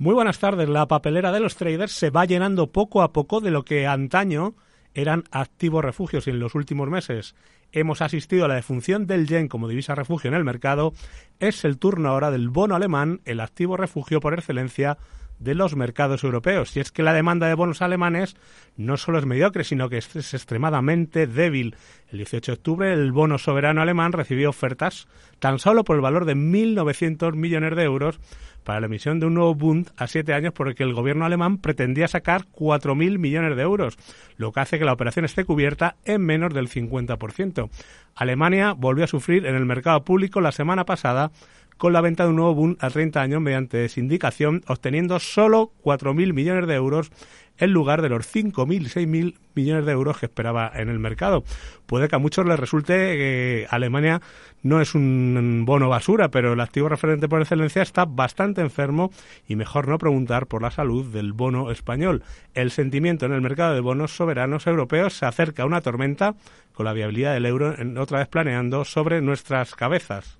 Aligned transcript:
Muy 0.00 0.14
buenas 0.14 0.38
tardes. 0.38 0.68
La 0.68 0.86
papelera 0.86 1.32
de 1.32 1.40
los 1.40 1.56
traders 1.56 1.90
se 1.90 2.10
va 2.10 2.24
llenando 2.24 2.70
poco 2.70 3.02
a 3.02 3.12
poco 3.12 3.40
de 3.40 3.50
lo 3.50 3.64
que 3.64 3.88
antaño 3.88 4.54
eran 4.94 5.24
activos 5.32 5.84
refugios 5.84 6.28
y 6.28 6.30
en 6.30 6.38
los 6.38 6.54
últimos 6.54 6.88
meses 6.88 7.34
hemos 7.72 8.00
asistido 8.00 8.44
a 8.44 8.48
la 8.48 8.54
defunción 8.54 9.08
del 9.08 9.26
yen 9.26 9.48
como 9.48 9.66
divisa 9.66 9.96
refugio 9.96 10.28
en 10.28 10.36
el 10.36 10.44
mercado. 10.44 10.92
Es 11.40 11.64
el 11.64 11.78
turno 11.78 12.10
ahora 12.10 12.30
del 12.30 12.48
bono 12.48 12.76
alemán, 12.76 13.22
el 13.24 13.40
activo 13.40 13.76
refugio 13.76 14.20
por 14.20 14.34
excelencia 14.34 14.98
de 15.38 15.54
los 15.54 15.76
mercados 15.76 16.24
europeos. 16.24 16.76
Y 16.76 16.80
es 16.80 16.92
que 16.92 17.02
la 17.02 17.12
demanda 17.12 17.46
de 17.46 17.54
bonos 17.54 17.82
alemanes 17.82 18.36
no 18.76 18.96
solo 18.96 19.18
es 19.18 19.26
mediocre, 19.26 19.64
sino 19.64 19.88
que 19.88 19.98
es, 19.98 20.34
extremadamente 20.34 21.26
débil. 21.26 21.76
El 22.08 22.18
18 22.18 22.52
de 22.52 22.56
octubre 22.56 22.92
el 22.92 23.12
bono 23.12 23.38
soberano 23.38 23.82
alemán 23.82 24.12
recibió 24.12 24.50
ofertas 24.50 25.08
tan 25.38 25.58
solo 25.58 25.84
por 25.84 25.96
el 25.96 26.02
valor 26.02 26.24
de 26.24 26.34
1.900 26.34 27.34
millones 27.34 27.76
de 27.76 27.82
euros 27.82 28.20
para 28.64 28.80
la 28.80 28.86
emisión 28.86 29.18
de 29.18 29.26
un 29.26 29.34
nuevo 29.34 29.54
Bund 29.54 29.90
a 29.96 30.06
siete 30.06 30.34
años 30.34 30.52
por 30.52 30.68
el 30.68 30.74
que 30.74 30.82
el 30.82 30.92
gobierno 30.92 31.24
alemán 31.24 31.56
pretendía 31.56 32.06
sacar 32.06 32.44
4.000 32.52 33.18
millones 33.18 33.56
de 33.56 33.62
euros, 33.62 33.96
lo 34.36 34.52
que 34.52 34.60
hace 34.60 34.78
que 34.78 34.84
la 34.84 34.92
operación 34.92 35.24
esté 35.24 35.44
cubierta 35.44 35.96
en 36.04 36.20
menos 36.20 36.52
del 36.52 36.68
50%. 36.68 37.70
Alemania 38.14 38.74
volvió 38.74 39.04
a 39.04 39.08
sufrir 39.08 39.46
en 39.46 39.54
el 39.54 39.64
mercado 39.64 40.04
público 40.04 40.42
la 40.42 40.52
semana 40.52 40.84
pasada 40.84 41.30
con 41.78 41.92
la 41.92 42.00
venta 42.00 42.24
de 42.24 42.30
un 42.30 42.36
nuevo 42.36 42.54
Bund 42.54 42.76
a 42.80 42.90
30 42.90 43.22
años 43.22 43.40
mediante 43.40 43.88
sindicación, 43.88 44.62
obteniendo 44.66 45.18
solo 45.20 45.72
4.000 45.82 46.32
millones 46.34 46.66
de 46.66 46.74
euros 46.74 47.10
en 47.56 47.72
lugar 47.72 48.02
de 48.02 48.08
los 48.08 48.32
5.000, 48.34 48.88
6.000 48.88 49.34
millones 49.54 49.86
de 49.86 49.92
euros 49.92 50.18
que 50.18 50.26
esperaba 50.26 50.70
en 50.74 50.88
el 50.88 50.98
mercado. 50.98 51.44
Puede 51.86 52.08
que 52.08 52.16
a 52.16 52.20
muchos 52.20 52.46
les 52.46 52.58
resulte 52.58 52.94
que 52.94 53.66
Alemania 53.70 54.20
no 54.62 54.80
es 54.80 54.94
un 54.94 55.64
bono 55.66 55.88
basura, 55.88 56.30
pero 56.30 56.52
el 56.52 56.60
activo 56.60 56.88
referente 56.88 57.28
por 57.28 57.40
excelencia 57.40 57.82
está 57.82 58.04
bastante 58.04 58.60
enfermo 58.60 59.10
y 59.46 59.56
mejor 59.56 59.88
no 59.88 59.98
preguntar 59.98 60.46
por 60.46 60.62
la 60.62 60.70
salud 60.70 61.06
del 61.12 61.32
bono 61.32 61.70
español. 61.70 62.22
El 62.54 62.70
sentimiento 62.70 63.26
en 63.26 63.32
el 63.32 63.40
mercado 63.40 63.74
de 63.74 63.80
bonos 63.80 64.16
soberanos 64.16 64.66
europeos 64.66 65.14
se 65.14 65.26
acerca 65.26 65.62
a 65.62 65.66
una 65.66 65.80
tormenta 65.80 66.34
con 66.72 66.86
la 66.86 66.92
viabilidad 66.92 67.34
del 67.34 67.46
euro 67.46 67.74
otra 67.98 68.18
vez 68.18 68.28
planeando 68.28 68.84
sobre 68.84 69.20
nuestras 69.20 69.74
cabezas. 69.74 70.38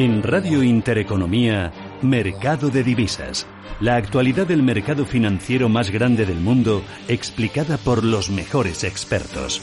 En 0.00 0.22
Radio 0.22 0.62
Intereconomía, 0.62 1.72
Mercado 2.02 2.70
de 2.70 2.84
Divisas. 2.84 3.48
La 3.80 3.96
actualidad 3.96 4.46
del 4.46 4.62
mercado 4.62 5.04
financiero 5.04 5.68
más 5.68 5.90
grande 5.90 6.24
del 6.24 6.38
mundo, 6.38 6.84
explicada 7.08 7.78
por 7.78 8.04
los 8.04 8.30
mejores 8.30 8.84
expertos. 8.84 9.60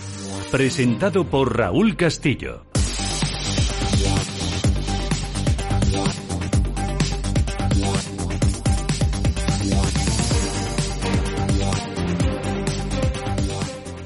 Presentado 0.51 1.23
por 1.23 1.57
Raúl 1.57 1.95
Castillo. 1.95 2.65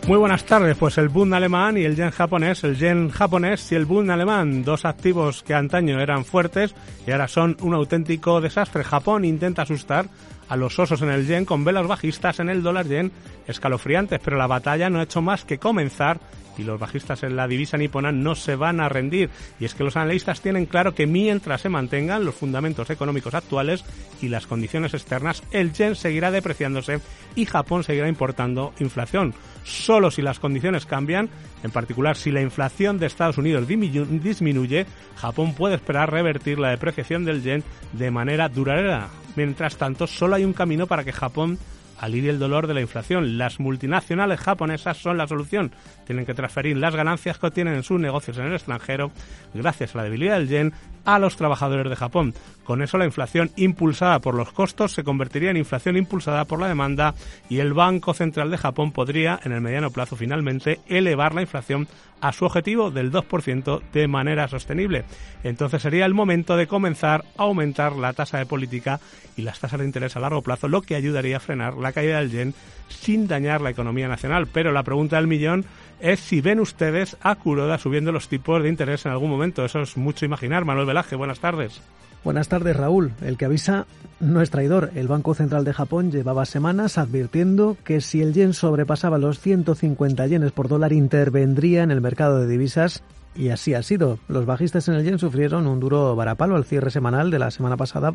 Muy 0.09 0.17
buenas 0.17 0.43
tardes, 0.43 0.75
pues 0.75 0.97
el 0.97 1.07
Bund 1.07 1.35
alemán 1.35 1.77
y 1.77 1.83
el 1.83 1.95
yen 1.95 2.09
japonés, 2.09 2.63
el 2.63 2.75
yen 2.75 3.09
japonés 3.09 3.71
y 3.71 3.75
el 3.75 3.85
Bund 3.85 4.09
alemán, 4.09 4.63
dos 4.63 4.83
activos 4.83 5.43
que 5.43 5.53
antaño 5.53 6.01
eran 6.01 6.25
fuertes 6.25 6.73
y 7.05 7.11
ahora 7.11 7.27
son 7.27 7.55
un 7.61 7.75
auténtico 7.75 8.41
desastre. 8.41 8.83
Japón 8.83 9.23
intenta 9.23 9.61
asustar 9.61 10.07
a 10.47 10.55
los 10.55 10.79
osos 10.79 11.03
en 11.03 11.11
el 11.11 11.27
yen 11.27 11.45
con 11.45 11.63
velas 11.63 11.85
bajistas 11.85 12.39
en 12.39 12.49
el 12.49 12.63
dólar 12.63 12.87
yen 12.87 13.11
escalofriantes, 13.45 14.19
pero 14.19 14.35
la 14.35 14.47
batalla 14.47 14.89
no 14.89 14.99
ha 14.99 15.03
hecho 15.03 15.21
más 15.21 15.45
que 15.45 15.59
comenzar 15.59 16.19
y 16.59 16.63
los 16.63 16.79
bajistas 16.79 17.23
en 17.23 17.35
la 17.35 17.47
divisa 17.47 17.77
nipona 17.77 18.11
no 18.11 18.35
se 18.35 18.55
van 18.55 18.81
a 18.81 18.89
rendir. 18.89 19.29
Y 19.59 19.65
es 19.65 19.73
que 19.73 19.83
los 19.83 19.95
analistas 19.95 20.41
tienen 20.41 20.65
claro 20.65 20.93
que 20.93 21.07
mientras 21.07 21.61
se 21.61 21.69
mantengan 21.69 22.25
los 22.25 22.35
fundamentos 22.35 22.89
económicos 22.89 23.33
actuales 23.33 23.85
y 24.21 24.27
las 24.27 24.45
condiciones 24.45 24.93
externas, 24.93 25.41
el 25.51 25.71
yen 25.73 25.95
seguirá 25.95 26.31
depreciándose 26.31 26.99
y 27.35 27.45
Japón 27.45 27.83
seguirá 27.83 28.09
importando 28.09 28.73
inflación. 28.79 29.33
Solo 29.63 30.11
si 30.11 30.21
las 30.21 30.39
condiciones 30.39 30.85
cambian, 30.85 31.29
en 31.63 31.71
particular 31.71 32.17
si 32.17 32.31
la 32.31 32.41
inflación 32.41 32.99
de 32.99 33.05
Estados 33.05 33.37
Unidos 33.37 33.67
disminuye, 33.67 34.85
Japón 35.15 35.53
puede 35.53 35.75
esperar 35.75 36.11
revertir 36.11 36.59
la 36.59 36.69
depreciación 36.69 37.23
del 37.23 37.41
yen 37.41 37.63
de 37.93 38.11
manera 38.11 38.49
duradera. 38.49 39.07
Mientras 39.35 39.77
tanto, 39.77 40.07
solo 40.07 40.35
hay 40.35 40.43
un 40.43 40.53
camino 40.53 40.87
para 40.87 41.03
que 41.03 41.13
Japón 41.13 41.57
alivie 41.99 42.31
el 42.31 42.39
dolor 42.39 42.67
de 42.67 42.73
la 42.73 42.81
inflación. 42.81 43.37
Las 43.37 43.59
multinacionales 43.59 44.39
japonesas 44.39 44.97
son 44.97 45.17
la 45.17 45.27
solución. 45.27 45.71
Tienen 46.05 46.25
que 46.25 46.33
transferir 46.33 46.77
las 46.77 46.95
ganancias 46.95 47.37
que 47.37 47.47
obtienen 47.47 47.75
en 47.75 47.83
sus 47.83 47.99
negocios 47.99 48.37
en 48.37 48.45
el 48.45 48.53
extranjero, 48.53 49.11
gracias 49.53 49.93
a 49.93 49.99
la 49.99 50.03
debilidad 50.05 50.37
del 50.37 50.47
yen, 50.47 50.73
a 51.05 51.19
los 51.19 51.35
trabajadores 51.35 51.89
de 51.89 51.95
Japón. 51.95 52.33
Con 52.63 52.81
eso 52.81 52.97
la 52.97 53.05
inflación 53.05 53.51
impulsada 53.55 54.19
por 54.19 54.35
los 54.35 54.51
costos 54.51 54.93
se 54.93 55.03
convertiría 55.03 55.49
en 55.49 55.57
inflación 55.57 55.97
impulsada 55.97 56.45
por 56.45 56.59
la 56.59 56.67
demanda 56.67 57.15
y 57.49 57.59
el 57.59 57.73
Banco 57.73 58.13
Central 58.13 58.51
de 58.51 58.57
Japón 58.57 58.91
podría, 58.91 59.39
en 59.43 59.51
el 59.51 59.61
mediano 59.61 59.91
plazo 59.91 60.15
finalmente, 60.15 60.79
elevar 60.87 61.33
la 61.33 61.41
inflación 61.41 61.87
a 62.21 62.31
su 62.31 62.45
objetivo 62.45 62.91
del 62.91 63.11
2% 63.11 63.81
de 63.91 64.07
manera 64.07 64.47
sostenible. 64.47 65.05
Entonces 65.43 65.81
sería 65.81 66.05
el 66.05 66.13
momento 66.13 66.57
de 66.57 66.67
comenzar 66.67 67.23
a 67.37 67.43
aumentar 67.43 67.93
la 67.93 68.13
tasa 68.13 68.37
de 68.37 68.45
política 68.45 68.99
y 69.35 69.41
las 69.41 69.59
tasas 69.59 69.79
de 69.79 69.85
interés 69.85 70.15
a 70.15 70.19
largo 70.19 70.41
plazo, 70.41 70.67
lo 70.67 70.81
que 70.81 70.95
ayudaría 70.95 71.37
a 71.37 71.39
frenar 71.39 71.75
la 71.75 71.88
caída 71.91 72.19
del 72.19 72.31
yen 72.31 72.53
sin 72.89 73.27
dañar 73.27 73.61
la 73.61 73.69
economía 73.69 74.07
nacional. 74.07 74.47
Pero 74.47 74.71
la 74.71 74.83
pregunta 74.83 75.17
del 75.17 75.27
millón 75.27 75.65
es 75.99 76.19
si 76.19 76.41
ven 76.41 76.59
ustedes 76.59 77.17
a 77.21 77.35
Kuroda 77.35 77.77
subiendo 77.77 78.11
los 78.11 78.27
tipos 78.27 78.61
de 78.63 78.69
interés 78.69 79.05
en 79.05 79.11
algún 79.11 79.29
momento. 79.29 79.63
Eso 79.63 79.81
es 79.81 79.97
mucho 79.97 80.25
imaginar. 80.25 80.65
Manuel 80.65 80.87
Velaje, 80.87 81.15
buenas 81.15 81.39
tardes. 81.39 81.81
Buenas 82.23 82.49
tardes, 82.49 82.75
Raúl. 82.75 83.13
El 83.21 83.37
que 83.37 83.45
avisa 83.45 83.85
no 84.19 84.41
es 84.41 84.49
traidor. 84.49 84.91
El 84.95 85.07
Banco 85.07 85.33
Central 85.33 85.63
de 85.63 85.73
Japón 85.73 86.11
llevaba 86.11 86.45
semanas 86.45 86.97
advirtiendo 86.97 87.77
que 87.85 88.01
si 88.01 88.21
el 88.21 88.33
yen 88.33 88.53
sobrepasaba 88.53 89.17
los 89.17 89.39
150 89.39 90.27
yenes 90.27 90.51
por 90.51 90.67
dólar 90.67 90.91
intervendría 90.91 91.83
en 91.83 91.91
el 91.91 92.01
mercado 92.01 92.39
de 92.39 92.47
divisas 92.47 93.03
y 93.35 93.49
así 93.49 93.73
ha 93.73 93.83
sido. 93.83 94.19
Los 94.27 94.45
bajistas 94.45 94.89
en 94.89 94.95
el 94.95 95.05
yen 95.05 95.17
sufrieron 95.17 95.65
un 95.65 95.79
duro 95.79 96.13
varapalo 96.15 96.57
al 96.57 96.65
cierre 96.65 96.91
semanal 96.91 97.31
de 97.31 97.39
la 97.39 97.51
semana 97.51 97.77
pasada 97.77 98.13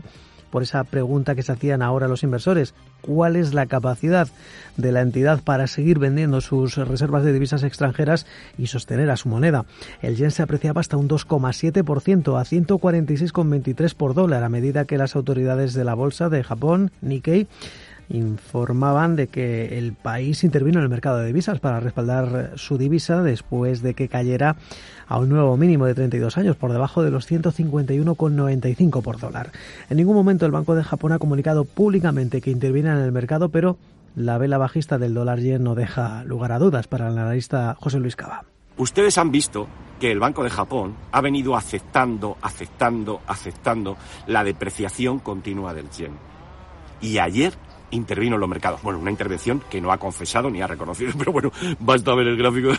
por 0.55 0.63
esa 0.63 0.85
pregunta 0.85 1.35
que 1.35 1.43
se 1.43 1.51
hacían 1.51 1.83
ahora 1.83 2.07
los 2.07 2.23
inversores. 2.23 2.75
¿Cuál 3.01 3.35
es 3.35 3.55
la 3.55 3.67
capacidad 3.67 4.29
de 4.77 4.93
la 4.93 5.01
entidad 5.01 5.43
para 5.43 5.67
seguir 5.67 5.99
vendiendo 5.99 6.41
sus 6.41 6.77
reservas 6.77 7.25
de 7.25 7.33
divisas 7.33 7.65
extranjeras 7.65 8.25
y 8.57 8.69
sostener 8.69 9.11
a 9.11 9.17
su 9.17 9.29
moneda? 9.29 9.65
El 10.01 10.15
yen 10.15 10.31
se 10.31 10.45
apreciaba 10.45 10.81
hasta 10.81 10.97
un 10.97 11.09
2,7% 11.09 12.39
a 12.39 12.45
146,23 12.45 13.95
por 13.97 14.15
dólar 14.15 14.45
a 14.45 14.49
medida 14.49 14.85
que 14.85 14.97
las 14.97 15.17
autoridades 15.17 15.75
de 15.75 15.83
la 15.83 15.95
bolsa 15.95 16.29
de 16.29 16.45
Japón, 16.45 16.93
Nikkei, 17.01 17.49
informaban 18.09 19.17
de 19.17 19.29
que 19.29 19.79
el 19.79 19.95
país 19.95 20.45
intervino 20.45 20.79
en 20.79 20.85
el 20.85 20.91
mercado 20.91 21.19
de 21.19 21.27
divisas 21.27 21.61
para 21.61 21.81
respaldar 21.81 22.53
su 22.57 22.79
divisa 22.79 23.23
después 23.23 23.83
de 23.83 23.95
que 23.95 24.09
cayera 24.09 24.57
a 25.07 25.19
un 25.19 25.29
nuevo 25.29 25.57
mínimo 25.57 25.87
de 25.87 25.95
32 25.95 26.39
años, 26.39 26.57
por 26.57 26.73
debajo 26.73 27.03
de 27.03 27.11
los 27.11 27.31
151,95 27.31 29.03
por 29.03 29.19
dólar. 29.19 29.51
En 29.91 29.97
ningún 29.97 30.17
momento 30.17 30.47
el 30.47 30.53
Banco 30.53 30.75
de 30.75 30.85
Japón 30.85 31.13
ha 31.13 31.19
comunicado 31.19 31.65
públicamente 31.65 32.41
que 32.41 32.51
interviene 32.51 32.91
en 32.91 32.99
el 32.99 33.13
mercado, 33.13 33.49
pero 33.49 33.77
la 34.17 34.39
vela 34.39 34.59
bajista 34.59 34.99
del 34.99 35.15
dólar 35.15 35.41
yen 35.41 35.65
no 35.65 35.75
deja 35.75 36.25
lugar 36.25 36.53
a 36.53 36.59
dudas 36.59 36.87
para 36.87 37.09
el 37.09 37.19
analista 37.19 37.77
José 37.81 37.99
Luis 37.99 38.17
Cava. 38.17 38.45
Ustedes 38.77 39.19
han 39.19 39.31
visto 39.31 39.69
que 40.01 40.11
el 40.11 40.19
Banco 40.19 40.43
de 40.43 40.51
Japón 40.51 40.97
ha 41.13 41.21
venido 41.21 41.57
aceptando, 41.57 42.37
aceptando, 42.43 43.21
aceptando 43.27 43.97
la 44.27 44.43
depreciación 44.43 45.21
continua 45.21 45.75
del 45.75 45.91
yen. 45.91 46.13
Y 47.01 47.19
ayer 47.19 47.55
intervino 47.95 48.35
en 48.37 48.41
los 48.41 48.49
mercados. 48.49 48.83
Bueno, 48.83 48.99
una 48.99 49.11
intervención 49.11 49.63
que 49.71 49.81
no 49.81 49.93
ha 49.93 49.99
confesado 49.99 50.51
ni 50.51 50.61
ha 50.63 50.67
reconocido, 50.67 51.13
pero 51.19 51.33
bueno, 51.33 51.51
basta 51.79 52.15
ver 52.15 52.29
el 52.29 52.37
gráfico 52.37 52.73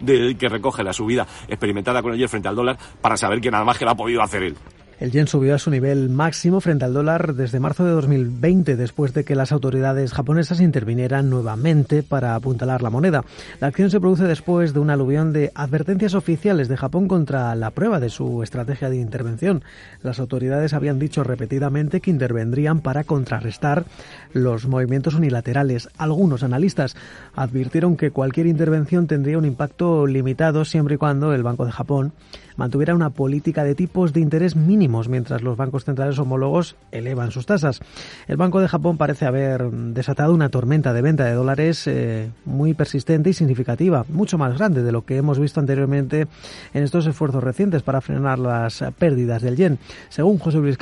de, 0.00 0.36
que 0.36 0.48
recoge 0.48 0.82
la 0.82 0.92
subida 0.92 1.26
experimentada 1.48 2.02
con 2.02 2.16
yen 2.16 2.28
frente 2.28 2.48
al 2.48 2.56
dólar 2.56 2.78
para 3.00 3.16
saber 3.16 3.40
que 3.40 3.50
nada 3.50 3.64
más 3.64 3.78
que 3.78 3.84
lo 3.84 3.90
ha 3.92 3.96
podido 3.96 4.22
hacer 4.22 4.42
él. 4.42 4.56
El 5.00 5.12
yen 5.12 5.26
subió 5.26 5.54
a 5.54 5.58
su 5.58 5.70
nivel 5.70 6.10
máximo 6.10 6.60
frente 6.60 6.84
al 6.84 6.92
dólar 6.92 7.34
desde 7.34 7.58
marzo 7.58 7.86
de 7.86 7.92
2020, 7.92 8.76
después 8.76 9.14
de 9.14 9.24
que 9.24 9.34
las 9.34 9.50
autoridades 9.50 10.12
japonesas 10.12 10.60
intervinieran 10.60 11.30
nuevamente 11.30 12.02
para 12.02 12.34
apuntalar 12.34 12.82
la 12.82 12.90
moneda. 12.90 13.24
La 13.60 13.68
acción 13.68 13.90
se 13.90 13.98
produce 13.98 14.24
después 14.24 14.74
de 14.74 14.80
un 14.80 14.90
aluvión 14.90 15.32
de 15.32 15.52
advertencias 15.54 16.12
oficiales 16.12 16.68
de 16.68 16.76
Japón 16.76 17.08
contra 17.08 17.54
la 17.54 17.70
prueba 17.70 17.98
de 17.98 18.10
su 18.10 18.42
estrategia 18.42 18.90
de 18.90 18.98
intervención. 18.98 19.64
Las 20.02 20.20
autoridades 20.20 20.74
habían 20.74 20.98
dicho 20.98 21.24
repetidamente 21.24 22.02
que 22.02 22.10
intervendrían 22.10 22.80
para 22.80 23.04
contrarrestar 23.04 23.86
los 24.34 24.66
movimientos 24.66 25.14
unilaterales. 25.14 25.88
Algunos 25.96 26.42
analistas 26.42 26.94
advirtieron 27.34 27.96
que 27.96 28.10
cualquier 28.10 28.48
intervención 28.48 29.06
tendría 29.06 29.38
un 29.38 29.46
impacto 29.46 30.06
limitado 30.06 30.66
siempre 30.66 30.96
y 30.96 30.98
cuando 30.98 31.32
el 31.32 31.42
Banco 31.42 31.64
de 31.64 31.72
Japón 31.72 32.12
mantuviera 32.60 32.94
una 32.94 33.08
política 33.08 33.64
de 33.64 33.74
tipos 33.74 34.12
de 34.12 34.20
interés 34.20 34.54
mínimo 34.54 34.70
mínimos, 34.70 35.08
mientras 35.08 35.42
los 35.42 35.56
bancos 35.56 35.84
centrales 35.84 36.18
homólogos 36.18 36.76
elevan 36.92 37.32
sus 37.32 37.44
tasas. 37.44 37.80
El 38.28 38.36
Banco 38.36 38.60
de 38.60 38.68
Japón 38.68 38.98
parece 38.98 39.26
haber 39.26 39.68
desatado 39.70 40.32
una 40.32 40.48
tormenta 40.48 40.92
de 40.92 41.02
venta 41.02 41.24
de 41.24 41.32
dólares 41.32 41.86
eh, 41.86 42.30
muy 42.44 42.72
persistente 42.72 43.30
y 43.30 43.32
significativa, 43.32 44.04
mucho 44.08 44.38
más 44.38 44.56
grande 44.56 44.82
de 44.82 44.92
lo 44.92 45.04
que 45.04 45.16
hemos 45.16 45.40
visto 45.40 45.58
anteriormente 45.58 46.28
en 46.72 46.82
estos 46.84 47.06
esfuerzos 47.06 47.42
recientes 47.42 47.82
para 47.82 48.00
frenar 48.00 48.38
las 48.38 48.84
pérdidas 48.98 49.42
del 49.42 49.56
yen. 49.56 49.78
Según 50.08 50.38
José 50.38 50.58
Luis 50.58 50.78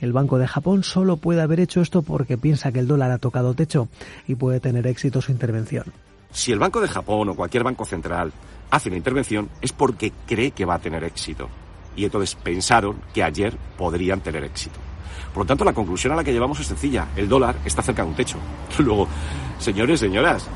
el 0.00 0.12
Banco 0.12 0.38
de 0.38 0.46
Japón 0.46 0.84
solo 0.84 1.16
puede 1.16 1.42
haber 1.42 1.60
hecho 1.60 1.80
esto 1.80 2.02
porque 2.02 2.38
piensa 2.38 2.72
que 2.72 2.78
el 2.78 2.88
dólar 2.88 3.10
ha 3.10 3.18
tocado 3.18 3.54
techo 3.54 3.88
y 4.26 4.36
puede 4.36 4.58
tener 4.58 4.86
éxito 4.86 5.20
su 5.20 5.32
intervención. 5.32 5.84
Si 6.32 6.52
el 6.52 6.58
Banco 6.58 6.80
de 6.80 6.88
Japón 6.88 7.28
o 7.28 7.34
cualquier 7.34 7.64
banco 7.64 7.84
central 7.84 8.32
hace 8.70 8.88
una 8.88 8.98
intervención 8.98 9.48
es 9.60 9.72
porque 9.72 10.12
cree 10.26 10.50
que 10.50 10.64
va 10.64 10.74
a 10.74 10.78
tener 10.78 11.04
éxito. 11.04 11.48
Y 11.96 12.04
entonces 12.04 12.34
pensaron 12.36 13.00
que 13.12 13.22
ayer 13.22 13.56
podrían 13.76 14.20
tener 14.20 14.44
éxito. 14.44 14.78
Por 15.32 15.44
lo 15.44 15.46
tanto, 15.46 15.64
la 15.64 15.72
conclusión 15.72 16.12
a 16.12 16.16
la 16.16 16.24
que 16.24 16.32
llevamos 16.32 16.60
es 16.60 16.66
sencilla. 16.66 17.08
El 17.16 17.28
dólar 17.28 17.56
está 17.64 17.82
cerca 17.82 18.02
de 18.02 18.08
un 18.08 18.14
techo. 18.14 18.38
Luego, 18.78 19.08
señores, 19.58 20.00
señoras, 20.00 20.46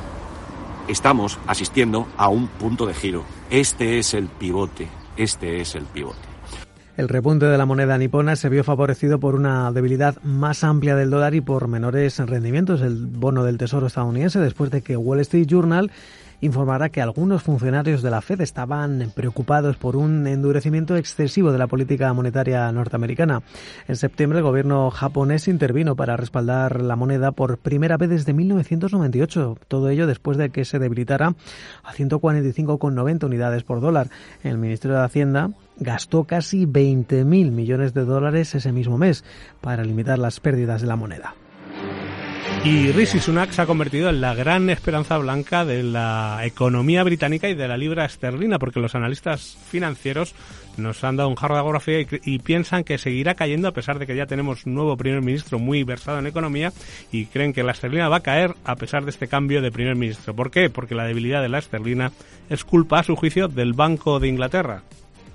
estamos 0.89 1.39
asistiendo 1.47 2.07
a 2.17 2.29
un 2.29 2.49
punto 2.49 2.87
de 2.87 2.95
giro. 2.95 3.25
Este 3.51 3.99
es 3.99 4.15
el 4.15 4.29
pivote. 4.29 4.89
Este 5.17 5.61
es 5.61 5.75
el 5.75 5.85
pivote. 5.85 6.32
El 6.95 7.09
repunte 7.09 7.47
de 7.47 7.57
la 7.57 7.65
moneda 7.65 7.97
nipona 7.97 8.37
se 8.37 8.51
vio 8.51 8.65
favorecido 8.65 9.19
por 9.19 9.35
una 9.35 9.73
debilidad 9.73 10.23
más 10.23 10.63
amplia 10.63 10.95
del 10.95 11.09
dólar 11.09 11.35
y 11.35 11.41
por 11.41 11.67
menores 11.67 12.19
rendimientos 12.19 12.81
del 12.81 13.07
bono 13.07 13.45
del 13.45 13.57
Tesoro 13.57 13.87
estadounidense 13.87 14.39
después 14.41 14.71
de 14.71 14.83
que 14.83 14.99
Wall 14.99 15.21
Street 15.21 15.47
Journal 15.47 15.91
informará 16.43 16.91
que 16.91 17.01
algunos 17.01 17.43
funcionarios 17.43 18.03
de 18.03 18.11
la 18.11 18.21
Fed 18.21 18.43
estaban 18.43 19.11
preocupados 19.15 19.77
por 19.77 19.97
un 19.97 20.27
endurecimiento 20.27 20.97
excesivo 20.97 21.51
de 21.51 21.59
la 21.59 21.67
política 21.67 22.13
monetaria 22.13 22.71
norteamericana. 22.73 23.43
En 23.89 23.97
septiembre 23.97 24.41
el 24.41 24.45
gobierno 24.45 24.91
japonés 24.91 25.49
intervino 25.49 25.97
para 25.97 26.19
respaldar 26.19 26.83
la 26.83 26.97
moneda 26.97 27.33
por 27.33 27.57
primera 27.57 27.97
vez 27.97 28.11
desde 28.11 28.35
1998, 28.35 29.57
todo 29.67 29.89
ello 29.89 30.07
después 30.07 30.37
de 30.37 30.51
que 30.51 30.67
se 30.67 30.79
debilitara 30.79 31.35
a 31.85 31.95
145,90 31.95 33.25
unidades 33.25 33.63
por 33.63 33.81
dólar. 33.81 34.09
El 34.43 34.59
Ministerio 34.59 34.99
de 34.99 35.05
Hacienda 35.05 35.53
gastó 35.77 36.25
casi 36.25 36.67
20.000 36.67 37.25
millones 37.51 37.95
de 37.95 38.05
dólares 38.05 38.55
ese 38.55 38.73
mismo 38.73 38.99
mes 38.99 39.25
para 39.61 39.85
limitar 39.85 40.19
las 40.19 40.41
pérdidas 40.41 40.81
de 40.81 40.87
la 40.87 40.97
moneda. 40.97 41.35
Y 42.65 42.93
Rishi 42.93 43.19
Sunak 43.19 43.51
se 43.51 43.61
ha 43.61 43.67
convertido 43.67 44.09
en 44.09 44.21
la 44.21 44.35
gran 44.35 44.71
esperanza 44.71 45.19
blanca 45.19 45.65
de 45.65 45.83
la 45.83 46.43
economía 46.45 47.03
británica 47.03 47.49
y 47.49 47.57
de 47.57 47.67
la 47.67 47.77
libra 47.77 48.05
esterlina, 48.05 48.61
porque 48.61 48.79
los 48.79 48.95
analistas 48.95 49.59
financieros 49.69 50.33
nos 50.77 51.03
han 51.03 51.17
dado 51.17 51.29
un 51.29 51.35
jarro 51.35 51.57
de 51.57 51.61
agografía 51.61 52.01
y, 52.01 52.07
y, 52.25 52.39
piensan 52.39 52.85
que 52.85 52.99
seguirá 52.99 53.35
cayendo 53.35 53.67
a 53.67 53.73
pesar 53.73 53.99
de 53.99 54.07
que 54.07 54.15
ya 54.15 54.27
tenemos 54.27 54.65
un 54.65 54.75
nuevo 54.75 54.97
primer 54.97 55.23
ministro 55.23 55.59
muy 55.59 55.83
versado 55.83 56.21
en 56.21 56.29
economía 56.29 56.73
y 57.11 57.27
creen 57.27 57.53
que 57.53 57.65
la 57.65 57.73
esterlina 57.73 58.09
va 58.09 58.19
a 58.19 58.23
caer 58.23 58.55
a 58.65 58.77
pesar 58.77 59.05
de 59.05 59.11
este 59.11 59.27
cambio 59.27 59.61
de 59.61 59.73
primer 59.73 59.97
ministro. 59.97 60.33
¿Por 60.33 60.53
qué? 60.53 60.71
Porque 60.71 60.95
la 60.95 61.05
debilidad 61.05 61.43
de 61.43 61.49
la 61.49 61.59
esterlina 61.59 62.13
es 62.49 62.65
culpa, 62.65 63.01
a 63.01 63.03
su 63.03 63.17
juicio, 63.17 63.49
del 63.49 63.73
Banco 63.73 64.21
de 64.21 64.29
Inglaterra. 64.29 64.85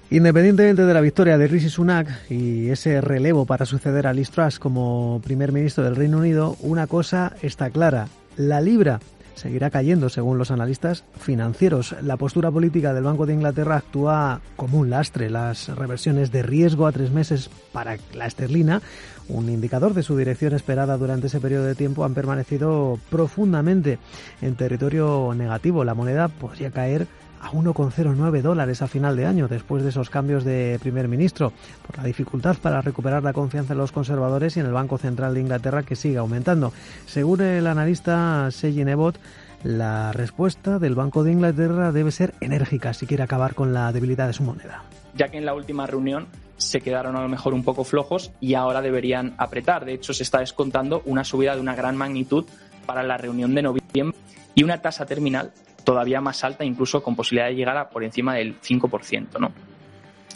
Independientemente 0.10 0.86
de 0.86 0.94
la 0.94 1.02
victoria 1.02 1.38
de 1.38 1.48
Rishi 1.48 1.70
Sunak 1.70 2.08
y 2.30 2.70
ese 2.70 3.02
relevo 3.02 3.46
para 3.46 3.66
suceder 3.66 4.08
a 4.08 4.14
Liz 4.14 4.32
Truss 4.32 4.58
como 4.58 5.20
primer 5.22 5.52
ministro 5.52 5.84
del 5.84 5.98
Reino 5.98 6.20
Unido, 6.20 6.56
una 6.62 6.88
cosa 6.88 7.34
está 7.42 7.70
clara: 7.72 8.08
la 8.38 8.62
libra 8.62 9.02
seguirá 9.36 9.70
cayendo 9.70 10.08
según 10.08 10.38
los 10.38 10.50
analistas 10.50 11.04
financieros. 11.20 11.94
La 12.02 12.16
postura 12.16 12.50
política 12.50 12.94
del 12.94 13.04
Banco 13.04 13.26
de 13.26 13.34
Inglaterra 13.34 13.76
actúa 13.76 14.40
como 14.56 14.80
un 14.80 14.90
lastre. 14.90 15.30
Las 15.30 15.68
reversiones 15.68 16.32
de 16.32 16.42
riesgo 16.42 16.88
a 16.88 16.94
tres 16.94 17.12
meses 17.12 17.50
para 17.74 17.98
la 18.14 18.28
esterlina, 18.28 18.82
un 19.28 19.50
indicador 19.50 19.94
de 19.94 20.04
su 20.04 20.16
dirección 20.16 20.54
esperada 20.54 20.98
durante 20.98 21.28
ese 21.28 21.42
periodo 21.42 21.66
de 21.66 21.76
tiempo, 21.76 22.06
han 22.06 22.14
permanecido 22.14 22.98
profundamente 23.10 24.00
en 24.42 24.56
territorio 24.56 25.34
negativo. 25.36 25.84
La 25.84 25.96
moneda 25.96 26.30
podría 26.30 26.72
caer 26.72 27.08
a 27.42 27.52
1,09 27.52 28.42
dólares 28.42 28.82
a 28.82 28.88
final 28.88 29.16
de 29.16 29.26
año 29.26 29.48
después 29.48 29.84
de 29.84 29.90
esos 29.90 30.10
cambios 30.10 30.44
de 30.44 30.78
primer 30.82 31.08
ministro, 31.08 31.52
por 31.86 31.98
la 31.98 32.04
dificultad 32.04 32.58
para 32.62 32.82
recuperar 32.82 33.24
la 33.24 33.34
confianza 33.34 33.74
en 33.74 33.80
los 33.80 33.92
conservadores 33.92 34.58
y 34.58 34.60
en 34.60 34.66
el 34.66 34.74
Banco 34.74 34.98
Central 34.98 35.34
de 35.34 35.42
Inglaterra 35.42 35.84
que 35.84 35.96
sigue 35.96 36.18
aumentando. 36.18 36.74
Según 37.06 37.42
el 37.42 37.68
analista 37.68 38.50
Seji 38.52 38.84
Nebot, 38.84 39.20
la 39.64 40.12
respuesta 40.14 40.80
del 40.80 40.96
Banco 40.96 41.24
de 41.24 41.32
Inglaterra 41.32 41.92
debe 41.92 42.12
ser 42.12 42.34
enérgica 42.42 42.94
si 42.94 43.08
quiere 43.08 43.24
acabar 43.24 43.56
con 43.56 43.74
la 43.74 43.92
debilidad 43.92 44.28
de 44.28 44.34
su 44.34 44.44
moneda. 44.44 44.84
Ya 45.16 45.30
que 45.30 45.38
en 45.38 45.46
la 45.46 45.54
última 45.54 45.88
reunión 45.88 46.28
se 46.58 46.82
quedaron 46.82 47.16
a 47.16 47.22
lo 47.22 47.30
mejor 47.30 47.54
un 47.54 47.64
poco 47.64 47.84
flojos 47.84 48.32
y 48.40 48.54
ahora 48.54 48.82
deberían 48.82 49.34
apretar. 49.38 49.86
De 49.86 49.94
hecho, 49.94 50.14
se 50.14 50.24
está 50.24 50.40
descontando 50.40 51.02
una 51.06 51.24
subida 51.24 51.56
de 51.56 51.62
una 51.62 51.76
gran 51.76 51.96
magnitud 51.96 52.46
para 52.86 53.04
la 53.04 53.18
reunión 53.18 53.54
de 53.54 53.62
noviembre 53.62 54.18
y 54.56 54.64
una 54.64 54.82
tasa 54.82 55.06
terminal 55.06 55.52
todavía 55.88 56.20
más 56.20 56.44
alta, 56.44 56.66
incluso 56.66 57.02
con 57.02 57.16
posibilidad 57.16 57.48
de 57.48 57.56
llegar 57.56 57.78
a 57.78 57.90
por 57.90 58.04
encima 58.04 58.36
del 58.36 58.60
5%. 58.60 59.40
¿no? 59.40 59.54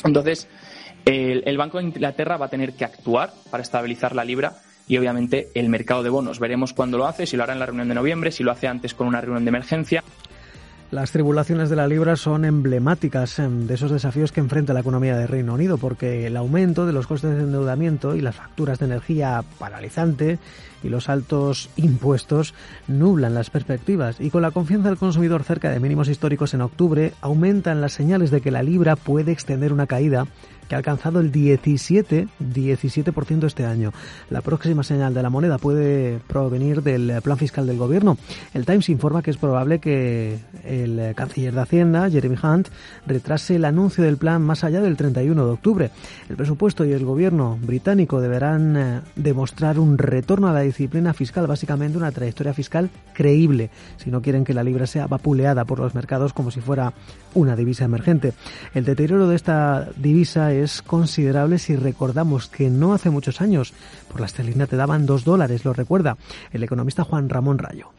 Entonces, 0.05 0.47
el, 1.03 1.43
el 1.45 1.57
Banco 1.57 1.77
de 1.77 1.83
Inglaterra 1.83 2.37
va 2.37 2.45
a 2.45 2.49
tener 2.49 2.71
que 2.71 2.85
actuar 2.85 3.33
para 3.49 3.61
estabilizar 3.61 4.15
la 4.15 4.23
libra 4.23 4.53
y 4.87 4.97
obviamente 4.97 5.49
el 5.53 5.67
mercado 5.67 6.03
de 6.03 6.09
bonos. 6.09 6.39
Veremos 6.39 6.71
cuándo 6.71 6.97
lo 6.97 7.05
hace, 7.05 7.25
si 7.25 7.35
lo 7.35 7.43
hará 7.43 7.51
en 7.51 7.59
la 7.59 7.65
reunión 7.65 7.89
de 7.89 7.95
noviembre, 7.95 8.31
si 8.31 8.43
lo 8.43 8.51
hace 8.53 8.69
antes 8.69 8.93
con 8.93 9.07
una 9.07 9.19
reunión 9.19 9.43
de 9.43 9.49
emergencia. 9.49 10.05
Las 10.89 11.11
tribulaciones 11.11 11.69
de 11.69 11.75
la 11.75 11.85
libra 11.85 12.15
son 12.15 12.45
emblemáticas 12.45 13.37
em, 13.39 13.67
de 13.67 13.73
esos 13.73 13.91
desafíos 13.91 14.31
que 14.31 14.39
enfrenta 14.39 14.71
la 14.71 14.79
economía 14.79 15.17
del 15.17 15.27
Reino 15.27 15.55
Unido, 15.55 15.77
porque 15.77 16.27
el 16.27 16.37
aumento 16.37 16.85
de 16.85 16.93
los 16.93 17.07
costes 17.07 17.35
de 17.35 17.43
endeudamiento 17.43 18.15
y 18.15 18.21
las 18.21 18.35
facturas 18.35 18.79
de 18.79 18.85
energía 18.85 19.43
paralizante 19.59 20.39
y 20.83 20.89
los 20.89 21.09
altos 21.09 21.69
impuestos 21.75 22.53
nublan 22.87 23.33
las 23.33 23.49
perspectivas. 23.49 24.19
Y 24.19 24.29
con 24.29 24.41
la 24.41 24.51
confianza 24.51 24.89
del 24.89 24.97
consumidor 24.97 25.43
cerca 25.43 25.69
de 25.69 25.79
mínimos 25.79 26.09
históricos 26.09 26.53
en 26.53 26.61
octubre 26.61 27.13
aumentan 27.21 27.81
las 27.81 27.93
señales 27.93 28.31
de 28.31 28.41
que 28.41 28.51
la 28.51 28.63
libra 28.63 28.95
puede 28.95 29.31
extender 29.31 29.73
una 29.73 29.87
caída 29.87 30.27
que 30.71 30.75
ha 30.75 30.77
alcanzado 30.77 31.19
el 31.19 31.33
17, 31.33 32.29
17% 32.39 33.45
este 33.45 33.65
año. 33.65 33.91
La 34.29 34.39
próxima 34.39 34.83
señal 34.83 35.13
de 35.13 35.21
la 35.21 35.29
moneda 35.29 35.57
puede 35.57 36.19
provenir 36.27 36.81
del 36.81 37.21
plan 37.21 37.37
fiscal 37.37 37.67
del 37.67 37.75
gobierno. 37.75 38.17
El 38.53 38.65
Times 38.65 38.87
informa 38.87 39.21
que 39.21 39.31
es 39.31 39.37
probable 39.37 39.79
que 39.79 40.39
el 40.63 41.13
canciller 41.13 41.53
de 41.53 41.59
Hacienda, 41.59 42.09
Jeremy 42.09 42.37
Hunt, 42.41 42.69
retrase 43.05 43.57
el 43.57 43.65
anuncio 43.65 44.01
del 44.05 44.15
plan 44.15 44.41
más 44.43 44.63
allá 44.63 44.79
del 44.79 44.95
31 44.95 45.45
de 45.45 45.51
octubre. 45.51 45.91
El 46.29 46.37
presupuesto 46.37 46.85
y 46.85 46.93
el 46.93 47.03
gobierno 47.03 47.59
británico 47.61 48.21
deberán 48.21 48.77
eh, 48.77 49.01
demostrar 49.17 49.77
un 49.77 49.97
retorno 49.97 50.47
a 50.47 50.53
la 50.53 50.61
disciplina 50.61 51.13
fiscal, 51.13 51.47
básicamente 51.47 51.97
una 51.97 52.13
trayectoria 52.13 52.53
fiscal 52.53 52.89
creíble, 53.13 53.71
si 53.97 54.09
no 54.09 54.21
quieren 54.21 54.45
que 54.45 54.53
la 54.53 54.63
libra 54.63 54.87
sea 54.87 55.07
vapuleada 55.07 55.65
por 55.65 55.79
los 55.79 55.95
mercados 55.95 56.31
como 56.31 56.49
si 56.49 56.61
fuera 56.61 56.93
una 57.33 57.57
divisa 57.57 57.83
emergente. 57.83 58.31
El 58.73 58.85
deterioro 58.85 59.27
de 59.27 59.35
esta 59.35 59.89
divisa 59.97 60.53
es 60.53 60.60
considerable 60.81 61.57
si 61.57 61.75
recordamos 61.75 62.47
que 62.47 62.69
no 62.69 62.93
hace 62.93 63.09
muchos 63.09 63.41
años 63.41 63.73
por 64.09 64.19
la 64.19 64.27
esterlina 64.27 64.67
te 64.67 64.75
daban 64.75 65.05
dos 65.05 65.25
dólares, 65.25 65.65
lo 65.65 65.73
recuerda 65.73 66.17
el 66.53 66.63
economista 66.63 67.03
Juan 67.03 67.29
Ramón 67.29 67.57
Rayo. 67.57 67.89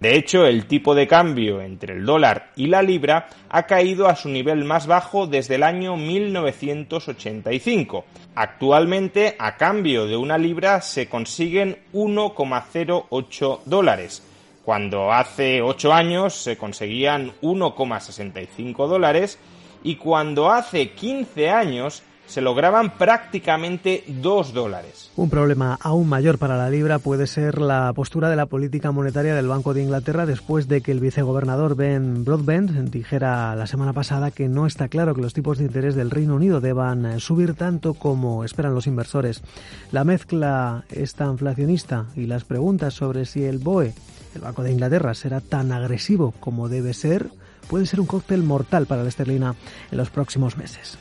De 0.00 0.16
hecho, 0.16 0.46
el 0.46 0.66
tipo 0.66 0.94
de 0.94 1.06
cambio 1.06 1.60
entre 1.60 1.94
el 1.94 2.06
dólar 2.06 2.52
y 2.56 2.68
la 2.68 2.82
libra 2.82 3.28
ha 3.50 3.64
caído 3.64 4.08
a 4.08 4.16
su 4.16 4.30
nivel 4.30 4.64
más 4.64 4.86
bajo 4.86 5.26
desde 5.26 5.56
el 5.56 5.62
año 5.62 5.96
1985. 5.96 8.06
Actualmente, 8.34 9.36
a 9.38 9.56
cambio 9.56 10.06
de 10.06 10.16
una 10.16 10.38
libra 10.38 10.80
se 10.80 11.06
consiguen 11.06 11.80
1,08 11.92 13.60
dólares, 13.66 14.22
cuando 14.64 15.12
hace 15.12 15.60
8 15.60 15.92
años 15.92 16.34
se 16.34 16.56
conseguían 16.56 17.32
1,65 17.42 18.86
dólares 18.86 19.38
y 19.82 19.96
cuando 19.96 20.50
hace 20.50 20.92
15 20.92 21.50
años 21.50 22.02
se 22.30 22.40
lograban 22.40 22.96
prácticamente 22.96 24.04
2 24.06 24.54
dólares. 24.54 25.10
Un 25.16 25.28
problema 25.30 25.76
aún 25.80 26.08
mayor 26.08 26.38
para 26.38 26.56
la 26.56 26.70
libra 26.70 27.00
puede 27.00 27.26
ser 27.26 27.60
la 27.60 27.92
postura 27.92 28.30
de 28.30 28.36
la 28.36 28.46
política 28.46 28.92
monetaria 28.92 29.34
del 29.34 29.48
Banco 29.48 29.74
de 29.74 29.82
Inglaterra 29.82 30.26
después 30.26 30.68
de 30.68 30.80
que 30.80 30.92
el 30.92 31.00
vicegobernador 31.00 31.74
Ben 31.74 32.24
Broadbent 32.24 32.70
dijera 32.90 33.56
la 33.56 33.66
semana 33.66 33.92
pasada 33.92 34.30
que 34.30 34.48
no 34.48 34.66
está 34.66 34.86
claro 34.86 35.14
que 35.14 35.22
los 35.22 35.34
tipos 35.34 35.58
de 35.58 35.64
interés 35.64 35.96
del 35.96 36.12
Reino 36.12 36.36
Unido 36.36 36.60
deban 36.60 37.04
eh, 37.04 37.18
subir 37.18 37.54
tanto 37.54 37.94
como 37.94 38.44
esperan 38.44 38.74
los 38.74 38.86
inversores. 38.86 39.42
La 39.90 40.04
mezcla 40.04 40.84
esta 40.88 41.24
inflacionista 41.26 42.06
y 42.14 42.26
las 42.26 42.44
preguntas 42.44 42.94
sobre 42.94 43.24
si 43.24 43.42
el 43.42 43.58
BOE, 43.58 43.92
el 44.36 44.40
Banco 44.40 44.62
de 44.62 44.70
Inglaterra, 44.70 45.14
será 45.14 45.40
tan 45.40 45.72
agresivo 45.72 46.32
como 46.38 46.68
debe 46.68 46.94
ser, 46.94 47.28
puede 47.68 47.86
ser 47.86 47.98
un 47.98 48.06
cóctel 48.06 48.44
mortal 48.44 48.86
para 48.86 49.02
la 49.02 49.08
esterlina 49.08 49.56
en 49.90 49.98
los 49.98 50.10
próximos 50.10 50.56
meses. 50.56 50.96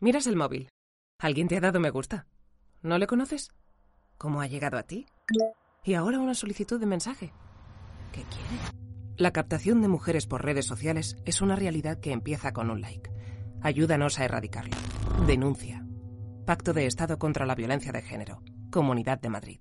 Miras 0.00 0.26
el 0.26 0.36
móvil. 0.36 0.68
Alguien 1.18 1.48
te 1.48 1.56
ha 1.56 1.60
dado 1.60 1.80
me 1.80 1.90
gusta. 1.90 2.26
¿No 2.82 2.98
le 2.98 3.06
conoces? 3.06 3.50
¿Cómo 4.18 4.40
ha 4.40 4.46
llegado 4.46 4.78
a 4.78 4.82
ti? 4.82 5.06
Y 5.84 5.94
ahora 5.94 6.18
una 6.18 6.34
solicitud 6.34 6.80
de 6.80 6.86
mensaje. 6.86 7.32
¿Qué 8.12 8.22
quiere? 8.22 8.80
La 9.16 9.32
captación 9.32 9.80
de 9.82 9.88
mujeres 9.88 10.26
por 10.26 10.44
redes 10.44 10.66
sociales 10.66 11.16
es 11.24 11.40
una 11.40 11.56
realidad 11.56 12.00
que 12.00 12.12
empieza 12.12 12.52
con 12.52 12.70
un 12.70 12.80
like. 12.80 13.10
Ayúdanos 13.62 14.18
a 14.18 14.24
erradicarlo. 14.24 14.76
Denuncia. 15.26 15.86
Pacto 16.46 16.72
de 16.72 16.86
Estado 16.86 17.18
contra 17.18 17.46
la 17.46 17.54
Violencia 17.54 17.92
de 17.92 18.02
Género. 18.02 18.42
Comunidad 18.70 19.20
de 19.20 19.28
Madrid. 19.28 19.60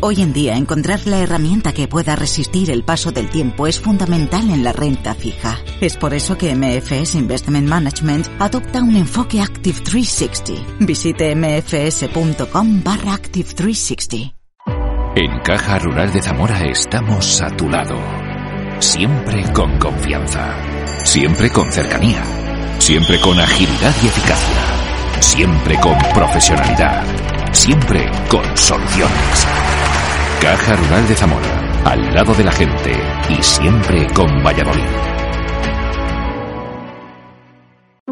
Hoy 0.00 0.20
en 0.20 0.32
día 0.32 0.56
encontrar 0.56 1.06
la 1.06 1.20
herramienta 1.20 1.72
que 1.72 1.86
pueda 1.86 2.16
resistir 2.16 2.70
el 2.70 2.82
paso 2.82 3.12
del 3.12 3.30
tiempo 3.30 3.68
es 3.68 3.78
fundamental 3.78 4.50
en 4.50 4.64
la 4.64 4.72
renta 4.72 5.14
fija. 5.14 5.58
Es 5.80 5.96
por 5.96 6.12
eso 6.12 6.36
que 6.36 6.54
MFS 6.56 7.14
Investment 7.14 7.68
Management 7.68 8.26
adopta 8.40 8.82
un 8.82 8.96
enfoque 8.96 9.40
Active 9.40 9.80
360. 9.80 10.76
Visite 10.80 11.36
mfs.com 11.36 12.82
barra 12.82 13.14
Active 13.14 13.54
360. 13.54 14.34
En 15.14 15.40
Caja 15.40 15.78
Rural 15.78 16.12
de 16.12 16.22
Zamora 16.22 16.64
estamos 16.64 17.40
a 17.40 17.48
tu 17.56 17.68
lado. 17.68 17.96
Siempre 18.80 19.44
con 19.52 19.78
confianza. 19.78 20.56
Siempre 21.04 21.48
con 21.50 21.70
cercanía. 21.70 22.24
Siempre 22.78 23.20
con 23.20 23.38
agilidad 23.38 23.94
y 24.02 24.06
eficacia. 24.06 25.20
Siempre 25.20 25.78
con 25.78 25.96
profesionalidad. 26.12 27.31
Siempre 27.52 28.10
con 28.28 28.56
soluciones. 28.56 29.46
Caja 30.40 30.74
Rural 30.74 31.06
de 31.06 31.14
Zamora, 31.14 31.82
al 31.84 32.14
lado 32.14 32.34
de 32.34 32.44
la 32.44 32.52
gente 32.52 32.92
y 33.28 33.42
siempre 33.42 34.06
con 34.14 34.42
Valladolid. 34.42 35.21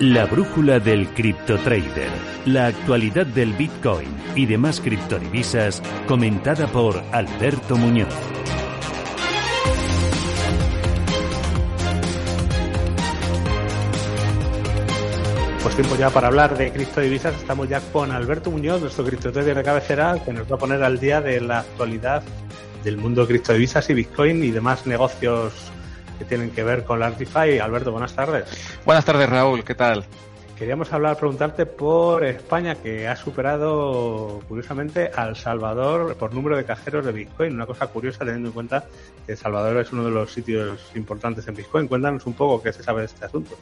La 0.00 0.24
brújula 0.24 0.80
del 0.80 1.08
criptotrader. 1.08 2.08
La 2.46 2.68
actualidad 2.68 3.26
del 3.26 3.52
Bitcoin 3.52 4.08
y 4.34 4.46
demás 4.46 4.80
criptodivisas 4.80 5.82
comentada 6.08 6.68
por 6.68 6.96
Alberto 7.12 7.76
Muñoz. 7.76 8.08
Pues 15.62 15.76
tiempo 15.76 15.96
ya 15.96 16.08
para 16.08 16.28
hablar 16.28 16.56
de 16.56 16.72
criptodivisas. 16.72 17.36
Estamos 17.36 17.68
ya 17.68 17.82
con 17.92 18.10
Alberto 18.10 18.50
Muñoz, 18.50 18.80
nuestro 18.80 19.04
criptotrader 19.04 19.54
de 19.54 19.62
cabecera, 19.62 20.18
que 20.24 20.32
nos 20.32 20.50
va 20.50 20.56
a 20.56 20.58
poner 20.58 20.82
al 20.82 20.98
día 20.98 21.20
de 21.20 21.42
la 21.42 21.58
actualidad 21.58 22.22
del 22.82 22.96
mundo 22.96 23.26
criptodivisas 23.26 23.90
y 23.90 23.92
Bitcoin 23.92 24.42
y 24.44 24.50
demás 24.50 24.86
negocios 24.86 25.70
que 26.20 26.26
tienen 26.26 26.50
que 26.50 26.62
ver 26.62 26.84
con 26.84 27.00
la 27.00 27.10
DeFi. 27.10 27.58
Alberto, 27.58 27.90
buenas 27.90 28.14
tardes. 28.14 28.44
Buenas 28.84 29.06
tardes, 29.06 29.26
Raúl. 29.28 29.64
¿Qué 29.64 29.74
tal? 29.74 30.04
Queríamos 30.54 30.92
hablar, 30.92 31.16
preguntarte 31.16 31.64
por 31.64 32.22
España, 32.22 32.74
que 32.74 33.08
ha 33.08 33.16
superado, 33.16 34.40
curiosamente, 34.46 35.10
a 35.16 35.28
El 35.28 35.36
Salvador 35.36 36.16
por 36.16 36.34
número 36.34 36.58
de 36.58 36.66
cajeros 36.66 37.06
de 37.06 37.12
Bitcoin. 37.12 37.54
Una 37.54 37.64
cosa 37.64 37.86
curiosa 37.86 38.26
teniendo 38.26 38.50
en 38.50 38.52
cuenta 38.52 38.84
que 39.24 39.32
El 39.32 39.38
Salvador 39.38 39.78
es 39.78 39.90
uno 39.92 40.04
de 40.04 40.10
los 40.10 40.30
sitios 40.30 40.92
importantes 40.94 41.48
en 41.48 41.54
Bitcoin. 41.54 41.88
Cuéntanos 41.88 42.26
un 42.26 42.34
poco 42.34 42.62
qué 42.62 42.74
se 42.74 42.82
sabe 42.82 43.00
de 43.00 43.06
este 43.06 43.24
asunto. 43.24 43.56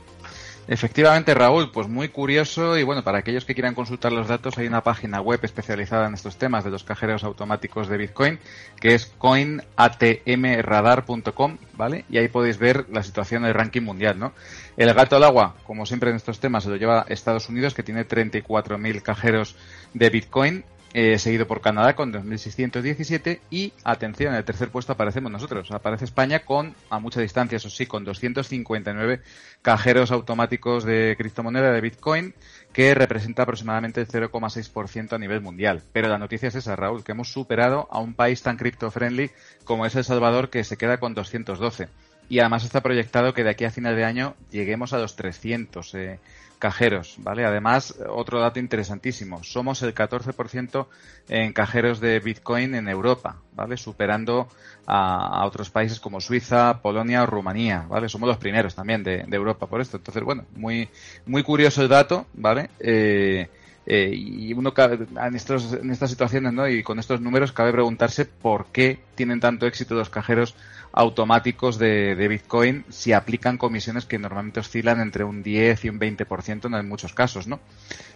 Efectivamente, 0.71 1.33
Raúl, 1.33 1.73
pues 1.73 1.89
muy 1.89 2.11
curioso 2.11 2.77
y 2.77 2.83
bueno, 2.83 3.03
para 3.03 3.21
aquellos 3.21 3.47
que 3.47 3.55
quieran 3.55 3.75
consultar 3.75 4.13
los 4.13 4.29
datos 4.29 4.59
hay 4.59 4.67
una 4.67 4.83
página 4.83 5.23
web 5.23 5.41
especializada 5.43 6.07
en 6.07 6.13
estos 6.13 6.37
temas 6.37 6.63
de 6.63 6.71
los 6.71 6.85
cajeros 6.85 7.25
automáticos 7.25 7.89
de 7.89 7.97
Bitcoin 7.97 8.39
que 8.79 8.95
es 8.95 9.07
coinatmradar.com, 9.17 11.57
¿vale? 11.73 12.05
Y 12.11 12.19
ahí 12.19 12.29
podéis 12.29 12.59
ver 12.59 12.85
la 12.93 13.03
situación 13.03 13.45
del 13.45 13.55
ranking 13.55 13.81
mundial, 13.81 14.19
¿no? 14.19 14.35
El 14.77 14.93
gato 14.93 15.17
al 15.17 15.25
agua, 15.25 15.55
como 15.67 15.87
siempre 15.87 16.11
en 16.11 16.17
estos 16.17 16.39
temas, 16.39 16.65
se 16.65 16.71
lo 16.71 16.77
lleva 16.77 17.07
Estados 17.09 17.49
Unidos 17.49 17.73
que 17.73 17.83
tiene 17.83 18.07
34.000 18.07 19.01
cajeros 19.01 19.57
de 19.95 20.11
Bitcoin 20.11 20.65
eh, 20.95 21.19
seguido 21.19 21.47
por 21.47 21.61
Canadá 21.61 21.95
con 21.95 22.13
2.617 22.13 23.41
y, 23.51 23.73
atención, 23.85 24.33
en 24.33 24.39
el 24.39 24.45
tercer 24.45 24.71
puesto 24.71 24.93
aparecemos 24.93 25.31
nosotros. 25.31 25.71
Aparece 25.71 26.07
España 26.07 26.41
con, 26.41 26.75
a 26.89 26.99
mucha 26.99 27.21
distancia, 27.21 27.57
eso 27.57 27.69
sí, 27.69 27.87
con 27.87 28.05
259 28.05 29.21
cajeros 29.61 30.11
automáticos 30.11 30.85
de 30.85 31.15
criptomoneda 31.19 31.73
de 31.73 31.81
Bitcoin, 31.81 32.35
que 32.73 32.95
representa 32.95 33.43
aproximadamente 33.43 34.01
el 34.01 34.09
0,6% 34.09 35.13
a 35.13 35.19
nivel 35.19 35.43
mundial. 35.43 35.83
Pero 35.93 36.09
la 36.09 36.19
noticia 36.19 36.49
es 36.49 36.55
esa, 36.55 36.75
Raúl, 36.75 37.05
que 37.05 37.13
hemos 37.13 37.31
superado 37.31 37.87
a 37.91 37.99
un 37.99 38.15
país 38.15 38.43
tan 38.43 38.57
cripto-friendly 38.57 39.31
como 39.65 39.85
es 39.85 39.95
El 39.95 40.05
Salvador, 40.05 40.49
que 40.49 40.65
se 40.65 40.79
queda 40.79 40.99
con 40.99 41.15
212. 41.15 41.89
Y 42.31 42.41
además 42.41 42.65
está 42.65 42.83
proyectado 42.83 43.33
que 43.33 43.45
de 43.45 43.51
aquí 43.51 43.65
a 43.65 43.71
final 43.71 43.97
de 43.97 44.05
año 44.05 44.37
lleguemos 44.51 44.93
a 44.93 44.99
los 44.99 45.17
300. 45.17 45.95
Eh, 45.95 46.19
cajeros, 46.59 47.17
¿vale? 47.19 47.45
Además, 47.45 47.95
otro 48.09 48.41
dato 48.41 48.59
interesantísimo, 48.59 49.43
somos 49.45 49.83
el 49.83 49.95
14% 49.95 50.87
en 51.29 51.53
cajeros 51.53 52.01
de 52.01 52.19
Bitcoin 52.21 52.75
en 52.75 52.89
Europa, 52.89 53.37
¿vale? 53.55 53.77
Superando 53.77 54.49
a, 54.87 55.45
otros 55.47 55.71
países 55.71 56.01
como 56.01 56.21
Suiza, 56.21 56.81
Polonia 56.83 57.23
o 57.23 57.27
Rumanía, 57.27 57.87
¿vale? 57.89 58.09
Somos 58.09 58.29
los 58.29 58.39
primeros 58.39 58.75
también 58.75 59.03
de, 59.05 59.25
Europa 59.31 59.67
por 59.67 59.81
esto. 59.81 59.99
Entonces, 59.99 60.23
bueno, 60.23 60.45
muy, 60.57 60.89
muy 61.27 61.43
curioso 61.43 61.83
el 61.83 61.89
dato, 61.89 62.27
¿vale? 62.35 62.71
Eh, 62.81 63.49
eh, 63.91 64.13
y 64.15 64.53
uno 64.53 64.75
en, 64.77 65.35
estos, 65.35 65.73
en 65.73 65.91
estas 65.91 66.11
situaciones, 66.11 66.53
¿no? 66.53 66.69
Y 66.69 66.83
con 66.83 66.99
estos 66.99 67.23
números 67.23 67.53
cabe 67.53 67.73
preguntarse 67.73 68.27
por 68.27 68.67
qué 68.67 68.99
tienen 69.15 69.41
tanto 69.41 69.67
éxito 69.67 69.95
los 69.95 70.11
cajeros 70.11 70.55
automáticos 70.93 71.79
de, 71.79 72.15
Bitcoin 72.29 72.85
si 72.89 73.13
aplican 73.13 73.59
comisiones 73.59 74.05
que 74.05 74.19
normalmente 74.19 74.61
oscilan 74.61 75.01
entre 75.01 75.25
un 75.25 75.43
10 75.43 75.85
y 75.85 75.89
un 75.89 76.01
20% 76.01 76.79
en 76.79 76.89
muchos 76.89 77.13
casos, 77.13 77.47
¿no? 77.47 77.61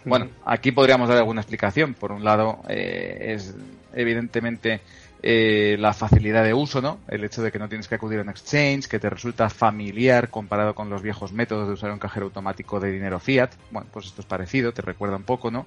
Bueno, 0.05 0.29
aquí 0.45 0.71
podríamos 0.71 1.09
dar 1.09 1.17
alguna 1.17 1.41
explicación. 1.41 1.93
Por 1.93 2.11
un 2.11 2.23
lado, 2.23 2.61
eh, 2.67 3.33
es 3.35 3.55
evidentemente 3.93 4.81
eh, 5.25 5.77
la 5.79 5.93
facilidad 5.93 6.43
de 6.43 6.53
uso, 6.53 6.81
¿no? 6.81 6.99
El 7.07 7.23
hecho 7.23 7.41
de 7.41 7.49
que 7.49 7.57
no 7.57 7.69
tienes 7.69 7.87
que 7.87 7.95
acudir 7.95 8.19
a 8.19 8.23
un 8.23 8.29
exchange, 8.29 8.87
que 8.87 8.99
te 8.99 9.09
resulta 9.09 9.49
familiar 9.49 10.29
comparado 10.29 10.75
con 10.75 10.89
los 10.89 11.01
viejos 11.01 11.31
métodos 11.31 11.69
de 11.69 11.75
usar 11.75 11.91
un 11.91 11.99
cajero 11.99 12.25
automático 12.25 12.81
de 12.81 12.91
dinero 12.91 13.21
fiat. 13.21 13.51
Bueno, 13.71 13.87
pues 13.93 14.07
esto 14.07 14.19
es 14.19 14.27
parecido, 14.27 14.73
te 14.73 14.81
recuerda 14.81 15.15
un 15.15 15.23
poco, 15.23 15.49
¿no? 15.49 15.65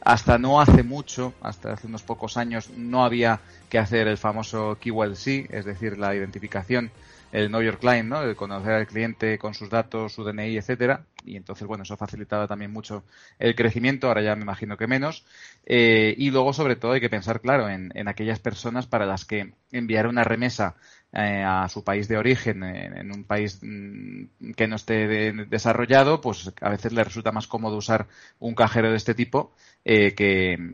Hasta 0.00 0.38
no 0.38 0.60
hace 0.60 0.82
mucho, 0.82 1.34
hasta 1.40 1.72
hace 1.72 1.86
unos 1.86 2.02
pocos 2.02 2.36
años, 2.36 2.70
no 2.76 3.04
había 3.04 3.38
que 3.68 3.78
hacer 3.78 4.08
el 4.08 4.18
famoso 4.18 4.76
KYC, 4.80 5.54
es 5.54 5.64
decir, 5.64 5.98
la 5.98 6.12
identificación, 6.14 6.90
el 7.32 7.48
Know 7.48 7.62
Your 7.62 7.78
Client, 7.78 8.08
¿no? 8.08 8.22
El 8.22 8.36
conocer 8.36 8.72
al 8.72 8.86
cliente 8.86 9.38
con 9.38 9.54
sus 9.54 9.68
datos, 9.68 10.12
su 10.12 10.24
DNI, 10.24 10.56
etcétera. 10.56 11.04
Y 11.24 11.36
entonces, 11.36 11.66
bueno, 11.66 11.82
eso 11.82 11.96
facilitaba 11.96 12.46
también 12.46 12.72
mucho 12.72 13.04
el 13.38 13.54
crecimiento, 13.56 14.06
ahora 14.06 14.22
ya 14.22 14.36
me 14.36 14.42
imagino 14.42 14.76
que 14.76 14.86
menos. 14.86 15.24
Eh, 15.66 16.14
y 16.16 16.30
luego, 16.30 16.52
sobre 16.52 16.76
todo, 16.76 16.92
hay 16.92 17.00
que 17.00 17.10
pensar, 17.10 17.40
claro, 17.40 17.68
en, 17.68 18.08
aquellas 18.08 18.38
personas 18.38 18.86
para 18.86 19.06
las 19.06 19.24
que 19.24 19.52
enviar 19.72 20.06
una 20.06 20.22
remesa 20.22 20.76
eh, 21.12 21.42
a 21.44 21.68
su 21.68 21.82
país 21.82 22.08
de 22.08 22.16
origen 22.16 22.62
en, 22.62 23.10
un 23.12 23.24
país 23.24 23.58
mm, 23.62 24.52
que 24.56 24.68
no 24.68 24.76
esté 24.76 25.32
desarrollado, 25.32 26.20
pues 26.20 26.52
a 26.60 26.70
veces 26.70 26.92
le 26.92 27.02
resulta 27.04 27.32
más 27.32 27.48
cómodo 27.48 27.76
usar 27.76 28.06
un 28.38 28.54
cajero 28.54 28.90
de 28.90 28.96
este 28.96 29.14
tipo 29.14 29.52
eh, 29.88 30.14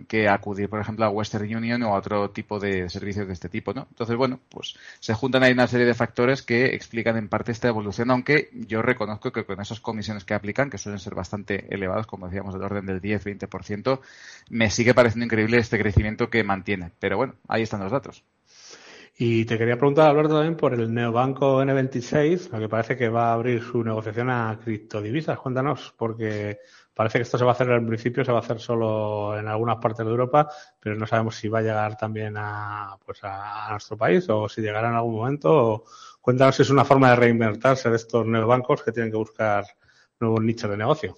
que, 0.08 0.26
acudir, 0.26 0.70
por 0.70 0.80
ejemplo, 0.80 1.04
a 1.04 1.10
Western 1.10 1.44
Union 1.54 1.82
o 1.82 1.94
a 1.94 1.98
otro 1.98 2.30
tipo 2.30 2.58
de 2.58 2.88
servicios 2.88 3.26
de 3.26 3.34
este 3.34 3.50
tipo, 3.50 3.74
¿no? 3.74 3.86
Entonces, 3.90 4.16
bueno, 4.16 4.40
pues 4.48 4.74
se 5.00 5.12
juntan 5.12 5.42
ahí 5.42 5.52
una 5.52 5.66
serie 5.66 5.84
de 5.86 5.92
factores 5.92 6.40
que 6.40 6.74
explican 6.74 7.18
en 7.18 7.28
parte 7.28 7.52
esta 7.52 7.68
evolución, 7.68 8.10
aunque 8.10 8.48
yo 8.54 8.80
reconozco 8.80 9.30
que 9.30 9.44
con 9.44 9.60
esas 9.60 9.80
comisiones 9.80 10.24
que 10.24 10.32
aplican, 10.32 10.70
que 10.70 10.78
suelen 10.78 10.98
ser 10.98 11.14
bastante 11.14 11.66
elevadas, 11.68 12.06
como 12.06 12.26
decíamos, 12.26 12.54
del 12.54 12.62
orden 12.62 12.86
del 12.86 13.02
10-20%, 13.02 14.00
me 14.48 14.70
sigue 14.70 14.94
pareciendo 14.94 15.26
increíble 15.26 15.58
este 15.58 15.78
crecimiento 15.78 16.30
que 16.30 16.42
mantiene. 16.42 16.90
Pero 16.98 17.18
bueno, 17.18 17.34
ahí 17.48 17.64
están 17.64 17.80
los 17.80 17.92
datos. 17.92 18.24
Y 19.18 19.44
te 19.44 19.58
quería 19.58 19.76
preguntar, 19.76 20.08
Alberto, 20.08 20.36
también 20.36 20.56
por 20.56 20.72
el 20.72 20.92
neobanco 20.92 21.62
N26, 21.62 22.58
que 22.58 22.68
parece 22.68 22.96
que 22.96 23.10
va 23.10 23.28
a 23.28 23.34
abrir 23.34 23.62
su 23.62 23.84
negociación 23.84 24.30
a 24.30 24.58
criptodivisas. 24.64 25.38
Cuéntanos, 25.38 25.94
porque 25.98 26.60
parece 26.94 27.18
que 27.18 27.22
esto 27.22 27.38
se 27.38 27.44
va 27.44 27.52
a 27.52 27.54
hacer 27.54 27.70
al 27.70 27.86
principio, 27.86 28.24
se 28.24 28.32
va 28.32 28.38
a 28.38 28.42
hacer 28.42 28.60
solo 28.60 29.38
en 29.38 29.48
algunas 29.48 29.78
partes 29.78 30.04
de 30.04 30.10
Europa, 30.10 30.48
pero 30.78 30.96
no 30.96 31.06
sabemos 31.06 31.36
si 31.36 31.48
va 31.48 31.60
a 31.60 31.62
llegar 31.62 31.96
también 31.96 32.34
a, 32.36 32.96
pues 33.04 33.20
a, 33.22 33.68
nuestro 33.70 33.96
país 33.96 34.28
o 34.28 34.48
si 34.48 34.60
llegará 34.60 34.88
en 34.88 34.96
algún 34.96 35.16
momento. 35.16 35.84
cuéntanos 36.20 36.56
si 36.56 36.62
es 36.62 36.70
una 36.70 36.84
forma 36.84 37.10
de 37.10 37.16
reinvertirse 37.16 37.90
de 37.90 37.96
estos 37.96 38.26
neobancos 38.26 38.82
que 38.82 38.92
tienen 38.92 39.10
que 39.10 39.18
buscar 39.18 39.64
nuevos 40.20 40.42
nichos 40.42 40.70
de 40.70 40.76
negocio. 40.76 41.16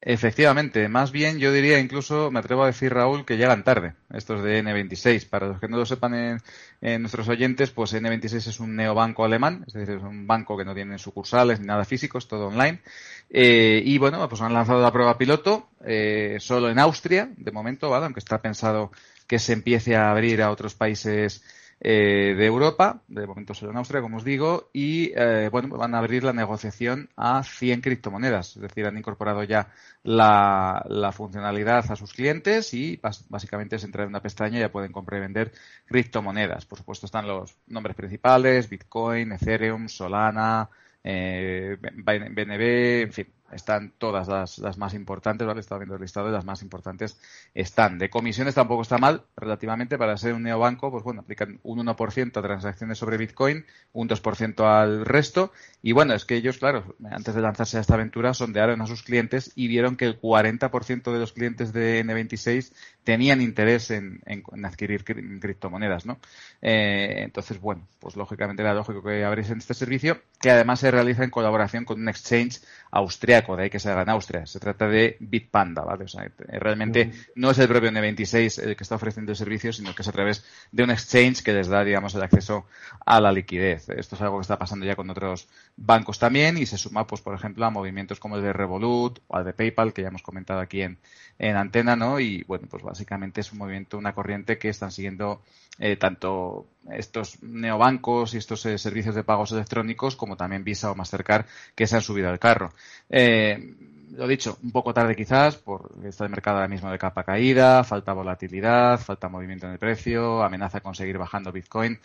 Efectivamente, 0.00 0.88
más 0.88 1.10
bien 1.10 1.40
yo 1.40 1.52
diría 1.52 1.80
incluso, 1.80 2.30
me 2.30 2.38
atrevo 2.38 2.62
a 2.62 2.66
decir 2.66 2.94
Raúl, 2.94 3.24
que 3.24 3.36
llegan 3.36 3.64
tarde 3.64 3.94
estos 4.14 4.44
de 4.44 4.62
N26. 4.62 5.28
Para 5.28 5.48
los 5.48 5.60
que 5.60 5.66
no 5.66 5.76
lo 5.76 5.86
sepan 5.86 6.40
en, 6.80 7.02
nuestros 7.02 7.28
oyentes, 7.28 7.70
pues 7.70 7.92
N26 7.94 8.34
es 8.46 8.60
un 8.60 8.76
neobanco 8.76 9.24
alemán, 9.24 9.64
es 9.66 9.72
decir, 9.72 9.96
es 9.96 10.02
un 10.02 10.26
banco 10.28 10.56
que 10.56 10.64
no 10.64 10.72
tiene 10.72 10.98
sucursales 10.98 11.58
ni 11.58 11.66
nada 11.66 11.84
físico, 11.84 12.18
es 12.18 12.28
todo 12.28 12.46
online. 12.46 12.80
Eh, 13.28 13.82
y 13.84 13.98
bueno, 13.98 14.26
pues 14.28 14.40
han 14.40 14.54
lanzado 14.54 14.80
la 14.80 14.92
prueba 14.92 15.18
piloto 15.18 15.68
eh, 15.84 16.36
solo 16.38 16.70
en 16.70 16.78
Austria, 16.78 17.28
de 17.36 17.50
momento, 17.50 17.90
¿vale? 17.90 18.04
aunque 18.04 18.20
está 18.20 18.40
pensado 18.40 18.92
que 19.26 19.40
se 19.40 19.52
empiece 19.52 19.96
a 19.96 20.10
abrir 20.12 20.42
a 20.42 20.52
otros 20.52 20.76
países 20.76 21.42
eh, 21.80 22.34
de 22.36 22.46
Europa, 22.46 23.02
de 23.06 23.26
momento 23.26 23.54
solo 23.54 23.70
en 23.70 23.78
Austria, 23.78 24.00
como 24.00 24.16
os 24.16 24.24
digo, 24.24 24.70
y 24.72 25.12
eh, 25.14 25.48
bueno, 25.50 25.76
van 25.76 25.94
a 25.94 25.98
abrir 25.98 26.24
la 26.24 26.32
negociación 26.32 27.08
a 27.16 27.44
100 27.44 27.80
criptomonedas, 27.80 28.56
es 28.56 28.62
decir, 28.62 28.84
han 28.86 28.98
incorporado 28.98 29.44
ya 29.44 29.68
la, 30.02 30.84
funcionalidad 31.12 31.90
a 31.90 31.96
sus 31.96 32.12
clientes 32.12 32.74
y 32.74 33.00
básicamente 33.28 33.78
se 33.78 33.86
entra 33.86 34.02
en 34.02 34.08
una 34.08 34.22
pestaña 34.22 34.58
y 34.58 34.60
ya 34.60 34.72
pueden 34.72 34.92
comprar 34.92 35.18
y 35.18 35.22
vender 35.22 35.52
criptomonedas. 35.86 36.66
Por 36.66 36.78
supuesto 36.78 37.06
están 37.06 37.28
los 37.28 37.56
nombres 37.68 37.96
principales, 37.96 38.68
Bitcoin, 38.68 39.32
Ethereum, 39.32 39.88
Solana, 39.88 40.68
eh, 41.04 41.76
BNB, 41.80 43.02
en 43.02 43.12
fin, 43.12 43.26
están 43.52 43.92
todas 43.98 44.28
las, 44.28 44.78
más 44.78 44.94
importantes, 44.94 45.46
¿vale? 45.46 45.60
Estaba 45.60 45.80
viendo 45.80 45.94
el 45.94 46.02
listado 46.02 46.26
de 46.26 46.32
las 46.32 46.44
más 46.44 46.62
importantes 46.62 47.18
están. 47.54 47.98
De 47.98 48.10
comisiones 48.10 48.54
tampoco 48.54 48.82
está 48.82 48.98
mal, 48.98 49.24
relativamente, 49.36 49.98
para 49.98 50.16
ser 50.16 50.34
un 50.34 50.42
neobanco, 50.42 50.90
pues 50.90 51.04
bueno, 51.04 51.20
aplican 51.22 51.60
un 51.62 51.78
1% 51.78 52.36
a 52.36 52.42
transacciones 52.42 52.98
sobre 52.98 53.16
Bitcoin, 53.16 53.64
un 53.92 54.08
2% 54.08 54.64
al 54.64 55.04
resto, 55.04 55.52
y 55.82 55.92
bueno, 55.92 56.14
es 56.14 56.24
que 56.24 56.36
ellos, 56.36 56.58
claro, 56.58 56.96
antes 57.10 57.34
de 57.34 57.40
lanzarse 57.40 57.78
a 57.78 57.80
esta 57.80 57.94
aventura, 57.94 58.34
sondearon 58.34 58.80
a 58.82 58.86
sus 58.86 59.02
clientes 59.02 59.52
y 59.54 59.68
vieron 59.68 59.96
que 59.96 60.06
el 60.06 60.20
40% 60.20 61.12
de 61.12 61.18
los 61.18 61.32
clientes 61.32 61.72
de 61.72 62.04
N26 62.04 62.72
tenían 63.04 63.40
interés 63.40 63.90
en, 63.90 64.20
adquirir 64.64 65.04
criptomonedas, 65.04 66.04
¿no? 66.04 66.18
Eh, 66.60 67.22
entonces, 67.24 67.60
bueno, 67.60 67.86
pues 68.00 68.16
lógicamente 68.16 68.62
era 68.62 68.74
lógico 68.74 69.02
que 69.02 69.24
abriesen 69.24 69.58
este 69.58 69.74
servicio, 69.74 70.20
que 70.40 70.50
además 70.50 70.80
se 70.80 70.90
realiza 70.90 71.24
en 71.24 71.30
colaboración 71.30 71.84
con 71.84 72.00
un 72.00 72.08
exchange 72.08 72.60
austriaco, 72.90 73.37
de 73.42 73.62
ahí 73.62 73.70
que 73.70 73.78
se 73.78 73.90
haga 73.90 74.02
en 74.02 74.10
Austria. 74.10 74.46
Se 74.46 74.60
trata 74.60 74.88
de 74.88 75.16
Bitpanda, 75.20 75.82
¿vale? 75.82 76.04
O 76.04 76.08
sea, 76.08 76.24
eh, 76.24 76.58
realmente 76.58 77.12
no 77.34 77.50
es 77.50 77.58
el 77.58 77.68
propio 77.68 77.90
N26 77.90 78.62
el 78.62 78.76
que 78.76 78.82
está 78.82 78.96
ofreciendo 78.96 79.32
el 79.32 79.36
servicio, 79.36 79.72
sino 79.72 79.94
que 79.94 80.02
es 80.02 80.08
a 80.08 80.12
través 80.12 80.44
de 80.72 80.82
un 80.82 80.90
exchange 80.90 81.42
que 81.42 81.52
les 81.52 81.68
da, 81.68 81.84
digamos, 81.84 82.14
el 82.14 82.22
acceso 82.22 82.66
a 83.04 83.20
la 83.20 83.32
liquidez. 83.32 83.88
Esto 83.90 84.16
es 84.16 84.22
algo 84.22 84.38
que 84.38 84.42
está 84.42 84.58
pasando 84.58 84.86
ya 84.86 84.96
con 84.96 85.08
otros 85.10 85.48
bancos 85.76 86.18
también 86.18 86.58
y 86.58 86.66
se 86.66 86.78
suma, 86.78 87.06
pues, 87.06 87.20
por 87.20 87.34
ejemplo, 87.34 87.64
a 87.64 87.70
movimientos 87.70 88.20
como 88.20 88.36
el 88.36 88.42
de 88.42 88.52
Revolut 88.52 89.20
o 89.28 89.36
al 89.36 89.44
de 89.44 89.52
PayPal, 89.52 89.92
que 89.92 90.02
ya 90.02 90.08
hemos 90.08 90.22
comentado 90.22 90.60
aquí 90.60 90.82
en, 90.82 90.98
en 91.38 91.56
antena, 91.56 91.96
¿no? 91.96 92.20
Y 92.20 92.44
bueno, 92.44 92.66
pues 92.68 92.82
básicamente 92.82 93.40
es 93.40 93.52
un 93.52 93.58
movimiento, 93.58 93.98
una 93.98 94.14
corriente 94.14 94.58
que 94.58 94.68
están 94.68 94.90
siguiendo 94.90 95.42
eh, 95.78 95.96
tanto 95.96 96.66
estos 96.90 97.42
neobancos 97.42 98.34
y 98.34 98.38
estos 98.38 98.64
eh, 98.66 98.78
servicios 98.78 99.14
de 99.14 99.24
pagos 99.24 99.52
electrónicos 99.52 100.16
como 100.16 100.36
también 100.36 100.64
Visa 100.64 100.90
o 100.90 100.94
Mastercard 100.94 101.46
que 101.74 101.86
se 101.86 101.96
han 101.96 102.02
subido 102.02 102.28
al 102.28 102.38
carro. 102.38 102.70
Eh, 103.08 103.74
lo 104.16 104.26
dicho, 104.26 104.58
un 104.62 104.72
poco 104.72 104.94
tarde 104.94 105.14
quizás, 105.14 105.56
porque 105.56 106.08
está 106.08 106.24
el 106.24 106.30
mercado 106.30 106.56
ahora 106.56 106.68
mismo 106.68 106.90
de 106.90 106.98
capa 106.98 107.24
caída, 107.24 107.84
falta 107.84 108.12
volatilidad, 108.12 108.98
falta 108.98 109.28
movimiento 109.28 109.66
en 109.66 109.72
el 109.72 109.78
precio, 109.78 110.42
amenaza 110.42 110.80
con 110.80 110.94
seguir 110.94 111.18
bajando 111.18 111.52
Bitcoin. 111.52 111.98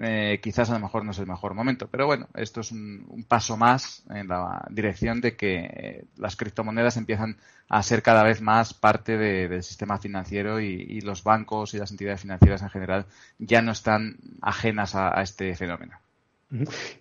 Eh, 0.00 0.38
quizás 0.42 0.70
a 0.70 0.74
lo 0.74 0.80
mejor 0.80 1.04
no 1.04 1.10
es 1.10 1.18
el 1.18 1.26
mejor 1.26 1.54
momento. 1.54 1.88
Pero 1.88 2.06
bueno, 2.06 2.28
esto 2.34 2.60
es 2.60 2.70
un, 2.70 3.24
paso 3.26 3.56
más 3.56 4.04
en 4.10 4.28
la 4.28 4.66
dirección 4.70 5.20
de 5.20 5.36
que 5.36 5.56
eh, 5.56 6.04
las 6.16 6.36
criptomonedas 6.36 6.96
empiezan 6.96 7.36
a 7.68 7.82
ser 7.82 8.02
cada 8.02 8.22
vez 8.22 8.40
más 8.40 8.74
parte 8.74 9.16
del 9.16 9.62
sistema 9.62 9.98
financiero 9.98 10.60
y, 10.60 11.00
los 11.00 11.22
bancos 11.22 11.74
y 11.74 11.78
las 11.78 11.90
entidades 11.90 12.20
financieras 12.20 12.62
en 12.62 12.70
general 12.70 13.06
ya 13.38 13.62
no 13.62 13.72
están 13.72 14.18
ajenas 14.40 14.94
a, 14.94 15.20
este 15.22 15.54
fenómeno. 15.54 15.98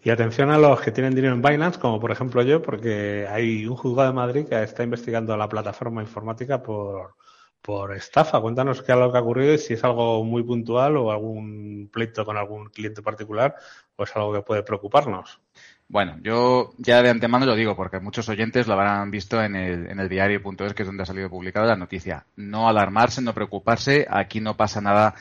Y 0.03 0.09
atención 0.09 0.49
a 0.49 0.57
los 0.57 0.81
que 0.81 0.91
tienen 0.91 1.15
dinero 1.15 1.33
en 1.33 1.41
Binance, 1.41 1.79
como 1.79 2.01
por 2.01 2.11
ejemplo 2.11 2.41
yo, 2.41 2.61
porque 2.61 3.27
hay 3.29 3.65
un 3.65 3.77
juzgado 3.77 4.09
de 4.09 4.15
Madrid 4.15 4.45
que 4.45 4.61
está 4.61 4.83
investigando 4.83 5.33
a 5.33 5.37
la 5.37 5.47
plataforma 5.47 6.01
informática 6.01 6.61
por, 6.61 7.15
por 7.61 7.93
estafa. 7.93 8.39
Cuéntanos 8.39 8.81
qué 8.81 8.91
es 8.91 8.97
lo 8.97 9.11
que 9.11 9.17
ha 9.17 9.21
ocurrido 9.21 9.53
y 9.53 9.57
si 9.57 9.73
es 9.73 9.83
algo 9.83 10.23
muy 10.23 10.43
puntual 10.43 10.97
o 10.97 11.11
algún 11.11 11.89
pleito 11.91 12.25
con 12.25 12.37
algún 12.37 12.69
cliente 12.69 13.01
particular 13.01 13.55
o 13.95 14.03
es 14.03 14.15
algo 14.15 14.33
que 14.33 14.41
puede 14.41 14.63
preocuparnos. 14.63 15.41
Bueno, 15.89 16.17
yo 16.21 16.73
ya 16.77 17.01
de 17.01 17.09
antemano 17.09 17.45
lo 17.45 17.55
digo 17.55 17.75
porque 17.75 18.01
muchos 18.01 18.27
oyentes 18.27 18.67
lo 18.67 18.73
habrán 18.73 19.09
visto 19.09 19.41
en 19.41 19.55
el, 19.55 19.89
en 19.89 19.99
el 20.01 20.09
diario.es, 20.09 20.73
que 20.73 20.83
es 20.83 20.87
donde 20.87 21.03
ha 21.03 21.05
salido 21.05 21.29
publicada 21.29 21.65
la 21.65 21.75
noticia. 21.77 22.25
No 22.35 22.67
alarmarse, 22.67 23.21
no 23.21 23.33
preocuparse, 23.33 24.05
aquí 24.09 24.41
no 24.41 24.57
pasa 24.57 24.81
nada 24.81 25.15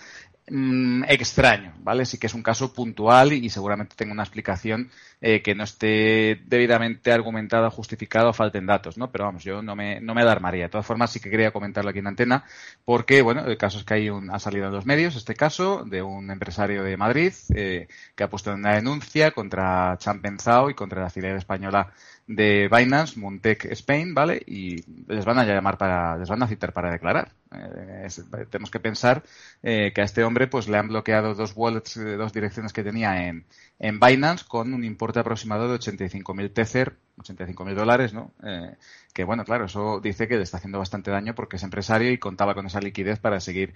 Mm, 0.49 1.03
extraño, 1.09 1.75
¿vale? 1.81 2.07
Sí 2.07 2.19
que 2.19 2.29
es 2.29 2.35
un 2.35 2.43
caso 2.43 2.73
puntual 2.73 3.33
y 3.33 3.51
seguramente 3.51 3.97
tenga 3.97 4.13
una 4.13 4.23
explicación 4.23 4.91
eh, 5.21 5.43
que 5.43 5.57
no 5.57 5.65
esté 5.65 6.41
debidamente 6.47 7.11
argumentada, 7.11 7.69
justificada 7.69 8.29
o 8.29 8.33
falten 8.33 8.65
datos, 8.65 8.97
¿no? 8.97 9.11
Pero 9.11 9.25
vamos, 9.25 9.43
yo 9.43 9.61
no 9.61 9.75
me, 9.75 10.01
no 10.01 10.15
me 10.15 10.23
alarmaría. 10.23 10.65
De 10.65 10.69
todas 10.69 10.87
formas, 10.87 11.11
sí 11.11 11.19
que 11.19 11.31
quería 11.31 11.51
comentarlo 11.51 11.91
aquí 11.91 11.99
en 11.99 12.07
antena 12.07 12.45
porque, 12.85 13.23
bueno, 13.23 13.45
el 13.45 13.59
caso 13.59 13.79
es 13.79 13.85
que 13.85 13.95
hay 13.95 14.09
un, 14.11 14.31
ha 14.31 14.39
salido 14.39 14.67
en 14.67 14.73
los 14.73 14.87
medios 14.87 15.17
este 15.17 15.35
caso 15.35 15.85
de 15.85 16.03
un 16.03 16.31
empresario 16.31 16.85
de 16.85 16.97
Madrid 16.97 17.33
eh, 17.53 17.89
que 18.15 18.23
ha 18.25 18.31
puesto 18.31 18.55
una 18.55 18.77
denuncia 18.77 19.33
contra 19.33 19.97
Champenzao 19.99 20.71
y 20.71 20.75
contra 20.75 21.03
la 21.03 21.11
filial 21.11 21.37
española 21.37 21.93
de 22.27 22.69
Binance, 22.69 23.19
Montec 23.21 23.67
Spain, 23.67 24.13
¿vale? 24.13 24.43
Y 24.47 24.83
les 25.07 25.25
van 25.25 25.39
a 25.39 25.45
llamar 25.45 25.79
para, 25.79 26.17
les 26.17 26.29
van 26.29 26.43
a 26.43 26.49
citar 26.49 26.73
para 26.73 26.91
declarar. 26.91 27.31
Eh, 27.53 28.09
tenemos 28.51 28.71
que 28.71 28.81
pensar 28.81 29.23
eh, 29.63 29.93
que 29.95 30.01
a 30.01 30.05
este 30.05 30.25
hombre 30.25 30.49
pues 30.49 30.69
le 30.69 30.77
han 30.77 30.89
bloqueado 30.89 31.35
dos 31.35 31.53
wallets, 31.55 31.95
de 31.95 32.17
dos 32.17 32.33
direcciones 32.33 32.73
que 32.73 32.83
tenía 32.83 33.29
en, 33.29 33.47
en 33.79 34.01
Binance 34.01 34.45
con 34.47 34.75
un 34.75 34.83
importe 34.85 35.21
aproximado 35.21 35.69
de 35.69 35.79
85.000 35.79 36.53
Tether, 36.53 36.97
85.000 37.19 37.75
dólares, 37.75 38.13
¿no? 38.13 38.33
Eh, 38.43 38.75
que 39.13 39.25
bueno, 39.25 39.45
claro, 39.45 39.67
eso 39.67 40.01
dice 40.01 40.27
que 40.27 40.37
le 40.37 40.43
está 40.43 40.57
haciendo 40.57 40.79
bastante 40.79 41.11
daño 41.13 41.35
porque 41.35 41.57
es 41.57 41.63
empresario 41.63 42.11
y 42.11 42.19
contaba 42.19 42.55
con 42.55 42.67
esa 42.67 42.81
liquidez 42.81 43.21
para 43.21 43.41
seguir 43.41 43.75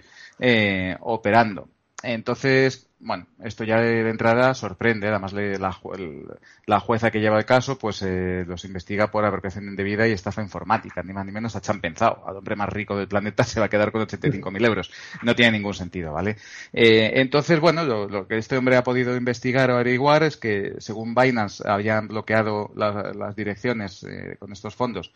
operando. 0.99 1.69
Entonces, 2.03 2.90
bueno, 3.03 3.25
esto 3.43 3.63
ya 3.63 3.79
de, 3.79 4.07
entrada 4.09 4.53
sorprende. 4.53 5.07
Además, 5.07 5.33
la, 5.33 6.79
jueza 6.79 7.11
que 7.11 7.19
lleva 7.19 7.37
el 7.37 7.45
caso, 7.45 7.77
pues 7.77 8.01
eh, 8.03 8.45
los 8.47 8.63
investiga 8.65 9.09
por 9.09 9.25
apropiación 9.25 9.65
indebida 9.65 10.07
y 10.07 10.11
estafa 10.11 10.41
informática, 10.41 11.01
ni 11.03 11.13
más 11.13 11.25
ni 11.25 11.31
menos 11.31 11.55
a 11.55 11.61
Chan 11.61 11.81
pensado. 11.81 12.23
Al 12.27 12.37
hombre 12.37 12.55
más 12.55 12.69
rico 12.69 12.95
del 12.95 13.07
planeta 13.07 13.43
se 13.43 13.59
va 13.59 13.65
a 13.67 13.69
quedar 13.69 13.91
con 13.91 14.01
85.000 14.01 14.65
euros. 14.65 14.91
No 15.23 15.35
tiene 15.35 15.53
ningún 15.53 15.73
sentido, 15.73 16.13
¿vale? 16.13 16.37
Eh, 16.73 17.13
entonces, 17.15 17.59
bueno, 17.59 17.83
lo, 17.83 18.27
que 18.27 18.37
este 18.37 18.57
hombre 18.57 18.77
ha 18.77 18.83
podido 18.83 19.15
investigar 19.15 19.71
o 19.71 19.75
averiguar 19.75 20.23
es 20.23 20.37
que, 20.37 20.75
según 20.77 21.15
Binance, 21.15 21.63
habían 21.67 22.07
bloqueado 22.07 22.71
las 22.75 23.35
direcciones 23.35 24.03
eh, 24.03 24.35
con 24.39 24.51
estos 24.51 24.75
fondos 24.75 25.11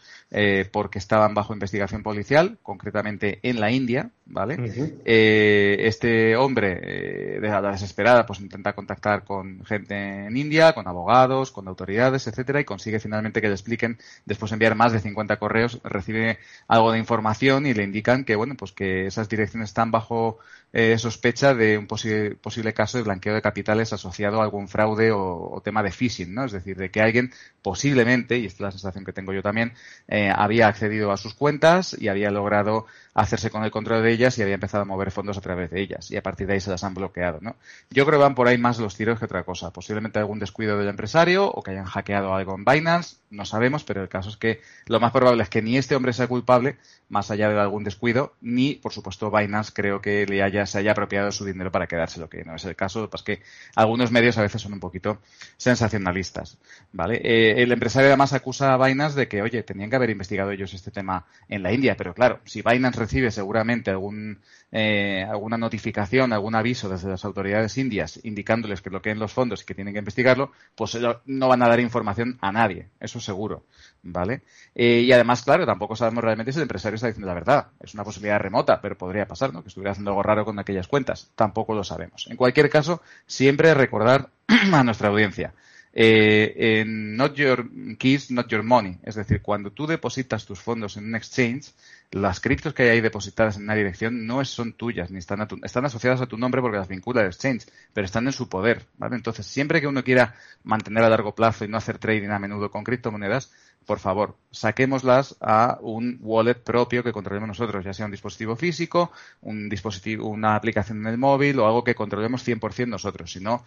porque 0.72 1.00
estaban 1.00 1.34
bajo 1.34 1.54
investigación 1.54 2.04
policial, 2.04 2.58
concretamente 2.62 3.40
en 3.44 3.60
la 3.60 3.72
India, 3.72 4.10
¿vale? 4.26 4.58
este 5.06 6.36
hombre 6.36 7.40
de 7.40 7.48
la 7.48 7.75
desesperada, 7.76 8.26
pues 8.26 8.40
intenta 8.40 8.74
contactar 8.74 9.24
con 9.24 9.64
gente 9.66 10.26
en 10.26 10.36
India, 10.36 10.74
con 10.74 10.88
abogados, 10.88 11.52
con 11.52 11.68
autoridades, 11.68 12.28
etcétera, 12.28 12.60
y 12.60 12.66
consigue 12.66 13.00
finalmente 13.00 13.42
que 13.42 13.48
le 13.48 13.54
expliquen, 13.54 13.98
después 14.26 14.50
de 14.50 14.56
enviar 14.56 14.76
más 14.76 14.92
de 14.92 15.00
50 15.00 15.38
correos, 15.38 15.80
recibe 15.84 16.40
algo 16.68 16.92
de 16.92 17.00
información 17.00 17.66
y 17.66 17.74
le 17.74 17.84
indican 17.84 18.26
que, 18.26 18.36
bueno, 18.36 18.56
pues 18.56 18.72
que 18.72 19.06
esas 19.06 19.30
direcciones 19.30 19.70
están 19.70 19.92
bajo 19.92 20.40
eh, 20.74 20.98
sospecha 20.98 21.54
de 21.54 21.78
un 21.78 21.88
posible, 21.88 22.74
caso 22.74 22.98
de 22.98 23.04
blanqueo 23.06 23.34
de 23.34 23.42
capitales 23.42 23.94
asociado 23.94 24.42
a 24.42 24.44
algún 24.44 24.68
fraude 24.68 25.12
o, 25.12 25.62
tema 25.64 25.82
de 25.84 25.92
phishing, 25.92 26.34
¿no? 26.34 26.44
Es 26.46 26.52
decir, 26.52 26.76
de 26.76 26.92
que 26.92 27.02
alguien 27.02 27.32
posiblemente, 27.62 28.38
y 28.38 28.46
esta 28.46 28.58
es 28.58 28.62
la 28.62 28.72
sensación 28.72 29.06
que 29.06 29.14
tengo 29.14 29.32
yo 29.32 29.42
también, 29.42 29.74
eh, 30.08 30.32
había 30.36 30.68
accedido 30.68 31.12
a 31.12 31.18
sus 31.18 31.34
cuentas 31.34 31.96
y 31.98 32.10
había 32.10 32.30
logrado 32.30 32.88
hacerse 33.16 33.50
con 33.50 33.64
el 33.64 33.72
control 33.72 34.04
de 34.04 34.12
ellas 34.12 34.38
y 34.38 34.42
había 34.42 34.56
empezado 34.56 34.84
a 34.84 34.86
mover 34.86 35.10
fondos 35.10 35.38
a 35.38 35.42
través 35.42 35.72
de 35.72 35.82
ellas. 35.82 36.12
Y 36.12 36.18
a 36.18 36.22
partir 36.22 36.48
de 36.48 36.54
ahí 36.54 36.60
se 36.60 36.70
las 36.70 36.84
han 36.84 36.94
bloqueado, 36.94 37.40
¿no? 37.42 37.56
Yo 37.90 38.06
creo 38.06 38.20
que 38.20 38.24
van 38.24 38.36
por 38.36 38.48
ahí 38.48 38.58
más 38.58 38.78
los 38.78 38.96
tiros 38.96 39.18
que 39.18 39.26
otra 39.26 39.44
cosa. 39.44 39.72
Posiblemente 39.72 40.20
algún 40.20 40.38
descuido 40.38 40.78
del 40.78 40.90
empresario 40.90 41.50
o 41.50 41.64
que 41.64 41.72
hayan 41.72 41.86
hackeado 41.86 42.36
algo 42.36 42.56
en 42.56 42.66
Binance, 42.66 43.16
no 43.30 43.46
sabemos, 43.46 43.86
pero 43.86 44.02
el 44.02 44.10
caso 44.10 44.30
es 44.30 44.38
que 44.38 44.62
lo 44.88 45.00
más 45.00 45.12
probable 45.12 45.44
es 45.44 45.50
que 45.50 45.62
ni 45.62 45.78
este 45.78 45.96
hombre 45.96 46.12
sea 46.12 46.28
culpable, 46.28 46.78
más 47.08 47.32
allá 47.32 47.50
de 47.50 47.60
algún 47.60 47.84
descuido, 47.84 48.34
ni, 48.42 48.76
por 48.76 48.92
supuesto, 48.92 49.32
Binance 49.32 49.72
creo 49.74 50.02
que 50.02 50.26
le 50.26 50.44
haya, 50.44 50.66
se 50.66 50.80
haya 50.80 50.92
apropiado 50.92 51.32
su 51.32 51.46
dinero 51.46 51.72
para 51.72 51.88
quedárselo, 51.88 52.30
que 52.30 52.44
no 52.44 52.56
es 52.56 52.66
el 52.66 52.76
caso, 52.76 53.10
pues 53.10 53.24
que 53.24 53.42
algunos 53.76 54.12
medios 54.12 54.38
a 54.38 54.42
veces 54.42 54.62
son 54.62 54.74
un 54.74 54.80
poquito 54.80 55.20
sensacionalistas, 55.58 56.58
¿vale? 56.92 57.22
Eh, 57.24 57.62
el 57.64 57.72
empresario 57.72 58.10
además 58.10 58.34
acusa 58.34 58.74
a 58.74 58.86
Binance 58.86 59.18
de 59.18 59.28
que, 59.28 59.42
oye, 59.42 59.64
tenían 59.64 59.90
que 59.90 59.96
haber 59.96 60.10
investigado 60.10 60.52
ellos 60.52 60.74
este 60.74 60.92
tema 60.92 61.26
en 61.48 61.64
la 61.64 61.72
India, 61.72 61.96
pero 61.96 62.14
claro, 62.14 62.40
si 62.46 62.62
Binance 62.62 63.05
recibe 63.06 63.30
seguramente 63.30 63.92
algún, 63.92 64.42
eh, 64.72 65.24
alguna 65.30 65.58
notificación, 65.58 66.34
algún 66.34 66.56
aviso 66.56 66.90
desde 66.90 67.08
las 67.08 67.24
autoridades 67.24 67.78
indias 67.78 68.20
indicándoles 68.24 68.82
que 68.82 68.90
bloqueen 68.90 69.20
los 69.20 69.32
fondos 69.32 69.62
y 69.62 69.66
que 69.66 69.76
tienen 69.76 69.94
que 69.94 70.00
investigarlo, 70.00 70.52
pues 70.74 70.98
no 71.26 71.48
van 71.48 71.62
a 71.62 71.68
dar 71.68 71.80
información 71.80 72.40
a 72.42 72.52
nadie, 72.52 72.90
eso 73.00 73.20
seguro, 73.20 73.66
¿vale? 74.02 74.42
Eh, 74.74 75.02
y 75.06 75.12
además, 75.12 75.44
claro, 75.44 75.68
tampoco 75.68 75.96
sabemos 75.96 76.24
realmente 76.24 76.52
si 76.52 76.58
el 76.58 76.64
empresario 76.64 76.96
está 76.96 77.08
diciendo 77.08 77.28
la 77.28 77.36
verdad. 77.36 77.68
Es 77.80 77.94
una 77.94 78.04
posibilidad 78.04 78.40
remota, 78.40 78.82
pero 78.82 78.98
podría 78.98 79.28
pasar, 79.28 79.54
¿no? 79.54 79.62
Que 79.62 79.70
estuviera 79.70 79.92
haciendo 79.92 80.12
algo 80.12 80.24
raro 80.24 80.46
con 80.46 80.58
aquellas 80.58 80.88
cuentas. 80.88 81.32
Tampoco 81.36 81.76
lo 81.76 81.84
sabemos. 81.84 82.28
En 82.30 82.38
cualquier 82.38 82.70
caso, 82.70 83.02
siempre 83.28 83.74
recordar 83.76 84.30
a 84.74 84.84
nuestra 84.84 85.10
audiencia. 85.10 85.54
Eh, 85.98 86.82
en 86.82 87.16
Not 87.16 87.36
Your 87.36 87.70
Keys, 87.98 88.30
Not 88.30 88.50
Your 88.50 88.64
Money. 88.64 89.00
Es 89.04 89.16
decir, 89.16 89.42
cuando 89.42 89.72
tú 89.72 89.88
depositas 89.88 90.46
tus 90.46 90.60
fondos 90.60 90.98
en 90.98 91.06
un 91.06 91.16
exchange, 91.16 91.72
las 92.12 92.42
criptos 92.42 92.74
que 92.74 92.84
hay 92.84 92.90
ahí 92.90 93.02
depositadas 93.02 93.56
en 93.56 93.64
una 93.64 93.76
dirección 93.76 94.28
no 94.28 94.44
son 94.44 94.74
tuyas, 94.74 95.10
ni 95.10 95.20
están, 95.20 95.48
están 95.64 95.86
asociadas 95.86 96.20
a 96.20 96.26
tu 96.26 96.38
nombre 96.38 96.62
porque 96.62 96.78
las 96.78 96.90
vincula 96.90 97.22
el 97.22 97.28
exchange, 97.28 97.68
pero 97.94 98.04
están 98.04 98.28
en 98.28 98.34
su 98.34 98.50
poder, 98.50 98.86
¿vale? 98.98 99.16
Entonces, 99.16 99.46
siempre 99.46 99.80
que 99.80 99.88
uno 99.88 100.04
quiera 100.04 100.36
mantener 100.66 101.02
a 101.02 101.10
largo 101.10 101.34
plazo 101.34 101.64
y 101.64 101.70
no 101.70 101.78
hacer 101.78 101.98
trading 101.98 102.30
a 102.30 102.40
menudo 102.40 102.70
con 102.70 102.84
criptomonedas, 102.84 103.54
por 103.86 104.00
favor, 104.00 104.36
saquémoslas 104.52 105.38
a 105.42 105.78
un 105.82 106.20
wallet 106.22 106.56
propio 106.56 107.04
que 107.04 107.14
controlemos 107.14 107.48
nosotros, 107.48 107.86
ya 107.86 107.94
sea 107.94 108.06
un 108.06 108.12
dispositivo 108.12 108.56
físico, 108.56 109.12
un 109.42 109.70
dispositivo, 109.70 110.28
una 110.28 110.56
aplicación 110.56 111.00
en 111.00 111.08
el 111.08 111.18
móvil 111.18 111.60
o 111.60 111.68
algo 111.68 111.84
que 111.84 111.96
controlemos 111.96 112.48
100% 112.48 112.88
nosotros. 112.88 113.32
Si 113.32 113.40
no, 113.40 113.64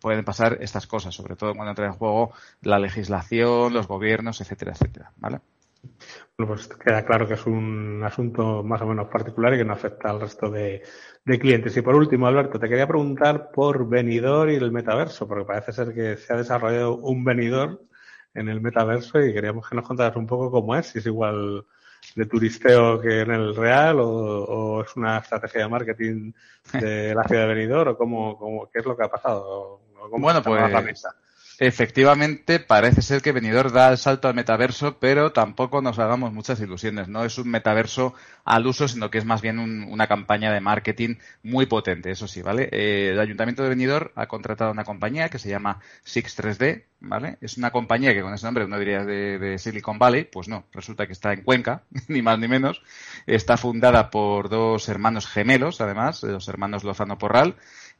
pueden 0.00 0.24
pasar 0.24 0.58
estas 0.60 0.86
cosas, 0.86 1.14
sobre 1.14 1.36
todo 1.36 1.54
cuando 1.54 1.70
entra 1.70 1.86
en 1.86 1.92
juego 1.92 2.32
la 2.62 2.78
legislación, 2.78 3.72
los 3.72 3.86
gobiernos, 3.86 4.40
etcétera, 4.40 4.72
etcétera, 4.72 5.12
¿vale? 5.16 5.40
Bueno, 6.36 6.54
pues 6.54 6.66
queda 6.68 7.04
claro 7.04 7.28
que 7.28 7.34
es 7.34 7.46
un 7.46 8.02
asunto 8.04 8.62
más 8.62 8.82
o 8.82 8.86
menos 8.86 9.08
particular 9.08 9.54
y 9.54 9.58
que 9.58 9.64
no 9.64 9.74
afecta 9.74 10.10
al 10.10 10.20
resto 10.20 10.50
de, 10.50 10.82
clientes. 11.38 11.76
Y 11.76 11.82
por 11.82 11.94
último, 11.94 12.26
Alberto, 12.26 12.58
te 12.58 12.68
quería 12.68 12.88
preguntar 12.88 13.50
por 13.52 13.88
venidor 13.88 14.50
y 14.50 14.56
el 14.56 14.72
metaverso, 14.72 15.28
porque 15.28 15.44
parece 15.44 15.72
ser 15.72 15.94
que 15.94 16.16
se 16.16 16.32
ha 16.32 16.36
desarrollado 16.36 16.96
un 16.96 17.24
venidor 17.24 17.82
en 18.34 18.48
el 18.48 18.60
metaverso 18.60 19.20
y 19.20 19.32
queríamos 19.32 19.68
que 19.68 19.76
nos 19.76 19.86
contaras 19.86 20.16
un 20.16 20.26
poco 20.26 20.50
cómo 20.50 20.74
es, 20.76 20.86
si 20.86 20.98
es 20.98 21.06
igual 21.06 21.64
de 22.14 22.26
turisteo 22.26 23.00
que 23.00 23.20
en 23.20 23.30
el 23.30 23.56
real 23.56 23.98
o, 24.00 24.82
es 24.82 24.94
una 24.96 25.18
estrategia 25.18 25.62
de 25.62 25.68
marketing 25.68 26.32
de 26.72 27.14
la 27.14 27.24
ciudad 27.24 27.42
de 27.48 27.54
venidor 27.54 27.88
o 27.88 27.96
cómo, 27.96 28.36
cómo, 28.36 28.68
qué 28.70 28.80
es 28.80 28.84
lo 28.84 28.96
que 28.96 29.04
ha 29.04 29.08
pasado. 29.08 29.80
bueno, 30.10 30.42
pues 30.42 31.04
Efectivamente, 31.58 32.58
parece 32.58 33.00
ser 33.00 33.22
que 33.22 33.30
Venidor 33.30 33.70
da 33.70 33.90
el 33.90 33.98
salto 33.98 34.26
al 34.26 34.34
metaverso, 34.34 34.98
pero 34.98 35.32
tampoco 35.32 35.80
nos 35.82 36.00
hagamos 36.00 36.32
muchas 36.32 36.58
ilusiones. 36.60 37.06
No 37.06 37.24
es 37.24 37.38
un 37.38 37.48
metaverso 37.48 38.12
al 38.44 38.66
uso, 38.66 38.88
sino 38.88 39.08
que 39.08 39.18
es 39.18 39.24
más 39.24 39.40
bien 39.40 39.60
una 39.60 40.08
campaña 40.08 40.52
de 40.52 40.60
marketing 40.60 41.16
muy 41.44 41.66
potente, 41.66 42.10
eso 42.10 42.26
sí, 42.26 42.42
¿vale? 42.42 42.68
Eh, 42.72 43.10
el 43.12 43.20
Ayuntamiento 43.20 43.62
de 43.62 43.68
Venidor 43.68 44.12
ha 44.16 44.26
contratado 44.26 44.72
una 44.72 44.84
compañía 44.84 45.28
que 45.28 45.38
se 45.38 45.48
llama 45.48 45.78
Six 46.02 46.36
3D, 46.38 46.84
¿vale? 47.00 47.38
Es 47.40 47.56
una 47.56 47.70
compañía 47.70 48.12
que 48.14 48.22
con 48.22 48.34
ese 48.34 48.46
nombre 48.46 48.64
uno 48.64 48.78
diría 48.78 49.04
de, 49.04 49.38
de 49.38 49.58
Silicon 49.58 49.98
Valley, 49.98 50.24
pues 50.24 50.48
no, 50.48 50.64
resulta 50.72 51.06
que 51.06 51.12
está 51.12 51.32
en 51.32 51.42
Cuenca, 51.42 51.82
ni 52.08 52.20
más 52.20 52.38
ni 52.38 52.48
menos. 52.48 52.82
Está 53.26 53.56
fundada 53.56 54.10
por 54.10 54.48
dos 54.48 54.88
hermanos 54.88 55.28
gemelos, 55.28 55.80
además, 55.80 56.22
los 56.24 56.48
hermanos 56.48 56.82
Lozano 56.82 57.16
Porral, 57.16 57.54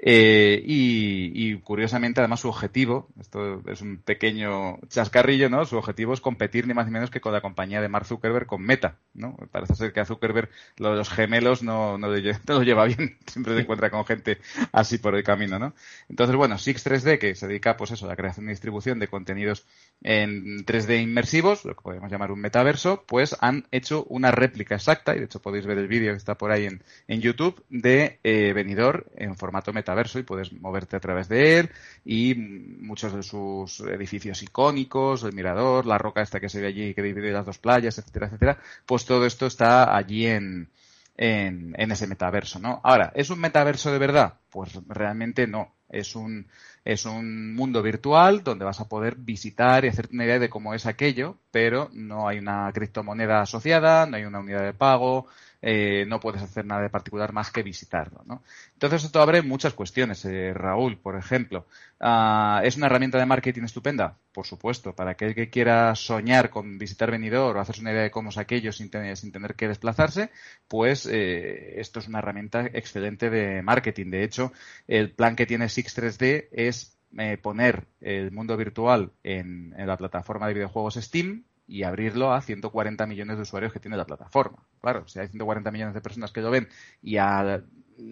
eh, 0.07 0.63
y, 0.67 1.55
curiosamente, 1.61 2.21
además, 2.21 2.41
su 2.41 2.51
objetivo, 2.51 3.09
esto 3.19 3.63
es 3.67 3.81
un 3.81 3.97
pequeño 3.97 4.79
chascarrillo, 4.89 5.49
¿no? 5.49 5.65
Su 5.65 5.79
objetivo 5.79 6.13
es 6.13 6.21
competir 6.21 6.67
ni 6.67 6.75
más 6.75 6.85
ni 6.85 6.93
menos 6.93 7.09
que 7.09 7.23
con 7.23 7.33
la 7.33 7.41
compañía 7.41 7.81
de 7.81 7.89
Mark 7.89 8.05
Zuckerberg 8.05 8.45
con 8.47 8.61
Meta, 8.61 8.99
¿no? 9.15 9.35
Parece 9.51 9.75
ser 9.75 9.95
que 9.95 10.01
a 10.01 10.05
Zuckerberg 10.05 10.51
lo 10.77 10.91
de 10.91 10.97
los 10.97 11.09
gemelos 11.09 11.63
no, 11.63 11.97
no, 11.97 12.09
lo 12.49 12.63
lleva 12.63 12.85
bien, 12.85 13.17
siempre 13.27 13.55
se 13.55 13.63
encuentra 13.63 13.89
con 13.89 14.05
gente 14.05 14.41
así 14.73 14.99
por 14.99 15.15
el 15.15 15.25
camino, 15.25 15.59
¿no? 15.59 15.73
Entonces, 16.11 16.37
bueno, 16.37 16.57
Six3D, 16.57 17.19
que 17.19 17.35
se 17.35 17.49
dedica, 17.49 17.79
pues 17.79 17.93
eso, 17.93 18.05
a 18.05 18.09
la 18.11 18.17
creación 18.17 18.45
y 18.45 18.51
distribución 18.51 18.99
de 18.99 19.09
contenidos 19.09 19.65
en 20.03 20.67
3D 20.67 21.03
inmersivos, 21.03 21.65
lo 21.65 21.77
que 21.77 21.83
podemos 21.83 22.13
llamar 22.13 22.31
un 22.31 22.41
metaverso, 22.41 23.05
pues 23.07 23.35
han 23.41 23.67
hecho 23.71 24.05
una 24.11 24.31
réplica 24.33 24.75
exacta, 24.75 25.17
y 25.17 25.21
de 25.21 25.25
hecho 25.25 25.41
podéis 25.41 25.65
ver 25.65 25.79
el 25.79 25.89
vídeo 25.89 26.13
que 26.13 26.19
está 26.19 26.37
por 26.37 26.51
ahí 26.51 26.67
en, 26.67 27.21
YouTube, 27.23 27.65
de 27.71 28.19
eh, 28.23 28.53
venidor 28.53 29.07
en 29.17 29.35
formato 29.35 29.73
metaverso 29.73 29.94
metaverso 29.95 30.19
y 30.19 30.25
puedes 30.25 30.53
moverte 30.53 30.97
a 30.97 31.01
través 31.01 31.29
de 31.29 31.59
él 31.59 31.71
y 32.05 32.35
muchos 32.35 33.15
de 33.15 33.23
sus 33.23 33.81
edificios 33.81 34.43
icónicos, 34.43 35.23
el 35.23 35.33
mirador, 35.33 35.87
la 35.87 35.99
roca 35.99 36.23
esta 36.23 36.41
que 36.41 36.49
se 36.49 36.61
ve 36.61 36.69
allí 36.69 36.95
que 36.95 37.03
divide 37.03 37.33
las 37.33 37.47
dos 37.47 37.59
playas, 37.59 37.99
etcétera, 37.99 38.27
etcétera, 38.27 38.59
pues 38.87 39.05
todo 39.05 39.25
esto 39.25 39.47
está 39.47 39.97
allí 39.97 40.27
en, 40.27 40.69
en, 41.17 41.75
en 41.79 41.93
ese 41.93 42.07
metaverso, 42.07 42.59
¿no? 42.59 42.81
Ahora, 42.83 43.13
¿es 43.15 43.31
un 43.31 43.39
metaverso 43.39 43.93
de 43.93 43.99
verdad? 43.99 44.35
Pues 44.51 44.79
realmente 44.89 45.47
no. 45.47 45.73
Es 45.89 46.17
un, 46.17 46.49
es 46.85 47.05
un 47.07 47.55
mundo 47.55 47.81
virtual 47.81 48.43
donde 48.43 48.65
vas 48.65 48.81
a 48.81 48.89
poder 48.89 49.15
visitar 49.15 49.85
y 49.85 49.89
hacerte 49.89 50.15
una 50.15 50.25
idea 50.25 50.41
de 50.41 50.49
cómo 50.49 50.75
es 50.75 50.87
aquello, 50.87 51.39
pero 51.53 51.89
no 51.93 52.27
hay 52.27 52.39
una 52.39 52.69
criptomoneda 52.73 53.43
asociada, 53.43 54.07
no 54.07 54.17
hay 54.17 54.25
una 54.25 54.41
unidad 54.41 54.65
de 54.65 54.75
pago, 54.75 55.29
eh, 55.67 56.05
no 56.07 56.21
puedes 56.21 56.43
hacer 56.43 56.67
nada 56.67 56.83
de 56.83 56.91
particular 56.91 57.33
más 57.33 57.51
que 57.51 57.63
visitarlo. 57.63 58.23
¿no? 58.27 58.43
Entonces 58.75 59.05
esto 59.05 59.23
abre 59.23 59.41
muchas 59.41 59.73
cuestiones. 59.73 60.23
Eh, 60.27 60.53
Raúl, 60.53 60.99
por 60.99 61.17
ejemplo, 61.17 61.67
ah, 62.01 62.61
¿es 62.63 62.77
una 62.77 62.85
herramienta 62.87 63.19
de 63.19 63.25
marketing 63.25 63.63
estupenda? 63.63 64.19
Por 64.31 64.45
supuesto, 64.45 64.95
para 64.95 65.13
aquel 65.13 65.35
que 65.35 65.49
quiera 65.49 65.95
soñar 65.95 66.51
con 66.51 66.77
visitar 66.77 67.11
venidor 67.11 67.57
o 67.57 67.61
hacerse 67.61 67.81
una 67.81 67.93
idea 67.93 68.03
de 68.03 68.11
cómo 68.11 68.29
es 68.29 68.37
aquello 68.37 68.73
sin 68.73 68.91
tener, 68.91 69.17
sin 69.17 69.33
tener 69.33 69.55
que 69.55 69.67
desplazarse, 69.67 70.31
pues 70.69 71.07
eh, 71.07 71.81
esto 71.81 71.99
es 71.99 72.09
una 72.09 72.19
herramienta 72.19 72.67
excelente 72.67 73.31
de 73.31 73.63
marketing. 73.63 74.11
De 74.11 74.23
hecho, 74.23 74.53
el 74.87 75.13
plan 75.13 75.35
que 75.35 75.47
tiene 75.47 75.67
Six3D 75.67 76.49
es 76.53 76.99
poner 77.41 77.87
el 78.03 78.33
mundo 78.33 78.57
virtual 78.59 79.13
en, 79.23 79.73
la 79.79 79.97
plataforma 79.97 80.49
de 80.49 80.55
videojuegos 80.55 80.97
Steam 80.97 81.45
y 81.67 81.83
abrirlo 81.83 82.33
a 82.33 82.41
140 82.41 83.07
millones 83.07 83.37
de 83.37 83.43
usuarios 83.43 83.73
que 83.73 83.81
tiene 83.81 83.97
la 83.97 84.07
plataforma. 84.07 84.65
Claro, 84.81 85.07
si 85.09 85.19
hay 85.19 85.29
140 85.29 85.71
millones 85.71 85.95
de 85.95 86.01
personas 86.01 86.33
que 86.33 86.41
lo 86.41 86.51
ven 86.51 86.69
y 87.03 87.17
al, 87.17 87.67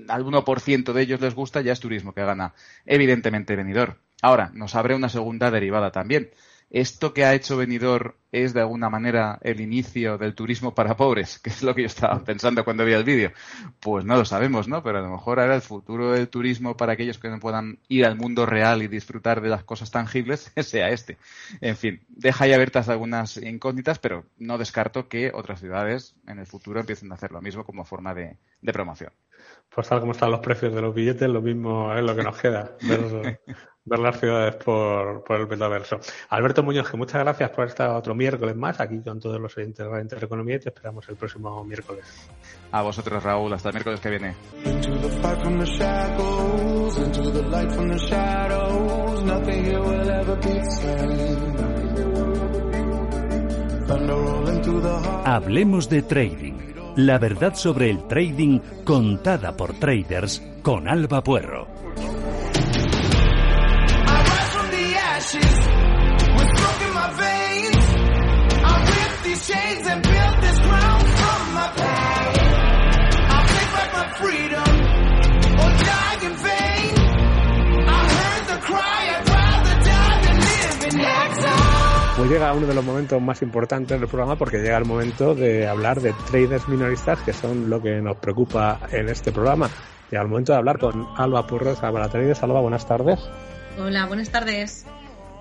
al 0.08 0.24
1% 0.24 0.92
de 0.92 1.02
ellos 1.02 1.20
les 1.20 1.34
gusta, 1.34 1.60
ya 1.60 1.72
es 1.72 1.80
turismo 1.80 2.14
que 2.14 2.24
gana 2.24 2.54
evidentemente 2.86 3.56
venidor. 3.56 3.98
Ahora, 4.22 4.50
nos 4.54 4.74
abre 4.74 4.94
una 4.94 5.08
segunda 5.08 5.50
derivada 5.50 5.90
también. 5.90 6.30
¿Esto 6.70 7.12
que 7.12 7.24
ha 7.24 7.34
hecho 7.34 7.56
Venidor 7.56 8.16
es 8.32 8.54
de 8.54 8.60
alguna 8.60 8.88
manera 8.88 9.38
el 9.42 9.60
inicio 9.60 10.18
del 10.18 10.34
turismo 10.34 10.74
para 10.74 10.96
pobres? 10.96 11.38
Que 11.42 11.50
es 11.50 11.62
lo 11.62 11.74
que 11.74 11.82
yo 11.82 11.86
estaba 11.86 12.18
pensando 12.24 12.64
cuando 12.64 12.84
vi 12.84 12.94
el 12.94 13.04
vídeo. 13.04 13.32
Pues 13.80 14.04
no 14.04 14.16
lo 14.16 14.24
sabemos, 14.24 14.68
¿no? 14.68 14.82
Pero 14.82 14.98
a 14.98 15.02
lo 15.02 15.10
mejor 15.10 15.38
ahora 15.38 15.54
el 15.54 15.60
futuro 15.60 16.12
del 16.12 16.28
turismo 16.28 16.76
para 16.76 16.94
aquellos 16.94 17.18
que 17.18 17.28
no 17.28 17.38
puedan 17.38 17.78
ir 17.88 18.06
al 18.06 18.16
mundo 18.16 18.46
real 18.46 18.82
y 18.82 18.88
disfrutar 18.88 19.40
de 19.40 19.50
las 19.50 19.64
cosas 19.64 19.90
tangibles 19.90 20.50
sea 20.62 20.90
este. 20.90 21.18
En 21.60 21.76
fin, 21.76 22.00
deja 22.08 22.44
ahí 22.44 22.52
abiertas 22.52 22.88
algunas 22.88 23.36
incógnitas, 23.36 23.98
pero 23.98 24.24
no 24.38 24.56
descarto 24.56 25.08
que 25.08 25.30
otras 25.34 25.60
ciudades 25.60 26.14
en 26.26 26.38
el 26.38 26.46
futuro 26.46 26.80
empiecen 26.80 27.12
a 27.12 27.16
hacer 27.16 27.32
lo 27.32 27.42
mismo 27.42 27.64
como 27.64 27.84
forma 27.84 28.14
de, 28.14 28.38
promoción. 28.72 29.12
Pues 29.74 29.88
tal 29.88 30.00
como 30.00 30.12
están 30.12 30.30
los 30.30 30.40
precios 30.40 30.74
de 30.74 30.80
los 30.80 30.94
billetes, 30.94 31.28
lo 31.28 31.42
mismo 31.42 31.92
es 31.94 32.02
lo 32.02 32.14
que 32.14 32.22
nos 32.22 32.38
queda. 32.40 32.76
ver 33.84 33.98
las 33.98 34.18
ciudades 34.20 34.56
por, 34.56 35.24
por 35.24 35.40
el 35.40 35.48
metaverso. 35.48 36.00
Alberto 36.28 36.62
Muñoz, 36.62 36.88
que 36.88 36.96
muchas 36.96 37.22
gracias 37.22 37.50
por 37.50 37.66
estar 37.66 37.90
otro 37.90 38.14
miércoles 38.22 38.54
más 38.54 38.80
aquí 38.80 39.00
con 39.00 39.18
todos 39.18 39.40
los 39.40 39.56
oyentes 39.56 39.84
de 39.90 40.00
Intereconomía 40.00 40.56
y 40.56 40.60
te 40.60 40.68
esperamos 40.68 41.08
el 41.08 41.16
próximo 41.16 41.64
miércoles. 41.64 42.04
A 42.70 42.82
vosotros, 42.82 43.22
Raúl, 43.22 43.52
hasta 43.52 43.70
el 43.70 43.74
miércoles 43.74 44.00
que 44.00 44.10
viene. 44.10 44.34
Hablemos 55.24 55.88
de 55.88 56.02
trading. 56.02 56.54
La 56.96 57.18
verdad 57.18 57.54
sobre 57.54 57.90
el 57.90 58.06
trading 58.06 58.60
contada 58.84 59.56
por 59.56 59.72
traders 59.80 60.42
con 60.62 60.86
Alba 60.86 61.22
Puerro. 61.22 61.91
Llega 82.32 82.54
uno 82.54 82.66
de 82.66 82.72
los 82.72 82.82
momentos 82.82 83.20
más 83.20 83.42
importantes 83.42 84.00
del 84.00 84.08
programa 84.08 84.36
porque 84.36 84.56
llega 84.56 84.78
el 84.78 84.86
momento 84.86 85.34
de 85.34 85.68
hablar 85.68 86.00
de 86.00 86.14
traders 86.30 86.66
minoristas 86.66 87.20
que 87.20 87.34
son 87.34 87.68
lo 87.68 87.82
que 87.82 88.00
nos 88.00 88.16
preocupa 88.16 88.80
en 88.90 89.10
este 89.10 89.32
programa. 89.32 89.68
Llega 90.10 90.22
el 90.22 90.28
momento 90.28 90.52
de 90.52 90.58
hablar 90.58 90.78
con 90.78 91.08
Alba 91.18 91.46
Purros, 91.46 91.82
Alba 91.82 92.08
Traders. 92.08 92.42
Alba, 92.42 92.62
buenas 92.62 92.86
tardes. 92.86 93.20
Hola, 93.78 94.06
buenas 94.06 94.30
tardes. 94.30 94.86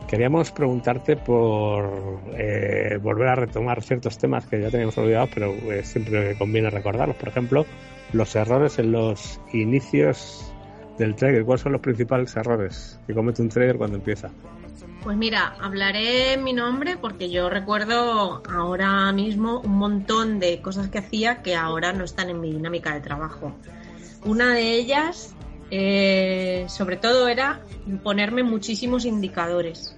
Queríamos 0.05 0.51
preguntarte 0.51 1.15
por 1.15 2.19
eh, 2.37 2.97
volver 3.01 3.29
a 3.29 3.35
retomar 3.35 3.81
ciertos 3.81 4.17
temas 4.17 4.45
que 4.47 4.59
ya 4.59 4.69
teníamos 4.69 4.97
olvidados, 4.97 5.29
pero 5.33 5.53
eh, 5.53 5.83
siempre 5.85 6.37
conviene 6.37 6.69
recordarlos. 6.69 7.15
Por 7.15 7.29
ejemplo, 7.29 7.65
los 8.11 8.35
errores 8.35 8.79
en 8.79 8.91
los 8.91 9.39
inicios 9.53 10.53
del 10.97 11.15
trader. 11.15 11.45
¿Cuáles 11.45 11.61
son 11.61 11.71
los 11.71 11.79
principales 11.79 12.35
errores 12.35 12.99
que 13.07 13.13
comete 13.13 13.41
un 13.41 13.47
trader 13.47 13.77
cuando 13.77 13.95
empieza? 13.95 14.29
Pues 15.03 15.17
mira, 15.17 15.55
hablaré 15.59 16.37
mi 16.37 16.53
nombre 16.53 16.95
porque 16.95 17.31
yo 17.31 17.49
recuerdo 17.49 18.43
ahora 18.47 19.11
mismo 19.11 19.59
un 19.61 19.77
montón 19.79 20.39
de 20.39 20.61
cosas 20.61 20.89
que 20.89 20.99
hacía 20.99 21.41
que 21.41 21.55
ahora 21.55 21.91
no 21.91 22.03
están 22.03 22.29
en 22.29 22.39
mi 22.39 22.51
dinámica 22.51 22.93
de 22.93 23.01
trabajo. 23.01 23.51
Una 24.23 24.53
de 24.53 24.75
ellas, 24.75 25.33
eh, 25.71 26.67
sobre 26.69 26.97
todo, 26.97 27.27
era 27.27 27.61
ponerme 28.03 28.43
muchísimos 28.43 29.05
indicadores. 29.05 29.97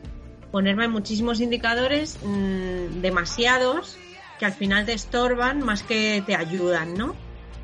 Ponerme 0.51 0.87
muchísimos 0.87 1.41
indicadores, 1.41 2.17
mm, 2.23 3.01
demasiados, 3.01 3.97
que 4.39 4.45
al 4.45 4.53
final 4.53 4.85
te 4.85 4.93
estorban 4.93 5.59
más 5.59 5.83
que 5.83 6.23
te 6.25 6.33
ayudan, 6.33 6.93
¿no? 6.93 7.13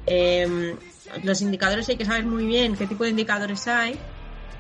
Em, 0.06 0.75
los 1.23 1.41
indicadores 1.41 1.88
hay 1.88 1.95
que 1.95 2.04
saber 2.04 2.25
muy 2.25 2.45
bien 2.45 2.75
qué 2.75 2.86
tipo 2.86 3.06
de 3.06 3.12
indicadores 3.12 3.65
hay 3.69 3.97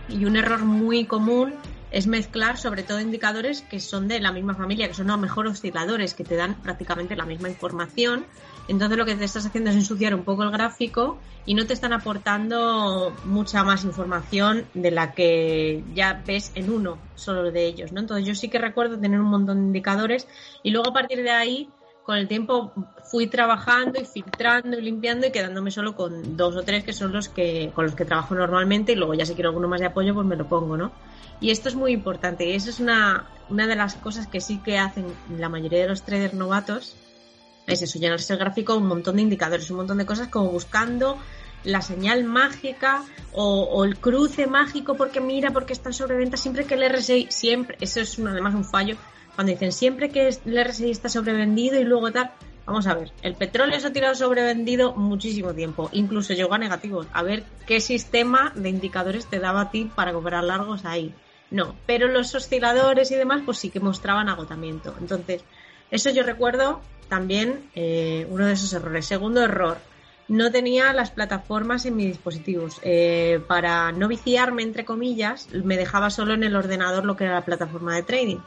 y 0.07 0.23
un 0.23 0.37
error 0.37 0.63
muy 0.63 1.03
común 1.03 1.55
es 1.91 2.07
mezclar 2.07 2.57
sobre 2.57 2.83
todo 2.83 2.99
indicadores 2.99 3.61
que 3.61 3.79
son 3.79 4.07
de 4.07 4.19
la 4.19 4.31
misma 4.31 4.55
familia, 4.55 4.87
que 4.87 4.93
son 4.93 5.09
a 5.09 5.15
lo 5.15 5.21
mejor 5.21 5.47
osciladores, 5.47 6.13
que 6.13 6.23
te 6.23 6.35
dan 6.35 6.55
prácticamente 6.61 7.15
la 7.15 7.25
misma 7.25 7.49
información. 7.49 8.25
Entonces 8.67 8.97
lo 8.97 9.05
que 9.05 9.15
te 9.15 9.23
estás 9.23 9.45
haciendo 9.45 9.71
es 9.71 9.75
ensuciar 9.75 10.13
un 10.13 10.23
poco 10.23 10.43
el 10.43 10.51
gráfico 10.51 11.19
y 11.45 11.55
no 11.55 11.65
te 11.65 11.73
están 11.73 11.93
aportando 11.93 13.15
mucha 13.25 13.63
más 13.63 13.83
información 13.83 14.65
de 14.75 14.91
la 14.91 15.13
que 15.13 15.83
ya 15.95 16.21
ves 16.25 16.51
en 16.53 16.69
uno 16.69 16.99
solo 17.15 17.51
de 17.51 17.65
ellos, 17.65 17.91
¿no? 17.91 18.01
Entonces 18.01 18.27
yo 18.27 18.35
sí 18.35 18.49
que 18.49 18.59
recuerdo 18.59 18.99
tener 18.99 19.19
un 19.19 19.29
montón 19.29 19.57
de 19.57 19.63
indicadores 19.63 20.27
y 20.61 20.69
luego 20.69 20.89
a 20.89 20.93
partir 20.93 21.23
de 21.23 21.31
ahí 21.31 21.69
con 22.09 22.17
el 22.17 22.27
tiempo 22.27 22.73
fui 23.03 23.27
trabajando 23.27 23.99
y 24.01 24.03
filtrando 24.03 24.79
y 24.79 24.81
limpiando 24.81 25.27
y 25.27 25.31
quedándome 25.31 25.69
solo 25.69 25.95
con 25.95 26.35
dos 26.35 26.55
o 26.55 26.63
tres 26.63 26.83
que 26.83 26.91
son 26.91 27.13
los 27.13 27.29
que 27.29 27.71
con 27.75 27.85
los 27.85 27.93
que 27.93 28.03
trabajo 28.03 28.33
normalmente 28.33 28.93
y 28.93 28.95
luego 28.95 29.13
ya 29.13 29.27
si 29.27 29.35
quiero 29.35 29.49
alguno 29.49 29.67
más 29.67 29.79
de 29.79 29.85
apoyo 29.85 30.15
pues 30.15 30.25
me 30.25 30.35
lo 30.35 30.47
pongo, 30.47 30.75
¿no? 30.75 30.91
Y 31.39 31.51
esto 31.51 31.69
es 31.69 31.75
muy 31.75 31.91
importante 31.91 32.47
y 32.47 32.53
eso 32.53 32.71
es 32.71 32.79
una, 32.79 33.27
una 33.49 33.67
de 33.67 33.75
las 33.75 33.93
cosas 33.93 34.25
que 34.25 34.41
sí 34.41 34.57
que 34.57 34.79
hacen 34.79 35.05
la 35.37 35.49
mayoría 35.49 35.81
de 35.81 35.87
los 35.87 36.01
traders 36.01 36.33
novatos, 36.33 36.95
es 37.67 37.83
eso, 37.83 37.99
llenarse 37.99 38.33
el 38.33 38.39
gráfico 38.39 38.75
un 38.75 38.87
montón 38.87 39.17
de 39.17 39.21
indicadores, 39.21 39.69
un 39.69 39.77
montón 39.77 39.99
de 39.99 40.07
cosas 40.07 40.29
como 40.29 40.49
buscando 40.49 41.19
la 41.63 41.83
señal 41.83 42.23
mágica 42.23 43.03
o, 43.33 43.85
el 43.85 43.99
cruce 43.99 44.47
mágico 44.47 44.95
porque 44.95 45.21
mira, 45.21 45.51
porque 45.51 45.73
está 45.73 45.89
en 45.89 45.93
sobreventa, 45.93 46.37
siempre 46.37 46.65
que 46.65 46.73
el 46.73 46.91
RSI, 46.91 47.27
siempre, 47.29 47.77
eso 47.81 47.99
es 48.01 48.17
además 48.17 48.55
un 48.55 48.65
fallo, 48.65 48.95
cuando 49.39 49.53
dicen 49.53 49.71
siempre 49.71 50.09
que 50.09 50.27
el 50.27 50.65
RSI 50.65 50.91
está 50.91 51.07
sobrevendido 51.07 51.79
y 51.79 51.85
luego 51.85 52.11
tal, 52.11 52.29
vamos 52.65 52.87
a 52.87 52.93
ver, 52.93 53.13
el 53.21 53.35
petróleo 53.35 53.79
se 53.79 53.87
ha 53.87 53.93
tirado 53.93 54.13
sobrevendido 54.13 54.93
muchísimo 54.97 55.53
tiempo, 55.53 55.89
incluso 55.93 56.33
llegó 56.33 56.55
a 56.55 56.57
negativos, 56.57 57.07
a 57.13 57.23
ver 57.23 57.45
qué 57.65 57.79
sistema 57.79 58.51
de 58.57 58.67
indicadores 58.67 59.27
te 59.27 59.39
daba 59.39 59.61
a 59.61 59.71
ti 59.71 59.89
para 59.95 60.11
comprar 60.11 60.43
largos 60.43 60.83
ahí. 60.83 61.13
No, 61.51 61.73
pero 61.85 62.09
los 62.09 62.35
osciladores 62.35 63.11
y 63.11 63.15
demás, 63.15 63.41
pues 63.45 63.59
sí 63.59 63.69
que 63.69 63.79
mostraban 63.79 64.27
agotamiento. 64.27 64.93
Entonces, 64.99 65.41
eso 65.89 66.09
yo 66.09 66.23
recuerdo 66.23 66.81
también 67.07 67.69
eh, 67.75 68.27
uno 68.29 68.45
de 68.45 68.51
esos 68.51 68.73
errores. 68.73 69.05
Segundo 69.05 69.41
error, 69.41 69.77
no 70.27 70.51
tenía 70.51 70.91
las 70.91 71.11
plataformas 71.11 71.85
en 71.85 71.95
mis 71.95 72.07
dispositivos. 72.07 72.81
Eh, 72.83 73.41
para 73.47 73.93
no 73.93 74.09
viciarme, 74.09 74.63
entre 74.63 74.83
comillas, 74.83 75.47
me 75.53 75.77
dejaba 75.77 76.09
solo 76.09 76.33
en 76.33 76.43
el 76.43 76.57
ordenador 76.57 77.05
lo 77.05 77.15
que 77.15 77.23
era 77.23 77.35
la 77.35 77.45
plataforma 77.45 77.95
de 77.95 78.03
trading. 78.03 78.39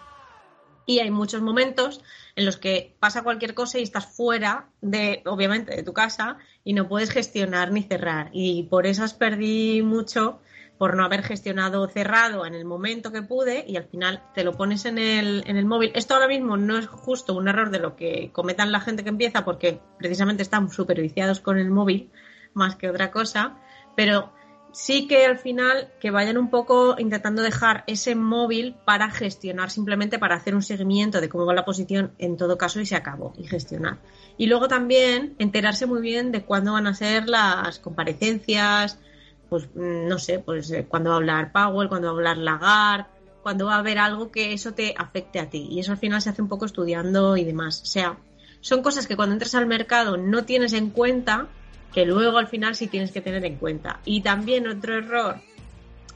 Y 0.93 0.99
hay 0.99 1.11
muchos 1.11 1.41
momentos 1.41 2.03
en 2.37 2.45
los 2.45 2.59
que 2.59 2.95
pasa 3.01 3.23
cualquier 3.23 3.55
cosa 3.55 3.79
y 3.79 3.83
estás 3.83 4.05
fuera 4.05 4.69
de, 4.83 5.23
obviamente, 5.25 5.75
de 5.75 5.83
tu 5.83 5.95
casa 5.95 6.37
y 6.65 6.75
no 6.75 6.87
puedes 6.87 7.11
gestionar 7.11 7.73
ni 7.73 7.83
cerrar. 7.83 8.29
Y 8.35 8.65
por 8.65 8.87
esas 8.87 9.15
perdí 9.15 9.81
mucho 9.81 10.41
por 10.77 10.95
no 10.95 11.03
haber 11.03 11.23
gestionado 11.23 11.89
cerrado 11.89 12.45
en 12.45 12.53
el 12.53 12.67
momento 12.67 13.11
que 13.11 13.23
pude 13.23 13.65
y 13.67 13.77
al 13.77 13.85
final 13.85 14.23
te 14.35 14.45
lo 14.45 14.53
pones 14.53 14.85
en 14.85 14.99
el, 14.99 15.45
en 15.47 15.57
el 15.57 15.65
móvil. 15.65 15.93
Esto 15.95 16.13
ahora 16.13 16.29
mismo 16.29 16.59
no 16.59 16.77
es 16.77 16.87
justo 16.89 17.33
un 17.33 17.49
error 17.49 17.71
de 17.71 17.79
lo 17.79 17.97
que 17.97 18.29
cometan 18.33 18.71
la 18.71 18.81
gente 18.81 19.03
que 19.03 19.09
empieza 19.09 19.47
porque 19.47 19.81
precisamente 19.99 20.43
están 20.43 20.71
superviciados 20.71 21.41
con 21.41 21.57
el 21.57 21.71
móvil 21.71 22.11
más 22.53 22.77
que 22.77 22.91
otra 22.91 23.11
cosa, 23.11 23.57
pero 23.97 24.35
sí 24.73 25.07
que 25.07 25.27
al 25.27 25.39
final 25.39 25.93
que 26.01 26.11
vayan 26.11 26.39
un 26.39 26.51
poco 26.51 26.97
intentando 26.99 27.43
dejar 27.43 27.85
ese 27.87 28.15
móvil 28.15 28.75
para 28.85 29.11
gestionar, 29.11 29.71
simplemente 29.71 30.19
para 30.19 30.37
hacer 30.37 30.55
un 30.55 30.63
seguimiento 30.63 31.21
de 31.21 31.29
cómo 31.29 31.47
va 31.47 31.55
la 31.55 31.65
posición 31.65 32.13
en 32.19 32.37
todo 32.37 32.59
caso 32.59 32.81
y 32.81 32.87
se 32.87 32.97
acabó 32.97 33.33
y 33.37 33.45
gestionar. 33.45 33.99
Y 34.39 34.47
luego 34.47 34.69
también 34.69 35.35
enterarse 35.39 35.87
muy 35.87 36.01
bien 36.01 36.33
de 36.33 36.43
cuándo 36.43 36.73
van 36.73 36.87
a 36.87 36.95
ser 36.95 37.29
las 37.29 37.79
comparecencias, 37.79 38.99
pues 39.49 39.69
mm, 39.75 40.09
no 40.09 40.19
sé, 40.19 40.39
pues 40.39 40.71
eh, 40.71 40.87
cuando 40.89 41.11
va 41.11 41.17
a 41.17 41.19
hablar 41.19 41.53
Powell, 41.53 41.89
cuando 41.89 42.09
va 42.09 42.13
a 42.13 42.17
hablar 42.17 42.39
Lagarde, 42.39 43.07
cuando 43.43 43.67
va 43.67 43.75
a 43.75 43.79
haber 43.79 43.99
algo 43.99 44.31
que 44.31 44.53
eso 44.53 44.73
te 44.73 44.95
afecte 44.97 45.41
a 45.41 45.51
ti. 45.51 45.69
Y 45.71 45.81
eso 45.81 45.93
al 45.93 45.99
final 45.99 46.23
se 46.23 46.31
hace 46.31 46.43
un 46.43 46.49
poco 46.49 46.65
estudiando 46.65 47.37
y 47.37 47.45
demás. 47.45 47.83
O 47.83 47.87
sea, 47.87 48.19
son 48.61 48.83
cosas 48.83 49.07
que 49.07 49.17
cuando 49.17 49.35
entras 49.35 49.55
al 49.55 49.67
mercado 49.67 50.17
no 50.17 50.45
tienes 50.45 50.73
en 50.73 50.91
cuenta, 50.91 51.49
que 51.93 52.07
luego 52.07 52.39
al 52.39 52.49
final 52.49 52.75
sí 52.75 52.87
tienes 52.87 53.13
que 53.13 53.21
tener 53.21 53.45
en 53.45 53.57
cuenta. 53.57 54.01
Y 54.05 54.23
también 54.23 54.67
otro 54.67 54.97
error, 54.97 55.37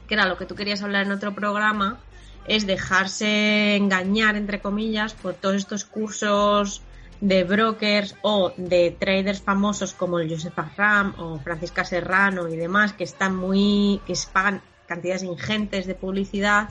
que 0.07 0.15
era 0.15 0.27
lo 0.27 0.37
que 0.37 0.45
tú 0.45 0.55
querías 0.55 0.81
hablar 0.81 1.05
en 1.05 1.11
otro 1.11 1.33
programa, 1.33 1.99
es 2.47 2.65
dejarse 2.65 3.75
engañar, 3.75 4.35
entre 4.35 4.59
comillas, 4.59 5.13
por 5.13 5.33
todos 5.33 5.55
estos 5.55 5.85
cursos 5.85 6.81
de 7.19 7.43
brokers 7.43 8.15
o 8.21 8.53
de 8.57 8.95
traders 8.97 9.41
famosos 9.41 9.93
como 9.93 10.19
el 10.19 10.29
Joseph 10.29 10.57
Ram 10.75 11.15
o 11.17 11.39
Francisca 11.39 11.83
Serrano 11.83 12.47
y 12.47 12.55
demás 12.55 12.93
que 12.93 13.05
están 13.05 13.35
muy 13.35 13.99
que 14.05 14.13
pagan 14.31 14.61
cantidades 14.85 15.23
ingentes 15.23 15.87
de 15.87 15.95
publicidad 15.95 16.69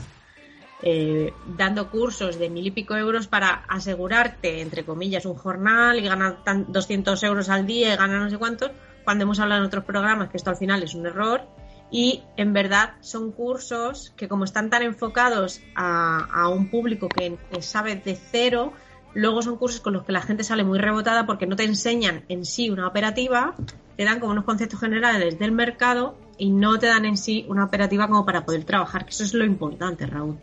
eh, 0.81 1.33
dando 1.57 1.89
cursos 1.89 2.39
de 2.39 2.49
mil 2.49 2.65
y 2.65 2.71
pico 2.71 2.95
euros 2.95 3.27
para 3.27 3.65
asegurarte 3.67 4.61
entre 4.61 4.85
comillas 4.85 5.25
un 5.25 5.35
jornal 5.35 5.99
y 5.99 6.07
ganar 6.07 6.37
200 6.45 7.21
euros 7.23 7.49
al 7.49 7.67
día 7.67 7.93
y 7.93 7.97
ganar 7.97 8.21
no 8.21 8.29
sé 8.29 8.37
cuántos 8.37 8.71
cuando 9.07 9.23
hemos 9.23 9.39
hablado 9.39 9.61
en 9.61 9.67
otros 9.67 9.85
programas 9.85 10.27
que 10.27 10.35
esto 10.35 10.49
al 10.49 10.57
final 10.57 10.83
es 10.83 10.93
un 10.93 11.05
error 11.05 11.47
y 11.89 12.23
en 12.35 12.51
verdad 12.51 12.95
son 12.99 13.31
cursos 13.31 14.13
que 14.17 14.27
como 14.27 14.43
están 14.43 14.69
tan 14.69 14.81
enfocados 14.81 15.61
a, 15.77 16.49
un 16.49 16.69
público 16.69 17.07
que 17.07 17.37
sabe 17.61 17.95
de 17.95 18.17
cero 18.17 18.73
Luego 19.13 19.41
son 19.41 19.57
cursos 19.57 19.81
con 19.81 19.93
los 19.93 20.03
que 20.03 20.11
la 20.11 20.21
gente 20.21 20.43
sale 20.43 20.63
muy 20.63 20.77
rebotada 20.77 21.25
porque 21.25 21.47
no 21.47 21.55
te 21.55 21.63
enseñan 21.63 22.23
en 22.27 22.45
sí 22.45 22.69
una 22.69 22.87
operativa, 22.87 23.55
te 23.95 24.03
dan 24.03 24.19
como 24.19 24.31
unos 24.31 24.45
conceptos 24.45 24.79
generales 24.79 25.39
del 25.39 25.51
mercado 25.51 26.15
y 26.37 26.51
no 26.51 26.77
te 26.77 26.85
dan 26.85 27.05
en 27.05 27.17
sí 27.17 27.43
una 27.49 27.65
operativa 27.65 28.07
como 28.07 28.25
para 28.25 28.45
poder 28.45 28.63
trabajar, 28.63 29.05
que 29.05 29.09
eso 29.11 29.23
es 29.23 29.33
lo 29.33 29.43
importante, 29.43 30.05
Raúl. 30.05 30.37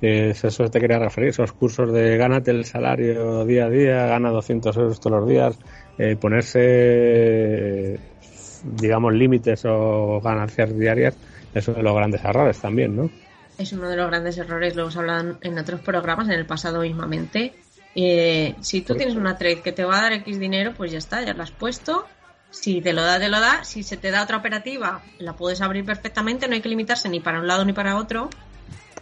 eso 0.00 0.68
te 0.68 0.80
quería 0.80 0.98
referir, 0.98 1.30
esos 1.30 1.52
cursos 1.52 1.92
de 1.92 2.16
gánate 2.16 2.50
el 2.50 2.64
salario 2.64 3.44
día 3.44 3.66
a 3.66 3.70
día, 3.70 4.06
gana 4.06 4.30
200 4.30 4.76
euros 4.76 4.98
todos 4.98 5.20
los 5.20 5.28
días, 5.28 5.56
eh, 5.98 6.16
ponerse, 6.16 7.98
digamos, 8.62 9.14
límites 9.14 9.64
o 9.64 10.20
ganancias 10.20 10.76
diarias, 10.76 11.14
es 11.54 11.68
uno 11.68 11.78
de 11.78 11.82
los 11.82 11.94
grandes 11.94 12.24
errores 12.24 12.58
también, 12.58 12.96
¿no? 12.96 13.10
Es 13.58 13.72
uno 13.72 13.88
de 13.88 13.96
los 13.96 14.08
grandes 14.08 14.36
errores, 14.38 14.76
lo 14.76 14.82
hemos 14.82 14.96
hablado 14.96 15.38
en 15.40 15.58
otros 15.58 15.80
programas 15.80 16.28
en 16.28 16.34
el 16.34 16.46
pasado 16.46 16.82
mismamente, 16.82 17.54
eh, 17.98 18.54
si 18.60 18.82
tú 18.82 18.94
tienes 18.94 19.16
una 19.16 19.38
trade 19.38 19.62
que 19.62 19.72
te 19.72 19.82
va 19.82 19.98
a 19.98 20.02
dar 20.02 20.12
X 20.12 20.38
dinero, 20.38 20.74
pues 20.76 20.92
ya 20.92 20.98
está, 20.98 21.22
ya 21.22 21.32
la 21.32 21.44
has 21.44 21.50
puesto. 21.50 22.06
Si 22.50 22.82
te 22.82 22.92
lo 22.92 23.02
da, 23.02 23.18
te 23.18 23.30
lo 23.30 23.40
da. 23.40 23.64
Si 23.64 23.82
se 23.82 23.96
te 23.96 24.10
da 24.10 24.22
otra 24.22 24.36
operativa, 24.36 25.02
la 25.18 25.34
puedes 25.34 25.62
abrir 25.62 25.84
perfectamente. 25.86 26.46
No 26.46 26.54
hay 26.54 26.60
que 26.60 26.68
limitarse 26.68 27.08
ni 27.08 27.20
para 27.20 27.40
un 27.40 27.46
lado 27.46 27.64
ni 27.64 27.72
para 27.72 27.96
otro. 27.96 28.28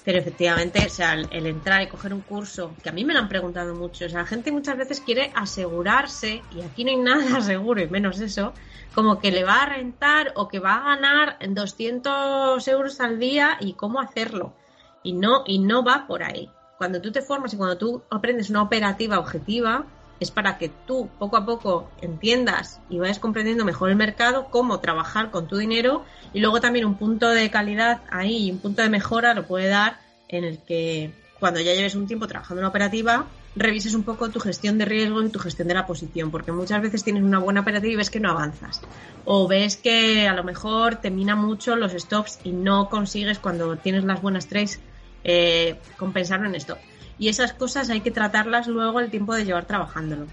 Pero 0.05 0.19
efectivamente, 0.19 0.85
o 0.85 0.89
sea, 0.91 1.15
el, 1.15 1.47
entrar 1.47 1.83
y 1.83 1.89
coger 1.89 2.13
un 2.13 2.21
curso, 2.21 2.77
que 2.83 2.91
a 2.91 2.93
mí 2.93 3.05
me 3.05 3.15
lo 3.15 3.21
han 3.21 3.29
preguntado 3.29 3.75
mucho, 3.75 4.05
o 4.05 4.09
sea, 4.09 4.21
la 4.21 4.27
gente 4.27 4.53
muchas 4.53 4.77
veces 4.77 5.01
quiere 5.01 5.33
asegurarse, 5.35 6.43
y 6.51 6.61
aquí 6.61 6.85
no 6.85 6.91
hay 6.91 6.97
nada 6.99 7.41
seguro, 7.41 7.81
y 7.81 7.89
menos 7.89 8.21
eso, 8.21 8.53
como 8.95 9.19
que 9.19 9.31
le 9.31 9.45
va 9.45 9.63
a 9.63 9.67
rentar 9.67 10.33
o 10.37 10.49
que 10.49 10.59
va 10.59 10.75
a 10.75 10.97
ganar 10.97 11.39
200 11.49 12.69
euros 12.69 13.01
al 13.01 13.19
día 13.19 13.57
y 13.61 13.73
cómo 13.73 14.01
hacerlo. 14.01 14.55
Y 15.03 15.15
no, 15.15 15.43
y 15.47 15.59
no 15.59 15.83
va 15.83 16.07
por 16.07 16.23
ahí 16.23 16.51
cuando 16.77 17.01
tú 17.01 17.13
te 17.13 17.23
formas 17.23 17.55
y 17.55 17.57
cuando 17.57 17.79
tú 17.79 18.03
aprendes 18.11 18.51
una 18.51 18.63
operativa 18.63 19.19
objetiva, 19.19 19.87
es 20.21 20.31
para 20.31 20.59
que 20.59 20.69
tú 20.69 21.09
poco 21.19 21.37
a 21.37 21.45
poco 21.45 21.91
entiendas 22.01 22.81
y 22.89 22.99
vayas 22.99 23.19
comprendiendo 23.19 23.65
mejor 23.65 23.91
el 23.91 23.97
mercado, 23.97 24.49
cómo 24.51 24.81
trabajar 24.81 25.31
con 25.31 25.49
tu 25.49 25.57
dinero 25.57 26.05
y 26.33 26.41
luego 26.41 26.61
también 26.61 26.85
un 26.85 26.97
punto 26.97 27.29
de 27.31 27.51
calidad 27.51 28.03
ahí 28.11 28.51
un 28.51 28.59
punto 28.59 28.83
de 28.83 28.89
mejora 28.89 29.35
lo 29.35 29.47
puede 29.47 29.69
dar 29.69 29.99
en 30.29 30.45
el 30.45 30.59
que 30.59 31.13
cuando 31.39 31.61
ya 31.61 31.75
lleves 31.75 31.95
un 31.95 32.07
tiempo 32.07 32.27
trabajando 32.27 32.61
en 32.61 32.65
una 32.65 32.71
operativa, 32.71 33.27
revises 33.55 33.95
un 33.95 34.03
poco 34.03 34.31
tu 34.31 34.41
gestión 34.41 34.79
de 34.79 34.85
riesgo 34.85 35.23
y 35.23 35.29
tu 35.29 35.39
gestión 35.39 35.69
de 35.69 35.75
la 35.75 35.87
posición, 35.87 36.31
porque 36.31 36.53
muchas 36.53 36.81
veces 36.81 37.05
tienes 37.05 37.23
una 37.23 37.39
buena 37.39 37.61
operativa 37.61 37.93
y 37.93 37.97
ves 37.97 38.11
que 38.11 38.21
no 38.21 38.31
avanzas. 38.31 38.81
O 39.25 39.47
ves 39.47 39.77
que 39.77 40.27
a 40.27 40.35
lo 40.35 40.43
mejor 40.43 40.97
te 40.97 41.11
mina 41.11 41.37
mucho 41.37 41.77
los 41.77 41.93
stops 41.93 42.41
y 42.45 42.53
no 42.53 42.89
consigues 42.89 43.39
cuando 43.39 43.77
tienes 43.77 44.05
las 44.05 44.23
buenas 44.23 44.47
trades 44.49 44.81
eh, 45.23 45.77
compensarlo 45.99 46.47
en 46.47 46.55
stop. 46.55 46.79
Y 47.19 47.29
esas 47.29 47.53
cosas 47.53 47.91
hay 47.91 48.01
que 48.01 48.11
tratarlas 48.11 48.67
luego 48.67 49.01
el 49.01 49.11
tiempo 49.11 49.35
de 49.35 49.45
llevar 49.45 49.67
trabajándolo. 49.67 50.27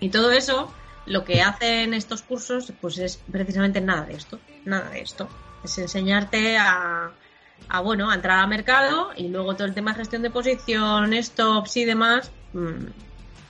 Y 0.00 0.10
todo 0.10 0.30
eso, 0.30 0.72
lo 1.06 1.24
que 1.24 1.42
hacen 1.42 1.94
estos 1.94 2.22
cursos, 2.22 2.72
pues 2.80 2.98
es 2.98 3.16
precisamente 3.30 3.80
nada 3.80 4.02
de 4.02 4.14
esto, 4.14 4.38
nada 4.64 4.90
de 4.90 5.00
esto. 5.00 5.28
Es 5.64 5.78
enseñarte 5.78 6.58
a, 6.58 7.10
a 7.68 7.80
bueno, 7.80 8.10
a 8.10 8.14
entrar 8.14 8.40
al 8.40 8.48
mercado 8.48 9.10
y 9.16 9.28
luego 9.28 9.54
todo 9.54 9.66
el 9.66 9.74
tema 9.74 9.92
de 9.92 9.98
gestión 9.98 10.22
de 10.22 10.30
posición, 10.30 11.12
stops 11.22 11.76
y 11.76 11.84
demás, 11.84 12.30
mm, 12.52 12.86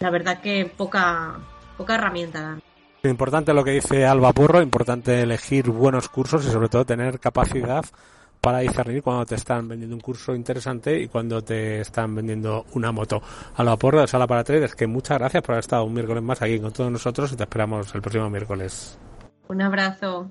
la 0.00 0.10
verdad 0.10 0.40
que 0.40 0.70
poca, 0.76 1.38
poca 1.76 1.94
herramienta 1.94 2.40
dan. 2.40 2.62
Importante 3.02 3.54
lo 3.54 3.64
que 3.64 3.70
dice 3.70 4.04
Alba 4.04 4.32
Porro, 4.32 4.60
importante 4.60 5.22
elegir 5.22 5.70
buenos 5.70 6.08
cursos 6.08 6.44
y 6.44 6.50
sobre 6.50 6.68
todo 6.68 6.84
tener 6.84 7.18
capacidad 7.18 7.84
para 8.40 8.60
discernir 8.60 9.02
cuando 9.02 9.26
te 9.26 9.34
están 9.34 9.68
vendiendo 9.68 9.96
un 9.96 10.00
curso 10.00 10.34
interesante 10.34 11.00
y 11.00 11.08
cuando 11.08 11.42
te 11.42 11.80
están 11.80 12.14
vendiendo 12.14 12.66
una 12.74 12.92
moto. 12.92 13.22
Alba 13.56 13.76
Porro 13.76 14.00
de 14.00 14.06
Sala 14.06 14.26
para 14.26 14.44
Traders, 14.44 14.74
que 14.74 14.86
muchas 14.86 15.18
gracias 15.18 15.42
por 15.42 15.52
haber 15.52 15.60
estado 15.60 15.84
un 15.84 15.92
miércoles 15.92 16.22
más 16.22 16.40
aquí 16.42 16.58
con 16.58 16.72
todos 16.72 16.90
nosotros 16.90 17.32
y 17.32 17.36
te 17.36 17.42
esperamos 17.42 17.94
el 17.94 18.00
próximo 18.00 18.30
miércoles. 18.30 18.98
Un 19.48 19.62
abrazo. 19.62 20.30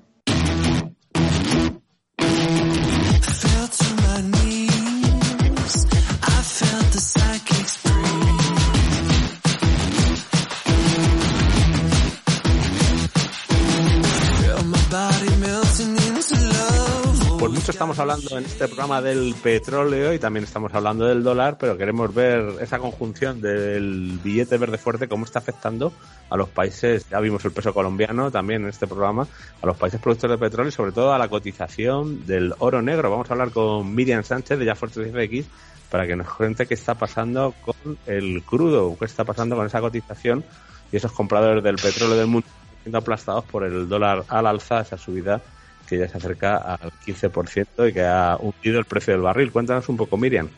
Pues 17.39 17.54
mucho 17.54 17.71
estamos 17.71 17.97
hablando 17.99 18.38
en 18.38 18.43
este 18.43 18.67
programa 18.67 19.02
del 19.02 19.34
petróleo 19.41 20.13
y 20.13 20.19
también 20.19 20.43
estamos 20.43 20.73
hablando 20.73 21.06
del 21.06 21.23
dólar, 21.23 21.58
pero 21.58 21.78
queremos 21.78 22.13
ver 22.13 22.56
esa 22.60 22.80
conjunción 22.80 23.39
del 23.39 24.19
billete 24.21 24.58
verde 24.58 24.78
fuerte, 24.78 25.08
cómo 25.08 25.23
está 25.23 25.39
afectando 25.39 25.93
a 26.30 26.36
los 26.36 26.49
países, 26.49 27.08
ya 27.08 27.17
vimos 27.21 27.45
el 27.45 27.54
peso 27.54 27.73
colombiano 27.73 28.30
también 28.30 28.63
en 28.63 28.67
este 28.67 28.88
programa, 28.88 29.25
a 29.62 29.65
los 29.65 29.78
países 29.78 30.02
productores 30.02 30.38
de 30.38 30.45
petróleo 30.45 30.67
y 30.67 30.73
sobre 30.73 30.91
todo 30.91 31.13
a 31.13 31.17
la 31.17 31.30
cotización 31.30 32.25
del 32.28 32.54
oro 32.60 32.82
negro. 32.82 33.10
Vamos 33.10 33.30
a 33.30 33.34
hablar 33.34 33.52
con 33.52 33.95
Miriam 33.95 34.25
Sánchez 34.25 34.60
de 34.60 34.65
Ya 34.65 34.75
X 34.75 35.45
para 35.89 36.06
que 36.06 36.17
nos 36.17 36.28
cuente 36.34 36.65
qué 36.65 36.73
está 36.73 36.95
pasando 36.95 37.54
con 37.62 37.97
el 38.06 38.43
crudo, 38.43 38.97
qué 38.99 39.06
está 39.06 39.23
pasando 39.23 39.56
con 39.56 39.65
esa 39.65 39.80
cotización 39.80 40.43
y 40.91 40.97
esos 40.97 41.13
compradores 41.13 41.63
del 41.63 41.78
petróleo 41.78 42.17
del 42.17 42.28
mundo 42.28 42.49
siendo 42.84 42.97
aplastados 42.97 43.45
por 43.45 43.63
el 43.63 43.88
dólar 43.88 44.25
al 44.28 44.45
alza, 44.45 44.82
esa 44.82 44.97
subida 44.97 45.41
que 45.89 45.97
ya 45.97 46.08
se 46.08 46.17
acerca 46.17 46.58
al 46.58 46.91
15% 47.06 47.89
y 47.89 47.93
que 47.93 48.04
ha 48.04 48.38
hundido 48.39 48.80
el 48.80 48.86
precio 48.86 49.13
del 49.13 49.21
barril. 49.23 49.52
Cuéntanos 49.52 49.89
un 49.89 49.97
poco, 49.97 50.15
Miriam. 50.17 50.49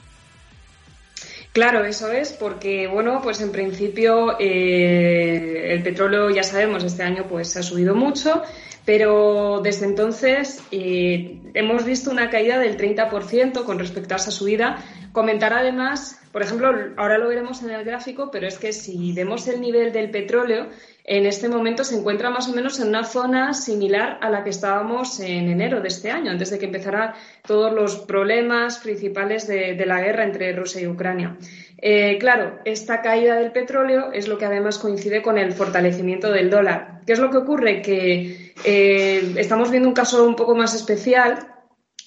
Claro, 1.53 1.83
eso 1.83 2.09
es, 2.11 2.31
porque 2.31 2.87
bueno, 2.87 3.19
pues 3.21 3.41
en 3.41 3.51
principio 3.51 4.39
eh, 4.39 5.73
el 5.73 5.83
petróleo 5.83 6.29
ya 6.29 6.43
sabemos 6.43 6.83
este 6.83 7.03
año 7.03 7.25
pues 7.27 7.57
ha 7.57 7.63
subido 7.63 7.93
mucho, 7.93 8.41
pero 8.85 9.59
desde 9.61 9.85
entonces 9.85 10.63
eh, 10.71 11.41
hemos 11.53 11.83
visto 11.83 12.09
una 12.09 12.29
caída 12.29 12.57
del 12.57 12.77
30% 12.77 13.65
con 13.65 13.79
respecto 13.79 14.13
a 14.13 14.17
esa 14.17 14.31
subida. 14.31 14.81
Comentar 15.11 15.53
además, 15.53 16.21
por 16.31 16.41
ejemplo, 16.41 16.73
ahora 16.95 17.17
lo 17.17 17.27
veremos 17.27 17.61
en 17.63 17.71
el 17.71 17.83
gráfico, 17.83 18.31
pero 18.31 18.47
es 18.47 18.57
que 18.57 18.71
si 18.71 19.11
vemos 19.11 19.45
el 19.49 19.59
nivel 19.59 19.91
del 19.91 20.09
petróleo, 20.09 20.69
en 21.11 21.25
este 21.25 21.49
momento 21.49 21.83
se 21.83 21.97
encuentra 21.97 22.29
más 22.29 22.47
o 22.47 22.53
menos 22.53 22.79
en 22.79 22.87
una 22.87 23.03
zona 23.03 23.53
similar 23.53 24.17
a 24.21 24.29
la 24.29 24.45
que 24.45 24.49
estábamos 24.49 25.19
en 25.19 25.49
enero 25.49 25.81
de 25.81 25.89
este 25.89 26.09
año, 26.09 26.31
antes 26.31 26.51
de 26.51 26.57
que 26.57 26.67
empezaran 26.67 27.13
todos 27.45 27.73
los 27.73 27.97
problemas 27.97 28.77
principales 28.77 29.45
de, 29.45 29.75
la 29.85 29.99
guerra 29.99 30.23
entre 30.23 30.53
Rusia 30.53 30.79
y 30.79 30.87
Ucrania. 30.87 31.35
Eh, 31.79 32.17
claro, 32.17 32.59
esta 32.63 33.01
caída 33.01 33.35
del 33.35 33.51
petróleo 33.51 34.13
es 34.13 34.29
lo 34.29 34.37
que 34.37 34.45
además 34.45 34.79
coincide 34.79 35.21
con 35.21 35.37
el 35.37 35.51
fortalecimiento 35.51 36.31
del 36.31 36.49
dólar. 36.49 37.01
¿Qué 37.05 37.11
es 37.11 37.19
lo 37.19 37.29
que 37.29 37.39
ocurre? 37.39 37.81
Que 37.81 38.53
eh, 38.63 39.33
estamos 39.35 39.69
viendo 39.69 39.89
un 39.89 39.95
caso 39.95 40.25
un 40.25 40.37
poco 40.37 40.55
más 40.55 40.73
especial 40.73 41.45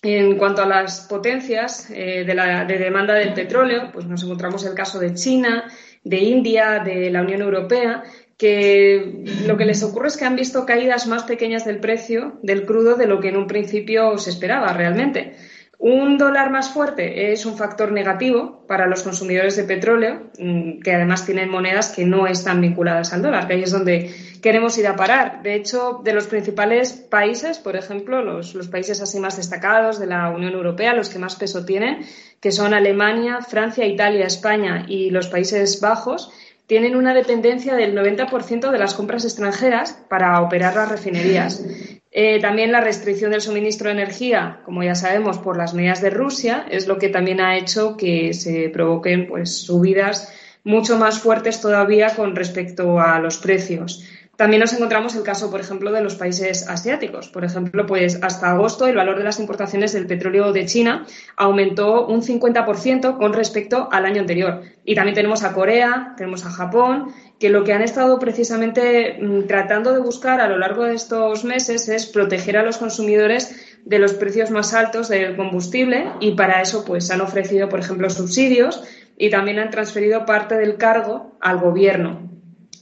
en 0.00 0.38
cuanto 0.38 0.62
a 0.62 0.66
las 0.66 1.00
potencias 1.00 1.90
eh, 1.90 2.24
de, 2.24 2.34
de 2.34 2.78
demanda 2.78 3.12
del 3.12 3.34
petróleo, 3.34 3.90
pues 3.92 4.06
nos 4.06 4.22
encontramos 4.22 4.64
el 4.64 4.72
caso 4.72 4.98
de 4.98 5.12
China, 5.12 5.70
de 6.04 6.18
India, 6.18 6.82
de 6.84 7.10
la 7.10 7.22
Unión 7.22 7.40
Europea, 7.40 8.04
que 8.36 9.24
lo 9.46 9.56
que 9.56 9.64
les 9.64 9.82
ocurre 9.82 10.08
es 10.08 10.16
que 10.16 10.24
han 10.24 10.36
visto 10.36 10.66
caídas 10.66 11.06
más 11.06 11.24
pequeñas 11.24 11.64
del 11.64 11.78
precio 11.78 12.38
del 12.42 12.66
crudo 12.66 12.96
de 12.96 13.06
lo 13.06 13.20
que 13.20 13.28
en 13.28 13.36
un 13.36 13.46
principio 13.46 14.18
se 14.18 14.30
esperaba 14.30 14.72
realmente. 14.72 15.36
Un 15.78 16.16
dólar 16.18 16.50
más 16.50 16.70
fuerte 16.70 17.32
es 17.32 17.44
un 17.46 17.58
factor 17.58 17.92
negativo 17.92 18.64
para 18.66 18.86
los 18.86 19.02
consumidores 19.02 19.56
de 19.56 19.64
petróleo, 19.64 20.30
mm, 20.38 20.80
que 20.80 20.94
además 20.94 21.26
tienen 21.26 21.50
monedas 21.50 21.90
que 21.90 22.06
no 22.06 22.26
están 22.26 22.60
vinculadas 22.60 23.12
al 23.12 23.22
dólar, 23.22 23.46
que 23.46 23.54
ahí 23.54 23.62
es 23.64 23.72
donde 23.72 24.10
queremos 24.40 24.78
ir 24.78 24.86
a 24.86 24.96
parar. 24.96 25.42
De 25.42 25.54
hecho, 25.54 26.00
de 26.02 26.14
los 26.14 26.26
principales 26.26 26.92
países, 26.92 27.58
por 27.58 27.76
ejemplo, 27.76 28.22
los, 28.22 28.54
los 28.54 28.68
países 28.68 29.02
así 29.02 29.18
más 29.18 29.36
destacados 29.36 29.98
de 29.98 30.06
la 30.06 30.30
Unión 30.30 30.54
Europea, 30.54 30.94
los 30.94 31.10
que 31.10 31.18
más 31.18 31.36
peso 31.36 31.64
tienen, 31.64 32.06
que 32.40 32.52
son 32.52 32.72
Alemania, 32.72 33.40
Francia, 33.42 33.84
Italia, 33.84 34.26
España 34.26 34.86
y 34.88 35.10
los 35.10 35.28
Países 35.28 35.80
Bajos, 35.80 36.30
tienen 36.66 36.96
una 36.96 37.14
dependencia 37.14 37.74
del 37.74 37.94
90% 37.94 38.70
de 38.70 38.78
las 38.78 38.94
compras 38.94 39.24
extranjeras 39.24 39.98
para 40.08 40.40
operar 40.40 40.74
las 40.76 40.88
refinerías. 40.88 41.62
Eh, 42.10 42.40
también 42.40 42.70
la 42.70 42.80
restricción 42.80 43.32
del 43.32 43.40
suministro 43.40 43.88
de 43.88 43.94
energía, 43.94 44.60
como 44.64 44.82
ya 44.82 44.94
sabemos, 44.94 45.38
por 45.38 45.56
las 45.56 45.74
medidas 45.74 46.00
de 46.00 46.10
Rusia, 46.10 46.64
es 46.70 46.86
lo 46.86 46.98
que 46.98 47.08
también 47.08 47.40
ha 47.40 47.56
hecho 47.56 47.96
que 47.96 48.32
se 48.34 48.68
provoquen 48.68 49.26
pues, 49.26 49.58
subidas 49.58 50.32
mucho 50.62 50.96
más 50.96 51.18
fuertes 51.18 51.60
todavía 51.60 52.14
con 52.14 52.36
respecto 52.36 53.00
a 53.00 53.18
los 53.18 53.36
precios. 53.38 54.04
También 54.36 54.60
nos 54.60 54.72
encontramos 54.72 55.14
el 55.14 55.22
caso, 55.22 55.50
por 55.50 55.60
ejemplo, 55.60 55.92
de 55.92 56.00
los 56.00 56.16
países 56.16 56.68
asiáticos. 56.68 57.28
Por 57.28 57.44
ejemplo, 57.44 57.86
pues 57.86 58.18
hasta 58.22 58.50
agosto 58.50 58.86
el 58.86 58.96
valor 58.96 59.16
de 59.16 59.24
las 59.24 59.38
importaciones 59.38 59.92
del 59.92 60.06
petróleo 60.06 60.52
de 60.52 60.66
China 60.66 61.06
aumentó 61.36 62.06
un 62.06 62.22
50% 62.22 63.16
con 63.16 63.32
respecto 63.32 63.88
al 63.92 64.06
año 64.06 64.20
anterior. 64.20 64.62
Y 64.84 64.94
también 64.94 65.14
tenemos 65.14 65.44
a 65.44 65.52
Corea, 65.52 66.14
tenemos 66.16 66.44
a 66.44 66.50
Japón, 66.50 67.14
que 67.38 67.50
lo 67.50 67.62
que 67.62 67.72
han 67.72 67.82
estado 67.82 68.18
precisamente 68.18 69.18
mm, 69.20 69.46
tratando 69.46 69.92
de 69.92 70.00
buscar 70.00 70.40
a 70.40 70.48
lo 70.48 70.58
largo 70.58 70.84
de 70.84 70.94
estos 70.94 71.44
meses 71.44 71.88
es 71.88 72.06
proteger 72.06 72.56
a 72.56 72.62
los 72.62 72.78
consumidores 72.78 73.78
de 73.84 73.98
los 73.98 74.14
precios 74.14 74.50
más 74.50 74.74
altos 74.74 75.08
del 75.08 75.36
combustible 75.36 76.10
y 76.20 76.32
para 76.32 76.60
eso 76.60 76.84
pues 76.84 77.10
han 77.10 77.20
ofrecido, 77.20 77.68
por 77.68 77.80
ejemplo, 77.80 78.08
subsidios 78.10 78.82
y 79.16 79.30
también 79.30 79.58
han 79.58 79.70
transferido 79.70 80.24
parte 80.24 80.56
del 80.56 80.76
cargo 80.76 81.36
al 81.40 81.58
gobierno. 81.58 82.23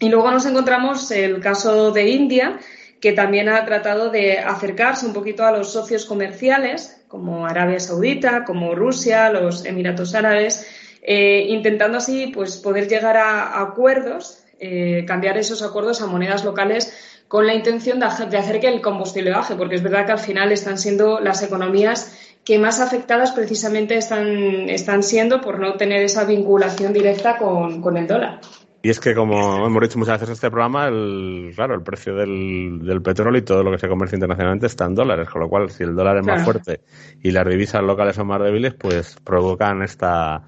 Y 0.03 0.09
luego 0.09 0.33
nos 0.33 0.45
encontramos 0.47 1.12
el 1.12 1.38
caso 1.38 1.93
de 1.93 2.09
India, 2.09 2.59
que 3.01 3.12
también 3.12 3.49
ha 3.49 3.65
tratado 3.65 4.11
de 4.11 4.37
acercarse 4.37 5.07
un 5.07 5.12
poquito 5.12 5.45
a 5.45 5.53
los 5.53 5.73
socios 5.73 6.07
comerciales, 6.07 7.05
como 7.07 7.47
Arabia 7.47 7.79
Saudita, 7.79 8.43
como 8.45 8.75
Rusia, 8.75 9.31
los 9.31 9.65
Emiratos 9.65 10.17
Árabes, 10.17 10.67
eh, 11.03 11.47
intentando 11.51 11.99
así 11.99 12.33
pues, 12.35 12.57
poder 12.57 12.88
llegar 12.88 13.17
a, 13.17 13.61
acuerdos, 13.61 14.43
eh, 14.59 15.05
cambiar 15.07 15.38
esos 15.38 15.62
acuerdos 15.62 16.03
a 16.03 16.09
monedas 16.09 16.45
locales 16.45 17.23
con 17.29 17.47
la 17.47 17.55
intención 17.55 18.01
de, 18.01 18.07
hacer 18.07 18.59
que 18.59 18.67
el 18.67 18.81
combustible 18.81 19.31
baje, 19.31 19.55
porque 19.55 19.77
es 19.77 19.85
verdad 19.85 20.05
que 20.05 20.12
al 20.12 20.19
final 20.19 20.51
están 20.51 20.79
siendo 20.79 21.21
las 21.21 21.45
economías 21.45 22.19
que 22.45 22.59
más 22.59 22.81
afectadas 22.81 23.31
precisamente 23.31 23.97
están, 23.97 24.69
están 24.69 25.05
siendo 25.05 25.41
por 25.41 25.61
no 25.61 25.75
tener 25.75 26.03
esa 26.03 26.25
vinculación 26.25 26.93
directa 26.93 27.37
con 27.37 27.97
el 27.97 28.09
dólar. 28.09 28.41
Y 28.85 28.90
es 28.90 28.99
que, 28.99 29.14
como 29.14 29.64
hemos 29.64 29.83
dicho 29.83 29.99
muchas 29.99 30.14
veces 30.14 30.29
en 30.29 30.33
este 30.33 30.51
programa, 30.51 30.88
el, 30.88 31.53
claro, 31.55 31.75
el 31.75 31.83
precio 31.83 32.16
del, 32.16 32.81
del, 32.83 33.01
petróleo 33.01 33.38
y 33.38 33.45
todo 33.45 33.62
lo 33.62 33.71
que 33.71 33.79
se 33.79 33.88
comercia 33.88 34.16
internacionalmente 34.16 34.66
está 34.66 34.87
en 34.87 34.97
dólares, 34.97 35.29
con 35.29 35.40
lo 35.40 35.49
cual, 35.49 35.71
si 35.71 35.85
el 35.85 35.95
dólar 35.95 36.16
es 36.16 36.27
más 36.27 36.45
fuerte 36.45 36.81
y 37.23 37.31
las 37.31 37.47
divisas 37.47 37.83
locales 37.85 38.16
son 38.16 38.27
más 38.27 38.42
débiles, 38.42 38.75
pues 38.75 39.16
provocan 39.23 39.83
esta, 39.83 40.42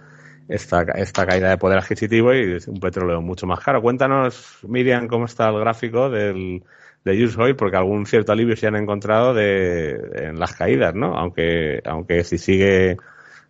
esta, 0.48 0.82
esta 0.96 1.26
caída 1.26 1.48
de 1.48 1.58
poder 1.58 1.78
adquisitivo 1.78 2.34
y 2.34 2.58
un 2.66 2.80
petróleo 2.80 3.22
mucho 3.22 3.46
más 3.46 3.60
caro. 3.60 3.80
Cuéntanos, 3.80 4.58
Miriam, 4.66 5.06
cómo 5.06 5.26
está 5.26 5.48
el 5.48 5.60
gráfico 5.60 6.10
del, 6.10 6.64
de 7.04 7.24
Use 7.24 7.40
Oil, 7.40 7.54
porque 7.54 7.76
algún 7.76 8.04
cierto 8.04 8.32
alivio 8.32 8.56
se 8.56 8.66
han 8.66 8.74
encontrado 8.74 9.32
de, 9.32 9.92
en 10.14 10.40
las 10.40 10.54
caídas, 10.54 10.92
¿no? 10.92 11.16
Aunque, 11.16 11.80
aunque 11.84 12.24
si 12.24 12.38
sigue 12.38 12.96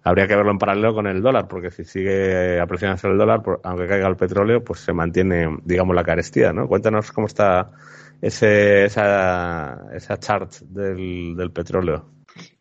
habría 0.04 0.28
que 0.28 0.36
verlo 0.36 0.52
en 0.52 0.58
paralelo 0.58 0.94
con 0.94 1.06
el 1.06 1.22
dólar, 1.22 1.48
porque 1.48 1.70
si 1.70 1.84
sigue 1.84 2.60
apreciándose 2.60 3.08
el 3.08 3.18
dólar, 3.18 3.42
aunque 3.64 3.88
caiga 3.88 4.06
el 4.06 4.16
petróleo, 4.16 4.62
pues 4.62 4.80
se 4.80 4.92
mantiene, 4.92 5.58
digamos, 5.64 5.96
la 5.96 6.04
carestía, 6.04 6.52
¿no? 6.52 6.68
Cuéntanos 6.68 7.10
cómo 7.10 7.26
está 7.26 7.72
ese, 8.20 8.84
esa, 8.84 9.86
esa 9.94 10.18
chart 10.18 10.52
del, 10.60 11.34
del 11.36 11.50
petróleo. 11.50 12.10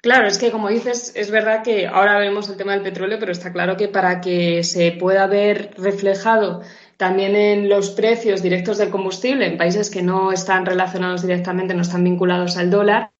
Claro, 0.01 0.27
es 0.27 0.37
que 0.37 0.51
como 0.51 0.69
dices, 0.69 1.13
es 1.15 1.31
verdad 1.31 1.63
que 1.63 1.87
ahora 1.87 2.19
vemos 2.19 2.47
el 2.49 2.57
tema 2.57 2.73
del 2.73 2.83
petróleo, 2.83 3.17
pero 3.19 3.31
está 3.31 3.51
claro 3.51 3.75
que 3.75 3.87
para 3.87 4.21
que 4.21 4.63
se 4.63 4.91
pueda 4.91 5.27
ver 5.27 5.71
reflejado 5.77 6.61
también 6.97 7.35
en 7.35 7.69
los 7.69 7.89
precios 7.89 8.43
directos 8.43 8.77
del 8.77 8.91
combustible 8.91 9.47
en 9.47 9.57
países 9.57 9.89
que 9.89 10.03
no 10.03 10.31
están 10.31 10.65
relacionados 10.65 11.23
directamente, 11.23 11.73
no 11.73 11.81
están 11.81 12.03
vinculados 12.03 12.55
al 12.55 12.69
dólar, 12.69 13.12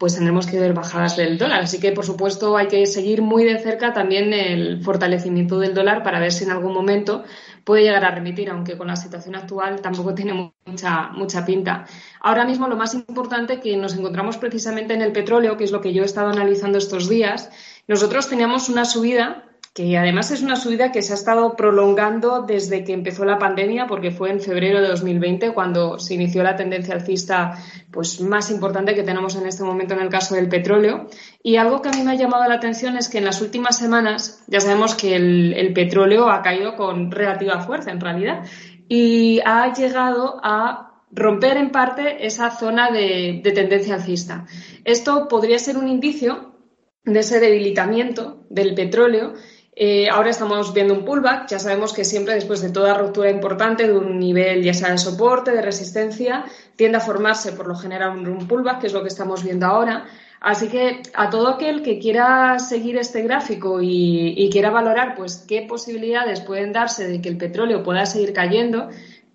pues 0.00 0.14
tendremos 0.14 0.46
que 0.46 0.58
ver 0.58 0.72
bajadas 0.72 1.18
del 1.18 1.36
dólar. 1.36 1.60
Así 1.60 1.78
que, 1.78 1.92
por 1.92 2.06
supuesto, 2.06 2.56
hay 2.56 2.68
que 2.68 2.86
seguir 2.86 3.20
muy 3.20 3.44
de 3.44 3.58
cerca 3.58 3.92
también 3.92 4.32
el 4.32 4.82
fortalecimiento 4.82 5.58
del 5.58 5.74
dólar 5.74 6.02
para 6.02 6.18
ver 6.18 6.32
si 6.32 6.44
en 6.44 6.52
algún 6.52 6.72
momento 6.72 7.22
puede 7.64 7.82
llegar 7.82 8.06
a 8.06 8.10
remitir, 8.10 8.48
aunque 8.48 8.78
con 8.78 8.86
la 8.86 8.96
situación 8.96 9.36
actual 9.36 9.82
tampoco 9.82 10.14
tiene 10.14 10.54
mucha, 10.64 11.10
mucha 11.10 11.44
pinta. 11.44 11.84
Ahora 12.18 12.46
mismo 12.46 12.66
lo 12.66 12.76
más 12.76 12.94
importante 12.94 13.60
que 13.60 13.76
nos 13.76 13.94
encontramos 13.94 14.38
precisamente 14.38 14.94
en 14.94 15.02
el 15.02 15.12
petróleo, 15.12 15.58
que 15.58 15.64
es 15.64 15.70
lo 15.70 15.82
que 15.82 15.92
yo 15.92 16.02
he 16.02 16.06
estado 16.06 16.30
analizando 16.30 16.78
estos 16.78 17.06
días, 17.06 17.50
nosotros 17.86 18.26
teníamos 18.30 18.70
una 18.70 18.86
subida 18.86 19.49
que 19.72 19.96
además 19.96 20.32
es 20.32 20.42
una 20.42 20.56
subida 20.56 20.90
que 20.90 21.00
se 21.00 21.12
ha 21.12 21.14
estado 21.14 21.54
prolongando 21.54 22.42
desde 22.42 22.82
que 22.82 22.92
empezó 22.92 23.24
la 23.24 23.38
pandemia, 23.38 23.86
porque 23.86 24.10
fue 24.10 24.30
en 24.30 24.40
febrero 24.40 24.80
de 24.80 24.88
2020 24.88 25.52
cuando 25.52 26.00
se 26.00 26.14
inició 26.14 26.42
la 26.42 26.56
tendencia 26.56 26.94
alcista 26.94 27.56
pues, 27.92 28.20
más 28.20 28.50
importante 28.50 28.96
que 28.96 29.04
tenemos 29.04 29.36
en 29.36 29.46
este 29.46 29.62
momento 29.62 29.94
en 29.94 30.00
el 30.00 30.08
caso 30.08 30.34
del 30.34 30.48
petróleo. 30.48 31.06
Y 31.42 31.56
algo 31.56 31.82
que 31.82 31.88
a 31.88 31.92
mí 31.92 32.02
me 32.02 32.10
ha 32.10 32.16
llamado 32.16 32.48
la 32.48 32.56
atención 32.56 32.96
es 32.96 33.08
que 33.08 33.18
en 33.18 33.24
las 33.24 33.40
últimas 33.40 33.78
semanas 33.78 34.42
ya 34.48 34.60
sabemos 34.60 34.96
que 34.96 35.14
el, 35.14 35.72
petróleo 35.72 36.28
ha 36.28 36.42
caído 36.42 36.74
con 36.74 37.12
relativa 37.12 37.60
fuerza 37.60 37.92
en 37.92 38.00
realidad 38.00 38.44
y 38.88 39.40
ha 39.44 39.72
llegado 39.72 40.40
a 40.42 41.04
romper 41.12 41.56
en 41.56 41.70
parte 41.70 42.26
esa 42.26 42.50
zona 42.50 42.90
de, 42.90 43.40
de 43.42 43.52
tendencia 43.52 43.94
alcista. 43.94 44.46
Esto 44.84 45.28
podría 45.28 45.60
ser 45.60 45.78
un 45.78 45.86
indicio 45.86 46.56
de 47.04 47.20
ese 47.20 47.38
debilitamiento 47.38 48.44
del 48.50 48.74
petróleo 48.74 49.34
eh, 49.76 50.08
ahora 50.10 50.30
estamos 50.30 50.74
viendo 50.74 50.94
un 50.94 51.04
pullback. 51.04 51.48
Ya 51.48 51.58
sabemos 51.58 51.92
que 51.92 52.04
siempre 52.04 52.34
después 52.34 52.60
de 52.60 52.70
toda 52.70 52.94
ruptura 52.94 53.30
importante 53.30 53.86
de 53.86 53.96
un 53.96 54.18
nivel, 54.18 54.62
ya 54.62 54.74
sea 54.74 54.90
de 54.90 54.98
soporte, 54.98 55.52
de 55.52 55.62
resistencia, 55.62 56.44
tiende 56.76 56.98
a 56.98 57.00
formarse 57.00 57.52
por 57.52 57.66
lo 57.66 57.74
general 57.74 58.18
un, 58.18 58.48
pullback, 58.48 58.80
que 58.80 58.86
es 58.88 58.92
lo 58.92 59.02
que 59.02 59.08
estamos 59.08 59.44
viendo 59.44 59.66
ahora. 59.66 60.06
Así 60.40 60.68
que 60.68 61.02
a 61.14 61.28
todo 61.28 61.48
aquel 61.48 61.82
que 61.82 61.98
quiera 61.98 62.58
seguir 62.58 62.96
este 62.96 63.22
gráfico 63.22 63.80
y, 63.82 64.48
quiera 64.50 64.70
valorar 64.70 65.14
pues 65.14 65.44
qué 65.46 65.62
posibilidades 65.62 66.40
pueden 66.40 66.72
darse 66.72 67.06
de 67.06 67.20
que 67.20 67.28
el 67.28 67.36
petróleo 67.36 67.82
pueda 67.82 68.06
seguir 68.06 68.32
cayendo, 68.32 68.88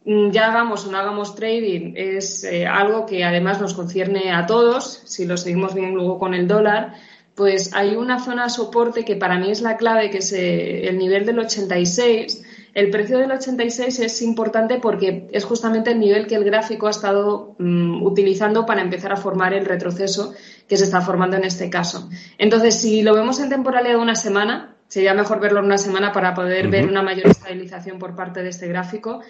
mm, 0.03 0.31
ya 0.31 0.47
hagamos 0.47 0.85
o 0.85 0.91
no 0.91 0.97
hagamos 0.97 1.35
trading, 1.35 1.93
es 1.95 2.43
eh, 2.43 2.65
algo 2.65 3.05
que 3.05 3.23
además 3.23 3.61
nos 3.61 3.75
concierne 3.75 4.31
a 4.31 4.47
todos, 4.47 5.03
si 5.05 5.25
lo 5.25 5.37
seguimos 5.37 5.75
bien 5.75 5.93
luego 5.93 6.17
con 6.17 6.33
el 6.33 6.47
dólar 6.47 6.95
pues 7.35 7.73
hay 7.73 7.95
una 7.95 8.19
zona 8.19 8.45
de 8.45 8.49
soporte 8.49 9.03
que 9.03 9.17
para 9.17 9.37
mí 9.37 9.51
es 9.51 9.61
la 9.61 9.75
clave, 9.75 10.09
que 10.09 10.19
es 10.19 10.31
eh, 10.31 10.87
el 10.87 10.97
nivel 10.97 11.25
del 11.25 11.39
86. 11.39 12.43
El 12.73 12.89
precio 12.89 13.17
del 13.17 13.31
86 13.31 13.99
es 13.99 14.21
importante 14.21 14.79
porque 14.79 15.27
es 15.31 15.43
justamente 15.43 15.91
el 15.91 15.99
nivel 15.99 16.27
que 16.27 16.35
el 16.35 16.45
gráfico 16.45 16.87
ha 16.87 16.91
estado 16.91 17.55
mm, 17.59 18.03
utilizando 18.03 18.65
para 18.65 18.81
empezar 18.81 19.11
a 19.11 19.17
formar 19.17 19.53
el 19.53 19.65
retroceso 19.65 20.33
que 20.67 20.77
se 20.77 20.85
está 20.85 21.01
formando 21.01 21.35
en 21.35 21.43
este 21.43 21.69
caso. 21.69 22.09
Entonces, 22.37 22.79
si 22.79 23.01
lo 23.01 23.13
vemos 23.13 23.39
en 23.39 23.49
temporalidad 23.49 23.95
de 23.95 24.01
una 24.01 24.15
semana, 24.15 24.75
sería 24.87 25.13
mejor 25.13 25.39
verlo 25.39 25.59
en 25.59 25.65
una 25.65 25.77
semana 25.77 26.11
para 26.13 26.33
poder 26.33 26.69
ver 26.69 26.87
una 26.87 27.01
mayor 27.01 27.27
estabilización 27.27 27.99
por 27.99 28.15
parte 28.15 28.43
de 28.43 28.49
este 28.49 28.67
gráfico. 28.67 29.21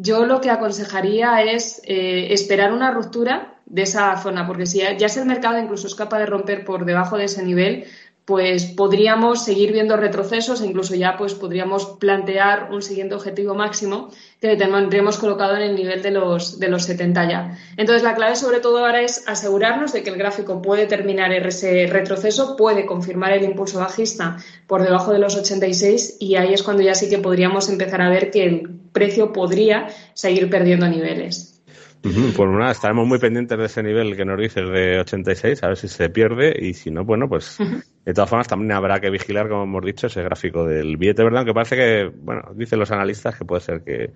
Yo 0.00 0.26
lo 0.26 0.40
que 0.40 0.50
aconsejaría 0.50 1.42
es 1.42 1.82
eh, 1.84 2.32
esperar 2.32 2.72
una 2.72 2.92
ruptura 2.92 3.58
de 3.66 3.82
esa 3.82 4.16
zona, 4.16 4.46
porque 4.46 4.64
si 4.64 4.78
ya 4.78 5.08
si 5.08 5.18
el 5.18 5.26
mercado 5.26 5.58
incluso 5.58 5.88
es 5.88 5.96
capaz 5.96 6.20
de 6.20 6.26
romper 6.26 6.64
por 6.64 6.84
debajo 6.84 7.18
de 7.18 7.24
ese 7.24 7.42
nivel, 7.42 7.84
pues 8.28 8.66
podríamos 8.66 9.42
seguir 9.42 9.72
viendo 9.72 9.96
retrocesos 9.96 10.60
e 10.60 10.66
incluso 10.66 10.94
ya 10.94 11.16
pues 11.16 11.32
podríamos 11.32 11.96
plantear 11.98 12.68
un 12.70 12.82
siguiente 12.82 13.14
objetivo 13.14 13.54
máximo 13.54 14.10
que 14.38 14.54
tendríamos 14.54 15.16
colocado 15.16 15.56
en 15.56 15.62
el 15.62 15.74
nivel 15.74 16.02
de 16.02 16.10
los, 16.10 16.60
de 16.60 16.68
los 16.68 16.84
70 16.84 17.26
ya. 17.26 17.58
Entonces 17.78 18.02
la 18.02 18.14
clave 18.14 18.36
sobre 18.36 18.60
todo 18.60 18.84
ahora 18.84 19.00
es 19.00 19.26
asegurarnos 19.26 19.94
de 19.94 20.02
que 20.02 20.10
el 20.10 20.18
gráfico 20.18 20.60
puede 20.60 20.84
terminar 20.84 21.32
ese 21.32 21.86
retroceso, 21.86 22.54
puede 22.54 22.84
confirmar 22.84 23.32
el 23.32 23.44
impulso 23.44 23.78
bajista 23.78 24.36
por 24.66 24.82
debajo 24.82 25.10
de 25.10 25.20
los 25.20 25.34
86 25.34 26.18
y 26.20 26.36
ahí 26.36 26.52
es 26.52 26.62
cuando 26.62 26.82
ya 26.82 26.94
sí 26.94 27.08
que 27.08 27.16
podríamos 27.16 27.70
empezar 27.70 28.02
a 28.02 28.10
ver 28.10 28.30
que 28.30 28.44
el 28.44 28.68
precio 28.92 29.32
podría 29.32 29.88
seguir 30.12 30.50
perdiendo 30.50 30.86
niveles. 30.86 31.57
Pues 32.02 32.48
nada, 32.50 32.70
estaremos 32.70 33.06
muy 33.06 33.18
pendientes 33.18 33.58
de 33.58 33.64
ese 33.64 33.82
nivel 33.82 34.16
que 34.16 34.24
nos 34.24 34.38
dices 34.38 34.68
de 34.68 35.00
86, 35.00 35.62
a 35.62 35.68
ver 35.68 35.76
si 35.76 35.88
se 35.88 36.08
pierde 36.10 36.54
y 36.58 36.74
si 36.74 36.90
no, 36.90 37.04
bueno, 37.04 37.28
pues 37.28 37.58
de 38.04 38.14
todas 38.14 38.30
formas 38.30 38.46
también 38.46 38.72
habrá 38.72 39.00
que 39.00 39.10
vigilar, 39.10 39.48
como 39.48 39.64
hemos 39.64 39.84
dicho, 39.84 40.06
ese 40.06 40.22
gráfico 40.22 40.64
del 40.64 40.96
billete, 40.96 41.24
¿verdad? 41.24 41.44
Que 41.44 41.52
parece 41.52 41.76
que, 41.76 42.10
bueno, 42.22 42.42
dicen 42.54 42.78
los 42.78 42.90
analistas 42.90 43.36
que 43.36 43.44
puede 43.44 43.60
ser 43.60 43.82
que, 43.82 44.12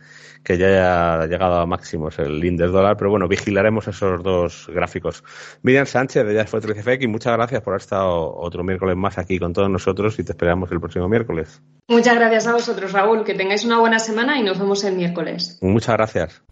ya 0.57 0.67
haya 0.67 1.27
llegado 1.27 1.57
a 1.57 1.67
máximos 1.67 2.19
el 2.19 2.43
índice 2.45 2.69
dólar, 2.69 2.97
pero 2.97 3.11
bueno, 3.11 3.27
vigilaremos 3.27 3.89
esos 3.89 4.23
dos 4.23 4.71
gráficos. 4.73 5.25
Miriam 5.63 5.87
Sánchez 5.87 6.25
de 6.25 6.35
Ya 6.35 6.47
fue 6.47 6.61
13FX, 6.61 7.09
muchas 7.09 7.35
gracias 7.35 7.63
por 7.63 7.73
haber 7.73 7.83
estado 7.83 8.35
otro 8.35 8.63
miércoles 8.63 8.97
más 8.97 9.19
aquí 9.19 9.39
con 9.39 9.53
todos 9.53 9.69
nosotros 9.69 10.19
y 10.19 10.25
te 10.25 10.33
esperamos 10.33 10.71
el 10.71 10.81
próximo 10.81 11.09
miércoles. 11.09 11.61
Muchas 11.89 12.15
gracias 12.15 12.47
a 12.47 12.53
vosotros, 12.53 12.93
Raúl, 12.93 13.25
que 13.25 13.35
tengáis 13.35 13.65
una 13.65 13.79
buena 13.81 13.99
semana 13.99 14.39
y 14.39 14.43
nos 14.43 14.59
vemos 14.59 14.85
el 14.85 14.95
miércoles. 14.95 15.59
Muchas 15.61 15.97
gracias. 15.97 16.43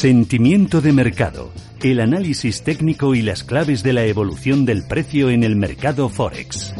Sentimiento 0.00 0.80
de 0.80 0.94
mercado, 0.94 1.52
el 1.82 2.00
análisis 2.00 2.62
técnico 2.62 3.14
y 3.14 3.20
las 3.20 3.44
claves 3.44 3.82
de 3.82 3.92
la 3.92 4.06
evolución 4.06 4.64
del 4.64 4.82
precio 4.82 5.28
en 5.28 5.44
el 5.44 5.56
mercado 5.56 6.08
Forex. 6.08 6.72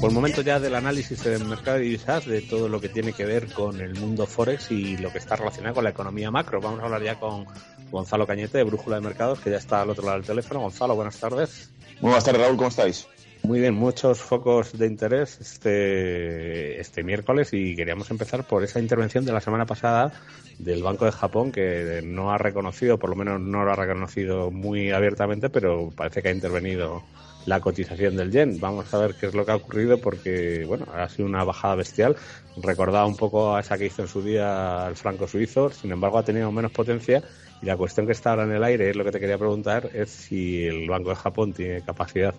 Por 0.00 0.10
el 0.10 0.14
momento 0.14 0.42
ya 0.42 0.60
del 0.60 0.76
análisis 0.76 1.24
del 1.24 1.44
mercado 1.44 1.78
de 1.78 1.82
divisas, 1.82 2.24
de 2.24 2.42
todo 2.42 2.68
lo 2.68 2.80
que 2.80 2.90
tiene 2.90 3.12
que 3.12 3.24
ver 3.24 3.52
con 3.52 3.80
el 3.80 3.96
mundo 3.96 4.28
Forex 4.28 4.70
y 4.70 4.96
lo 4.98 5.10
que 5.10 5.18
está 5.18 5.34
relacionado 5.34 5.74
con 5.74 5.82
la 5.82 5.90
economía 5.90 6.30
macro. 6.30 6.60
Vamos 6.60 6.78
a 6.78 6.84
hablar 6.84 7.02
ya 7.02 7.18
con 7.18 7.46
Gonzalo 7.90 8.28
Cañete 8.28 8.58
de 8.58 8.64
Brújula 8.64 9.00
de 9.00 9.02
Mercados, 9.02 9.40
que 9.40 9.50
ya 9.50 9.56
está 9.56 9.82
al 9.82 9.90
otro 9.90 10.04
lado 10.04 10.18
del 10.18 10.26
teléfono. 10.26 10.60
Gonzalo, 10.60 10.94
buenas 10.94 11.18
tardes. 11.18 11.72
Buenas 12.00 12.22
tardes, 12.22 12.42
Raúl, 12.42 12.56
¿cómo 12.56 12.68
estáis? 12.68 13.08
Muy 13.42 13.60
bien, 13.60 13.74
muchos 13.74 14.20
focos 14.20 14.76
de 14.76 14.86
interés 14.86 15.40
este, 15.40 16.80
este 16.80 17.02
miércoles 17.02 17.50
y 17.52 17.76
queríamos 17.76 18.10
empezar 18.10 18.46
por 18.46 18.62
esa 18.64 18.80
intervención 18.80 19.24
de 19.24 19.32
la 19.32 19.40
semana 19.40 19.64
pasada 19.64 20.12
del 20.58 20.82
Banco 20.82 21.04
de 21.04 21.12
Japón 21.12 21.52
que 21.52 22.02
no 22.04 22.32
ha 22.32 22.38
reconocido, 22.38 22.98
por 22.98 23.10
lo 23.10 23.16
menos 23.16 23.40
no 23.40 23.64
lo 23.64 23.72
ha 23.72 23.76
reconocido 23.76 24.50
muy 24.50 24.90
abiertamente, 24.90 25.48
pero 25.50 25.90
parece 25.96 26.20
que 26.20 26.28
ha 26.28 26.32
intervenido 26.32 27.02
la 27.46 27.60
cotización 27.60 28.16
del 28.16 28.30
yen. 28.30 28.60
Vamos 28.60 28.92
a 28.92 28.98
ver 28.98 29.14
qué 29.14 29.26
es 29.26 29.34
lo 29.34 29.46
que 29.46 29.52
ha 29.52 29.56
ocurrido 29.56 29.98
porque, 29.98 30.64
bueno, 30.66 30.86
ha 30.92 31.08
sido 31.08 31.26
una 31.26 31.44
bajada 31.44 31.76
bestial. 31.76 32.16
Recordaba 32.56 33.06
un 33.06 33.16
poco 33.16 33.54
a 33.54 33.60
esa 33.60 33.78
que 33.78 33.86
hizo 33.86 34.02
en 34.02 34.08
su 34.08 34.22
día 34.22 34.86
el 34.88 34.96
franco 34.96 35.26
suizo, 35.26 35.70
sin 35.70 35.92
embargo 35.92 36.18
ha 36.18 36.24
tenido 36.24 36.52
menos 36.52 36.72
potencia 36.72 37.22
y 37.62 37.66
la 37.66 37.76
cuestión 37.76 38.06
que 38.06 38.12
está 38.12 38.30
ahora 38.30 38.44
en 38.44 38.52
el 38.52 38.64
aire 38.64 38.90
es 38.90 38.96
lo 38.96 39.04
que 39.04 39.12
te 39.12 39.20
quería 39.20 39.38
preguntar, 39.38 39.88
es 39.94 40.10
si 40.10 40.66
el 40.66 40.88
Banco 40.88 41.10
de 41.10 41.16
Japón 41.16 41.52
tiene 41.52 41.80
capacidad 41.82 42.34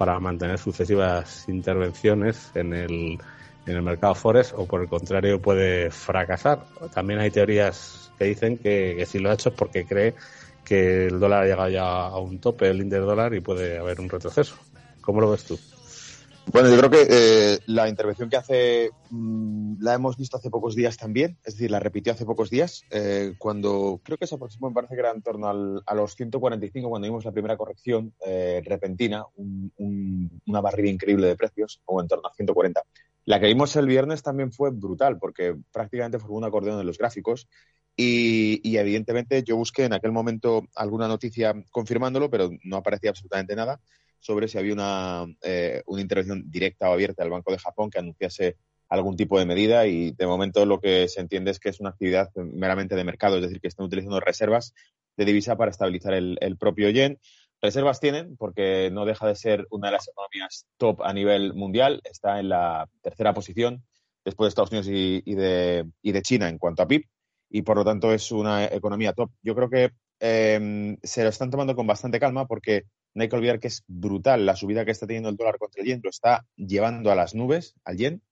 para 0.00 0.18
mantener 0.18 0.58
sucesivas 0.58 1.44
intervenciones 1.46 2.50
en 2.54 2.72
el, 2.72 3.18
en 3.66 3.76
el 3.76 3.82
mercado 3.82 4.14
Forex 4.14 4.54
o 4.56 4.64
por 4.64 4.80
el 4.80 4.88
contrario 4.88 5.42
puede 5.42 5.90
fracasar. 5.90 6.64
También 6.94 7.20
hay 7.20 7.30
teorías 7.30 8.10
que 8.18 8.24
dicen 8.24 8.56
que, 8.56 9.04
si 9.06 9.18
lo 9.18 9.28
ha 9.28 9.34
hecho 9.34 9.50
es 9.50 9.54
porque 9.54 9.84
cree 9.84 10.14
que 10.64 11.08
el 11.08 11.20
dólar 11.20 11.42
ha 11.42 11.46
llegado 11.46 11.68
ya 11.68 12.06
a 12.06 12.16
un 12.16 12.38
tope, 12.38 12.70
el 12.70 12.80
índice 12.80 13.02
dólar, 13.02 13.34
y 13.34 13.40
puede 13.40 13.76
haber 13.76 14.00
un 14.00 14.08
retroceso. 14.08 14.56
¿Cómo 15.02 15.20
lo 15.20 15.32
ves 15.32 15.44
tú? 15.44 15.58
Bueno, 16.52 16.68
yo 16.68 16.78
creo 16.78 16.90
que 16.90 17.06
eh, 17.08 17.58
la 17.66 17.88
intervención 17.88 18.28
que 18.28 18.36
hace 18.36 18.90
mm, 19.10 19.76
la 19.80 19.94
hemos 19.94 20.16
visto 20.16 20.36
hace 20.36 20.50
pocos 20.50 20.74
días 20.74 20.96
también, 20.96 21.38
es 21.44 21.54
decir, 21.54 21.70
la 21.70 21.78
repitió 21.78 22.12
hace 22.12 22.24
pocos 22.24 22.50
días, 22.50 22.82
eh, 22.90 23.34
cuando 23.38 24.00
creo 24.02 24.18
que 24.18 24.26
se 24.26 24.34
aproximó, 24.34 24.68
me 24.68 24.74
parece 24.74 24.94
que 24.94 25.00
era 25.00 25.12
en 25.12 25.22
torno 25.22 25.82
a 25.86 25.94
los 25.94 26.16
145, 26.16 26.88
cuando 26.88 27.06
vimos 27.06 27.24
la 27.24 27.30
primera 27.30 27.56
corrección 27.56 28.14
eh, 28.26 28.62
repentina, 28.64 29.24
una 29.36 30.60
barrida 30.60 30.90
increíble 30.90 31.28
de 31.28 31.36
precios, 31.36 31.82
o 31.84 32.00
en 32.00 32.08
torno 32.08 32.28
a 32.28 32.34
140. 32.34 32.82
La 33.26 33.38
que 33.38 33.46
vimos 33.46 33.76
el 33.76 33.86
viernes 33.86 34.24
también 34.24 34.52
fue 34.52 34.70
brutal, 34.70 35.18
porque 35.18 35.54
prácticamente 35.70 36.18
formó 36.18 36.38
un 36.38 36.44
acordeón 36.44 36.78
de 36.78 36.84
los 36.84 36.98
gráficos 36.98 37.48
y, 37.94 38.60
y, 38.68 38.76
evidentemente 38.76 39.44
yo 39.44 39.56
busqué 39.56 39.84
en 39.84 39.92
aquel 39.92 40.10
momento 40.10 40.66
alguna 40.74 41.06
noticia 41.06 41.54
confirmándolo, 41.70 42.28
pero 42.28 42.50
no 42.64 42.76
aparecía 42.76 43.10
absolutamente 43.10 43.54
nada 43.54 43.80
sobre 44.20 44.48
si 44.48 44.58
había 44.58 44.74
una, 44.74 45.26
eh, 45.42 45.82
una 45.86 46.00
intervención 46.00 46.44
directa 46.50 46.88
o 46.90 46.92
abierta 46.92 47.22
del 47.22 47.32
Banco 47.32 47.50
de 47.50 47.58
Japón 47.58 47.90
que 47.90 47.98
anunciase 47.98 48.56
algún 48.90 49.16
tipo 49.16 49.38
de 49.38 49.46
medida 49.46 49.86
y 49.86 50.10
de 50.10 50.26
momento 50.26 50.66
lo 50.66 50.80
que 50.80 51.08
se 51.08 51.20
entiende 51.20 51.52
es 51.52 51.60
que 51.60 51.68
es 51.68 51.80
una 51.80 51.90
actividad 51.90 52.28
meramente 52.34 52.96
de 52.96 53.04
mercado, 53.04 53.36
es 53.36 53.42
decir, 53.42 53.60
que 53.60 53.68
están 53.68 53.86
utilizando 53.86 54.20
reservas 54.20 54.74
de 55.16 55.24
divisa 55.24 55.56
para 55.56 55.70
estabilizar 55.70 56.12
el, 56.12 56.56
propio 56.58 56.90
yen. 56.90 57.18
Reservas 57.62 58.00
tienen 58.00 58.36
porque 58.36 58.90
no 58.92 59.04
deja 59.04 59.26
de 59.26 59.36
ser 59.36 59.66
una 59.70 59.88
de 59.88 59.92
las 59.92 60.08
economías 60.08 60.66
top 60.76 61.02
a 61.02 61.12
nivel 61.12 61.54
mundial. 61.54 62.00
Está 62.04 62.40
en 62.40 62.48
la 62.48 62.88
tercera 63.00 63.32
posición 63.32 63.84
después 64.24 64.46
de 64.46 64.48
Estados 64.48 64.70
Unidos 64.70 64.88
y, 64.88 65.34
de, 65.34 65.86
y 66.02 66.12
de, 66.12 66.22
China 66.22 66.48
en 66.48 66.58
cuanto 66.58 66.82
a 66.82 66.88
PIB 66.88 67.04
y 67.50 67.62
por 67.62 67.76
lo 67.76 67.84
tanto 67.84 68.12
es 68.12 68.32
una 68.32 68.64
economía 68.64 69.12
top. 69.12 69.30
Yo 69.42 69.54
creo 69.54 69.70
que 69.70 69.90
em, 70.18 70.96
se 71.02 71.22
lo 71.22 71.28
están 71.28 71.50
tomando 71.50 71.76
con 71.76 71.86
bastante 71.86 72.18
calma 72.18 72.46
porque 72.46 72.84
no 73.14 73.22
hay 73.22 73.28
que 73.28 73.36
olvidar 73.36 73.60
que 73.60 73.68
es 73.68 73.84
brutal 73.86 74.46
la 74.46 74.56
subida 74.56 74.84
que 74.84 74.90
está 74.90 75.06
teniendo 75.06 75.28
el 75.28 75.36
dólar 75.36 75.58
contra 75.58 75.82
el 75.82 75.88
yen, 75.88 76.00
lo 76.02 76.10
está 76.10 76.46
llevando 76.56 77.10
a 77.10 77.14
las 77.14 77.34
nubes 77.34 77.74
al 77.84 77.96
yen, 77.96 78.22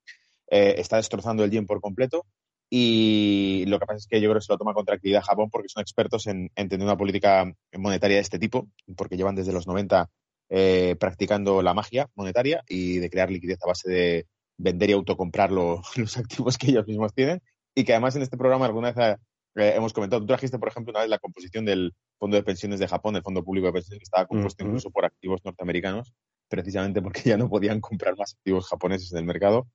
eh, 0.51 0.77
está 0.79 0.97
destrozando 0.97 1.45
el 1.45 1.51
yen 1.51 1.67
por 1.67 1.81
completo 1.81 2.27
y 2.71 3.65
lo 3.67 3.79
que 3.79 3.87
pasa 3.87 3.99
es 3.99 4.07
que 4.07 4.21
yo 4.21 4.29
creo 4.29 4.41
que 4.41 4.47
se 4.47 4.53
lo 4.53 4.59
toma 4.59 4.75
con 4.75 4.85
tranquilidad 4.85 5.23
Japón 5.23 5.49
porque 5.51 5.69
son 5.69 5.81
expertos 5.81 6.27
en, 6.27 6.51
tener 6.55 6.83
una 6.83 6.99
política 6.99 7.51
monetaria 7.77 8.17
de 8.17 8.23
este 8.23 8.39
tipo, 8.39 8.69
porque 8.97 9.17
llevan 9.17 9.35
desde 9.35 9.53
los 9.53 9.67
90 9.67 10.11
eh, 10.51 10.97
practicando 10.99 11.63
la 11.63 11.75
magia 11.75 12.11
monetaria 12.15 12.63
y 12.69 12.99
de 12.99 13.11
crear 13.11 13.31
liquidez 13.31 13.59
a 13.63 13.69
base 13.69 13.91
de 13.91 14.27
vender 14.59 14.91
y 14.91 14.93
autocomprar 14.93 15.51
los 15.53 16.17
activos 16.19 16.59
que 16.59 16.71
ellos 16.71 16.87
mismos 16.87 17.15
tienen. 17.15 17.43
Y 17.75 17.85
que 17.85 17.93
además 17.93 18.17
en 18.17 18.23
este 18.23 18.37
programa 18.37 18.67
alguna 18.67 18.93
vez 18.93 19.19
eh, 19.59 19.75
hemos 19.77 19.93
comentado, 19.93 20.21
tú 20.21 20.27
trajiste, 20.27 20.59
por 20.59 20.69
ejemplo, 20.69 20.93
una 20.93 21.01
vez 21.01 21.09
la 21.09 21.19
composición 21.19 21.65
del 21.65 21.95
Fondo 22.19 22.37
de 22.37 22.43
Pensiones 22.43 22.81
de 22.81 22.89
Japón, 22.89 23.17
el 23.17 23.23
Fondo 23.23 23.45
Público 23.45 23.67
de 23.67 23.73
Pensiones, 23.75 24.01
que 24.01 24.05
estaba 24.05 24.27
compuesto 24.27 24.65
incluso 24.65 24.91
por 24.91 25.05
activos 25.05 25.41
norteamericanos, 25.45 26.13
precisamente 26.49 27.03
porque 27.03 27.23
ya 27.25 27.37
no 27.37 27.49
podían 27.49 27.81
comprar 27.81 28.17
más 28.17 28.35
activos 28.35 28.69
japoneses 28.69 29.13
en 29.13 29.19
el 29.19 29.25
mercado. 29.25 29.69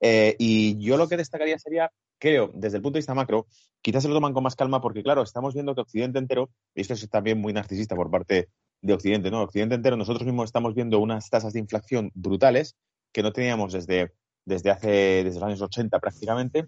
Eh, 0.00 0.34
y 0.38 0.82
yo 0.82 0.96
lo 0.96 1.08
que 1.08 1.16
destacaría 1.16 1.58
sería 1.58 1.90
creo, 2.20 2.52
desde 2.54 2.76
el 2.76 2.82
punto 2.82 2.96
de 2.96 3.00
vista 3.00 3.14
macro, 3.14 3.48
quizás 3.82 4.02
se 4.02 4.08
lo 4.08 4.14
toman 4.14 4.32
con 4.32 4.44
más 4.44 4.54
calma 4.54 4.80
porque, 4.80 5.02
claro, 5.02 5.22
estamos 5.22 5.54
viendo 5.54 5.74
que 5.74 5.80
Occidente 5.80 6.18
entero, 6.18 6.50
y 6.74 6.82
esto 6.82 6.94
es 6.94 7.08
también 7.08 7.40
muy 7.40 7.52
narcisista 7.52 7.96
por 7.96 8.10
parte 8.10 8.50
de 8.82 8.92
Occidente, 8.92 9.30
¿no? 9.30 9.42
Occidente 9.42 9.74
entero, 9.74 9.96
nosotros 9.96 10.24
mismos 10.24 10.46
estamos 10.46 10.74
viendo 10.74 11.00
unas 11.00 11.28
tasas 11.28 11.52
de 11.52 11.58
inflación 11.58 12.12
brutales 12.14 12.76
que 13.12 13.22
no 13.22 13.32
teníamos 13.32 13.72
desde, 13.72 14.12
desde 14.44 14.70
hace, 14.70 14.88
desde 15.24 15.40
los 15.40 15.42
años 15.42 15.62
80 15.62 15.98
prácticamente, 15.98 16.66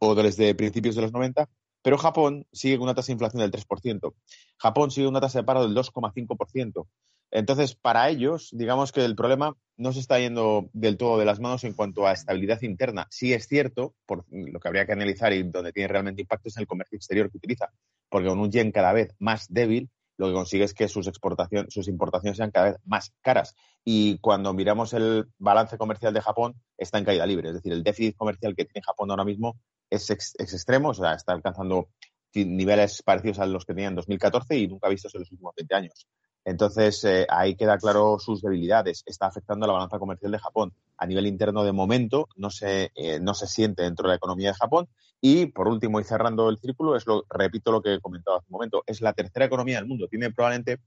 o 0.00 0.14
desde 0.14 0.54
principios 0.54 0.96
de 0.96 1.02
los 1.02 1.12
90, 1.12 1.48
pero 1.82 1.98
Japón 1.98 2.46
sigue 2.52 2.76
con 2.76 2.84
una 2.84 2.94
tasa 2.94 3.08
de 3.08 3.14
inflación 3.14 3.42
del 3.42 3.50
3%. 3.50 4.14
Japón 4.58 4.90
sigue 4.90 5.08
una 5.08 5.20
tasa 5.20 5.40
de 5.40 5.44
paro 5.44 5.62
del 5.62 5.74
2,5%. 5.74 6.86
Entonces, 7.32 7.74
para 7.74 8.10
ellos, 8.10 8.50
digamos 8.52 8.92
que 8.92 9.04
el 9.04 9.16
problema 9.16 9.56
no 9.78 9.92
se 9.92 10.00
está 10.00 10.18
yendo 10.18 10.68
del 10.74 10.98
todo 10.98 11.18
de 11.18 11.24
las 11.24 11.40
manos 11.40 11.64
en 11.64 11.72
cuanto 11.72 12.06
a 12.06 12.12
estabilidad 12.12 12.60
interna. 12.60 13.06
Sí 13.10 13.32
es 13.32 13.48
cierto, 13.48 13.94
por 14.04 14.24
lo 14.30 14.60
que 14.60 14.68
habría 14.68 14.84
que 14.84 14.92
analizar 14.92 15.32
y 15.32 15.42
donde 15.42 15.72
tiene 15.72 15.88
realmente 15.88 16.20
impacto 16.20 16.48
es 16.48 16.56
en 16.56 16.62
el 16.62 16.66
comercio 16.66 16.96
exterior 16.96 17.30
que 17.30 17.38
utiliza, 17.38 17.70
porque 18.10 18.28
con 18.28 18.38
un 18.38 18.52
yen 18.52 18.70
cada 18.70 18.92
vez 18.92 19.14
más 19.18 19.46
débil, 19.48 19.88
lo 20.18 20.26
que 20.26 20.34
consigue 20.34 20.64
es 20.64 20.74
que 20.74 20.88
sus 20.88 21.06
exportaciones, 21.06 21.72
sus 21.72 21.88
importaciones 21.88 22.36
sean 22.36 22.50
cada 22.50 22.72
vez 22.72 22.76
más 22.84 23.12
caras. 23.22 23.54
Y 23.82 24.18
cuando 24.18 24.52
miramos 24.52 24.92
el 24.92 25.26
balance 25.38 25.78
comercial 25.78 26.12
de 26.12 26.20
Japón, 26.20 26.54
está 26.76 26.98
en 26.98 27.06
caída 27.06 27.24
libre. 27.24 27.48
Es 27.48 27.54
decir, 27.54 27.72
el 27.72 27.82
déficit 27.82 28.14
comercial 28.14 28.54
que 28.54 28.66
tiene 28.66 28.84
Japón 28.84 29.10
ahora 29.10 29.24
mismo 29.24 29.56
es, 29.92 30.10
extremo, 30.10 30.90
o 30.90 30.94
sea, 30.94 31.14
está 31.14 31.32
alcanzando 31.32 31.88
niveles 32.34 33.02
parecidos 33.02 33.38
a 33.40 33.46
los 33.46 33.64
que 33.64 33.74
tenía 33.74 33.88
en 33.88 33.94
2014 33.94 34.56
y 34.56 34.68
nunca 34.68 34.86
ha 34.86 34.90
visto 34.90 35.08
en 35.12 35.20
los 35.20 35.30
últimos 35.30 35.54
20 35.54 35.74
años. 35.74 36.06
Entonces, 36.44 37.04
eh, 37.04 37.26
ahí 37.28 37.54
queda 37.54 37.78
claro 37.78 38.18
sus 38.18 38.42
debilidades. 38.42 39.02
Está 39.06 39.26
afectando 39.26 39.64
a 39.64 39.68
la 39.68 39.74
balanza 39.74 39.98
comercial 39.98 40.32
de 40.32 40.38
Japón. 40.38 40.72
A 40.96 41.06
nivel 41.06 41.26
interno, 41.26 41.62
de 41.62 41.72
momento, 41.72 42.28
no 42.36 42.50
se, 42.50 42.90
eh, 42.94 43.20
no 43.20 43.34
se 43.34 43.46
siente 43.46 43.82
dentro 43.82 44.04
de 44.04 44.12
la 44.12 44.16
economía 44.16 44.48
de 44.48 44.54
Japón. 44.54 44.88
Y, 45.20 45.46
por 45.46 45.68
último, 45.68 46.00
y 46.00 46.04
cerrando 46.04 46.48
el 46.48 46.58
círculo, 46.58 46.96
es 46.96 47.06
lo, 47.06 47.24
repito 47.30 47.70
lo 47.70 47.80
que 47.80 47.94
he 47.94 48.00
comentado 48.00 48.38
hace 48.38 48.46
un 48.48 48.54
momento, 48.54 48.82
es 48.86 49.00
la 49.02 49.12
tercera 49.12 49.44
economía 49.44 49.76
del 49.76 49.86
mundo. 49.86 50.08
Tiene 50.08 50.32
probablemente 50.32 50.80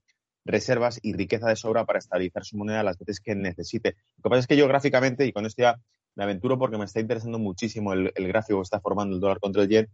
reservas 0.44 0.98
y 1.02 1.14
riqueza 1.14 1.48
de 1.48 1.56
sobra 1.56 1.86
para 1.86 2.00
estabilizar 2.00 2.44
su 2.44 2.56
moneda 2.56 2.82
las 2.82 2.98
veces 2.98 3.20
que 3.20 3.34
necesite. 3.34 3.96
Lo 4.18 4.24
que 4.24 4.30
pasa 4.30 4.40
es 4.40 4.46
que 4.46 4.56
yo 4.56 4.68
gráficamente, 4.68 5.26
y 5.26 5.32
con 5.32 5.46
esto 5.46 5.62
ya 5.62 5.78
me 6.16 6.24
aventuro 6.24 6.58
porque 6.58 6.78
me 6.78 6.84
está 6.84 7.00
interesando 7.00 7.38
muchísimo 7.38 7.92
el, 7.92 8.12
gráfico 8.14 8.58
que 8.58 8.64
está 8.64 8.80
formando 8.80 9.14
el 9.14 9.20
dólar 9.20 9.38
contra 9.38 9.62
el 9.62 9.68
yen, 9.68 9.88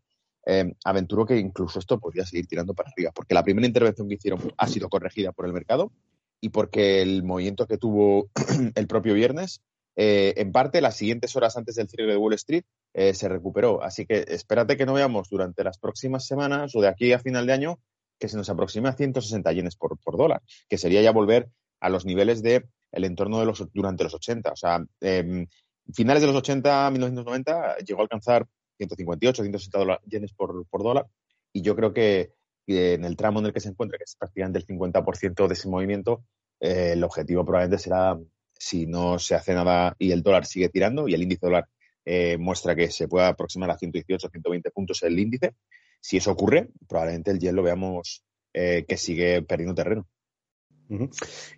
eh, 0.46 0.72
aventuro 0.84 1.26
que 1.26 1.36
incluso 1.36 1.78
esto 1.78 2.00
podría 2.00 2.24
seguir 2.24 2.46
tirando 2.46 2.74
para 2.74 2.90
arriba, 2.90 3.12
porque 3.14 3.34
la 3.34 3.44
primera 3.44 3.66
intervención 3.66 4.08
que 4.08 4.14
hicieron 4.14 4.40
ha 4.56 4.66
sido 4.66 4.88
corregida 4.88 5.32
por 5.32 5.46
el 5.46 5.52
mercado 5.52 5.92
y 6.40 6.48
porque 6.48 7.02
el 7.02 7.22
movimiento 7.22 7.66
que 7.66 7.78
tuvo 7.78 8.30
el 8.74 8.86
propio 8.86 9.14
viernes, 9.14 9.60
eh, 9.94 10.34
en 10.36 10.52
parte 10.52 10.80
las 10.80 10.96
siguientes 10.96 11.36
horas 11.36 11.56
antes 11.56 11.76
del 11.76 11.88
cierre 11.88 12.10
de 12.10 12.16
Wall 12.16 12.34
Street, 12.34 12.64
eh, 12.94 13.14
se 13.14 13.28
recuperó. 13.28 13.82
Así 13.82 14.06
que 14.06 14.24
espérate 14.28 14.76
que 14.76 14.86
no 14.86 14.94
veamos 14.94 15.28
durante 15.28 15.64
las 15.64 15.78
próximas 15.78 16.26
semanas 16.26 16.74
o 16.74 16.80
de 16.80 16.88
aquí 16.88 17.12
a 17.12 17.18
final 17.18 17.46
de 17.46 17.52
año 17.52 17.78
que 18.18 18.28
se 18.28 18.36
nos 18.36 18.48
aproxime 18.48 18.88
a 18.88 18.92
160 18.92 19.52
yenes 19.52 19.76
por, 19.76 19.98
dólar, 20.16 20.42
que 20.68 20.78
sería 20.78 21.02
ya 21.02 21.10
volver 21.10 21.48
a 21.80 21.88
los 21.88 22.04
niveles 22.04 22.42
de 22.42 22.64
el 22.92 23.04
entorno 23.04 23.40
de 23.40 23.46
los 23.46 23.66
durante 23.72 24.04
los 24.04 24.14
80. 24.14 24.52
O 24.52 24.56
sea, 24.56 24.84
em, 25.00 25.46
finales 25.94 26.22
de 26.22 26.26
los 26.26 26.36
80, 26.36 26.90
1990, 26.90 27.78
llegó 27.78 28.00
a 28.00 28.02
alcanzar 28.04 28.46
158, 28.78 29.42
160 29.42 30.00
yenes 30.06 30.32
por, 30.32 30.66
dólar. 30.82 31.06
Y 31.52 31.62
yo 31.62 31.76
creo 31.76 31.92
que 31.92 32.32
en 32.66 33.04
el 33.04 33.16
tramo 33.16 33.40
en 33.40 33.46
el 33.46 33.52
que 33.52 33.60
se 33.60 33.68
encuentra, 33.68 33.98
que 33.98 34.04
es 34.04 34.16
prácticamente 34.16 34.58
el 34.58 34.66
50% 34.66 35.46
de 35.46 35.54
ese 35.54 35.68
movimiento, 35.68 36.24
eh, 36.60 36.92
el 36.92 37.04
objetivo 37.04 37.44
probablemente 37.44 37.82
será, 37.82 38.18
si 38.52 38.86
no 38.86 39.18
se 39.18 39.34
hace 39.34 39.54
nada 39.54 39.94
y 39.98 40.12
el 40.12 40.22
dólar 40.22 40.46
sigue 40.46 40.68
tirando 40.68 41.08
y 41.08 41.14
el 41.14 41.22
índice 41.22 41.46
dólar 41.46 41.68
eh, 42.04 42.36
muestra 42.38 42.74
que 42.76 42.90
se 42.90 43.08
puede 43.08 43.26
aproximar 43.26 43.70
a 43.70 43.78
118, 43.78 44.28
120 44.28 44.70
puntos 44.70 45.02
el 45.02 45.18
índice, 45.18 45.54
si 46.00 46.16
eso 46.16 46.32
ocurre, 46.32 46.68
probablemente 46.88 47.30
el 47.30 47.38
yen 47.38 47.56
lo 47.56 47.62
veamos 47.62 48.24
eh, 48.52 48.84
que 48.86 48.96
sigue 48.96 49.42
perdiendo 49.42 49.74
terreno. 49.74 50.08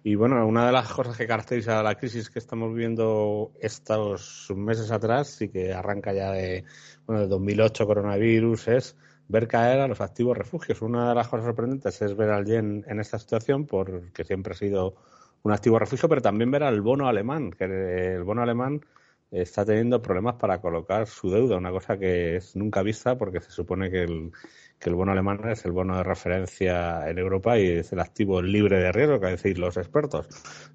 Y 0.02 0.14
bueno, 0.14 0.46
una 0.46 0.66
de 0.66 0.72
las 0.72 0.92
cosas 0.92 1.16
que 1.16 1.26
caracteriza 1.26 1.82
la 1.82 1.96
crisis 1.96 2.30
que 2.30 2.38
estamos 2.38 2.74
viendo 2.74 3.52
estos 3.60 4.52
meses 4.54 4.90
atrás 4.90 5.42
y 5.42 5.48
que 5.48 5.72
arranca 5.72 6.12
ya 6.12 6.30
de, 6.32 6.64
bueno, 7.06 7.22
de 7.22 7.28
2008 7.28 7.86
coronavirus 7.86 8.68
es 8.68 8.96
ver 9.28 9.48
caer 9.48 9.80
a 9.80 9.88
los 9.88 10.00
activos 10.00 10.36
refugios. 10.36 10.82
Una 10.82 11.08
de 11.08 11.14
las 11.14 11.28
cosas 11.28 11.46
sorprendentes 11.46 12.00
es 12.02 12.16
ver 12.16 12.30
al 12.30 12.44
yen 12.44 12.84
en 12.86 13.00
esta 13.00 13.18
situación 13.18 13.66
porque 13.66 14.24
siempre 14.24 14.52
ha 14.52 14.56
sido 14.56 14.94
un 15.42 15.52
activo 15.52 15.78
refugio, 15.78 16.08
pero 16.08 16.22
también 16.22 16.50
ver 16.50 16.62
al 16.62 16.80
bono 16.80 17.08
alemán, 17.08 17.50
que 17.50 17.64
el 17.64 18.24
bono 18.24 18.42
alemán 18.42 18.84
está 19.30 19.64
teniendo 19.64 20.00
problemas 20.00 20.36
para 20.36 20.60
colocar 20.60 21.06
su 21.06 21.30
deuda, 21.30 21.56
una 21.56 21.70
cosa 21.70 21.98
que 21.98 22.36
es 22.36 22.54
nunca 22.56 22.82
vista 22.82 23.18
porque 23.18 23.40
se 23.40 23.50
supone 23.50 23.90
que 23.90 24.04
el, 24.04 24.30
que 24.78 24.90
el 24.90 24.96
bono 24.96 25.12
alemán 25.12 25.40
es 25.48 25.64
el 25.64 25.72
bono 25.72 25.96
de 25.96 26.04
referencia 26.04 27.08
en 27.08 27.18
Europa 27.18 27.58
y 27.58 27.66
es 27.68 27.92
el 27.92 28.00
activo 28.00 28.42
libre 28.42 28.78
de 28.78 28.92
riesgo, 28.92 29.20
que 29.20 29.28
decir 29.28 29.58
los 29.58 29.76
expertos. 29.76 30.28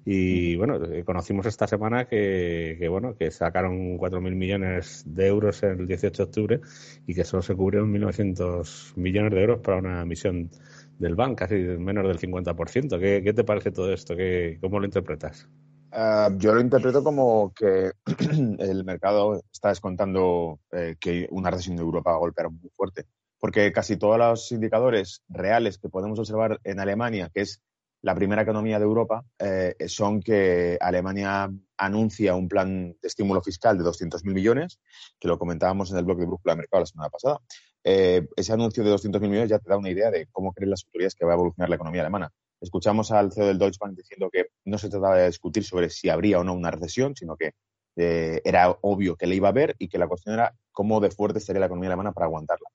Y 0.04 0.56
bueno, 0.56 0.80
conocimos 1.04 1.46
esta 1.46 1.66
semana 1.66 2.06
que, 2.06 2.76
que 2.78 2.88
bueno, 2.88 3.16
que 3.16 3.30
sacaron 3.30 3.96
4.000 3.98 4.34
millones 4.34 5.04
de 5.06 5.26
euros 5.26 5.62
el 5.62 5.86
18 5.86 6.22
de 6.22 6.28
octubre 6.28 6.60
y 7.06 7.14
que 7.14 7.24
solo 7.24 7.42
se 7.42 7.54
cubrieron 7.54 7.92
1.900 7.92 8.96
millones 8.96 9.32
de 9.32 9.40
euros 9.40 9.60
para 9.60 9.78
una 9.78 10.02
emisión 10.02 10.50
del 10.98 11.14
BAN, 11.14 11.34
casi 11.34 11.54
menos 11.54 12.06
del 12.06 12.18
50%. 12.18 12.98
¿Qué, 12.98 13.22
qué 13.24 13.32
te 13.32 13.44
parece 13.44 13.70
todo 13.70 13.92
esto? 13.92 14.16
¿Qué, 14.16 14.58
¿Cómo 14.60 14.80
lo 14.80 14.86
interpretas? 14.86 15.48
Ah, 15.92 16.30
yo 16.36 16.54
lo 16.54 16.60
interpreto 16.60 17.02
como 17.02 17.52
que 17.54 17.92
el 18.58 18.84
mercado 18.84 19.42
está 19.52 19.70
descontando 19.70 20.60
eh, 20.72 20.96
que 21.00 21.26
una 21.30 21.50
recesión 21.50 21.76
de 21.76 21.82
Europa 21.82 22.10
va 22.10 22.16
a 22.16 22.20
golpear 22.20 22.50
muy 22.50 22.70
fuerte 22.74 23.06
porque 23.40 23.72
casi 23.72 23.96
todos 23.96 24.18
los 24.18 24.52
indicadores 24.52 25.22
reales 25.28 25.78
que 25.78 25.88
podemos 25.88 26.18
observar 26.18 26.60
en 26.62 26.78
Alemania, 26.78 27.30
que 27.34 27.40
es 27.40 27.62
la 28.02 28.14
primera 28.14 28.42
economía 28.42 28.78
de 28.78 28.84
Europa, 28.84 29.24
eh, 29.38 29.74
son 29.88 30.20
que 30.20 30.78
Alemania 30.80 31.50
anuncia 31.76 32.34
un 32.34 32.48
plan 32.48 32.92
de 32.92 33.08
estímulo 33.08 33.42
fiscal 33.42 33.76
de 33.76 33.84
200.000 33.84 34.32
millones, 34.32 34.78
que 35.18 35.28
lo 35.28 35.38
comentábamos 35.38 35.90
en 35.90 35.98
el 35.98 36.04
blog 36.04 36.18
de 36.18 36.26
Brújula 36.26 36.54
de 36.54 36.58
Mercado 36.58 36.82
la 36.82 36.86
semana 36.86 37.10
pasada. 37.10 37.40
Eh, 37.82 38.26
ese 38.36 38.52
anuncio 38.52 38.84
de 38.84 38.92
200.000 38.92 39.20
millones 39.20 39.50
ya 39.50 39.58
te 39.58 39.68
da 39.68 39.78
una 39.78 39.90
idea 39.90 40.10
de 40.10 40.26
cómo 40.30 40.52
creen 40.52 40.70
las 40.70 40.84
autoridades 40.84 41.14
que 41.14 41.24
va 41.24 41.32
a 41.32 41.34
evolucionar 41.34 41.68
la 41.68 41.76
economía 41.76 42.02
alemana. 42.02 42.30
Escuchamos 42.60 43.10
al 43.10 43.32
CEO 43.32 43.46
del 43.46 43.58
Deutsche 43.58 43.78
Bank 43.80 43.96
diciendo 43.96 44.28
que 44.30 44.46
no 44.64 44.78
se 44.78 44.88
trataba 44.88 45.16
de 45.16 45.26
discutir 45.26 45.64
sobre 45.64 45.90
si 45.90 46.08
habría 46.08 46.38
o 46.38 46.44
no 46.44 46.54
una 46.54 46.70
recesión, 46.70 47.16
sino 47.16 47.36
que 47.36 47.52
eh, 47.96 48.40
era 48.44 48.70
obvio 48.82 49.16
que 49.16 49.26
le 49.26 49.34
iba 49.34 49.48
a 49.48 49.50
haber 49.50 49.76
y 49.78 49.88
que 49.88 49.98
la 49.98 50.08
cuestión 50.08 50.34
era 50.34 50.54
cómo 50.72 51.00
de 51.00 51.10
fuerte 51.10 51.40
sería 51.40 51.60
la 51.60 51.66
economía 51.66 51.88
alemana 51.88 52.12
para 52.12 52.26
aguantarla. 52.26 52.68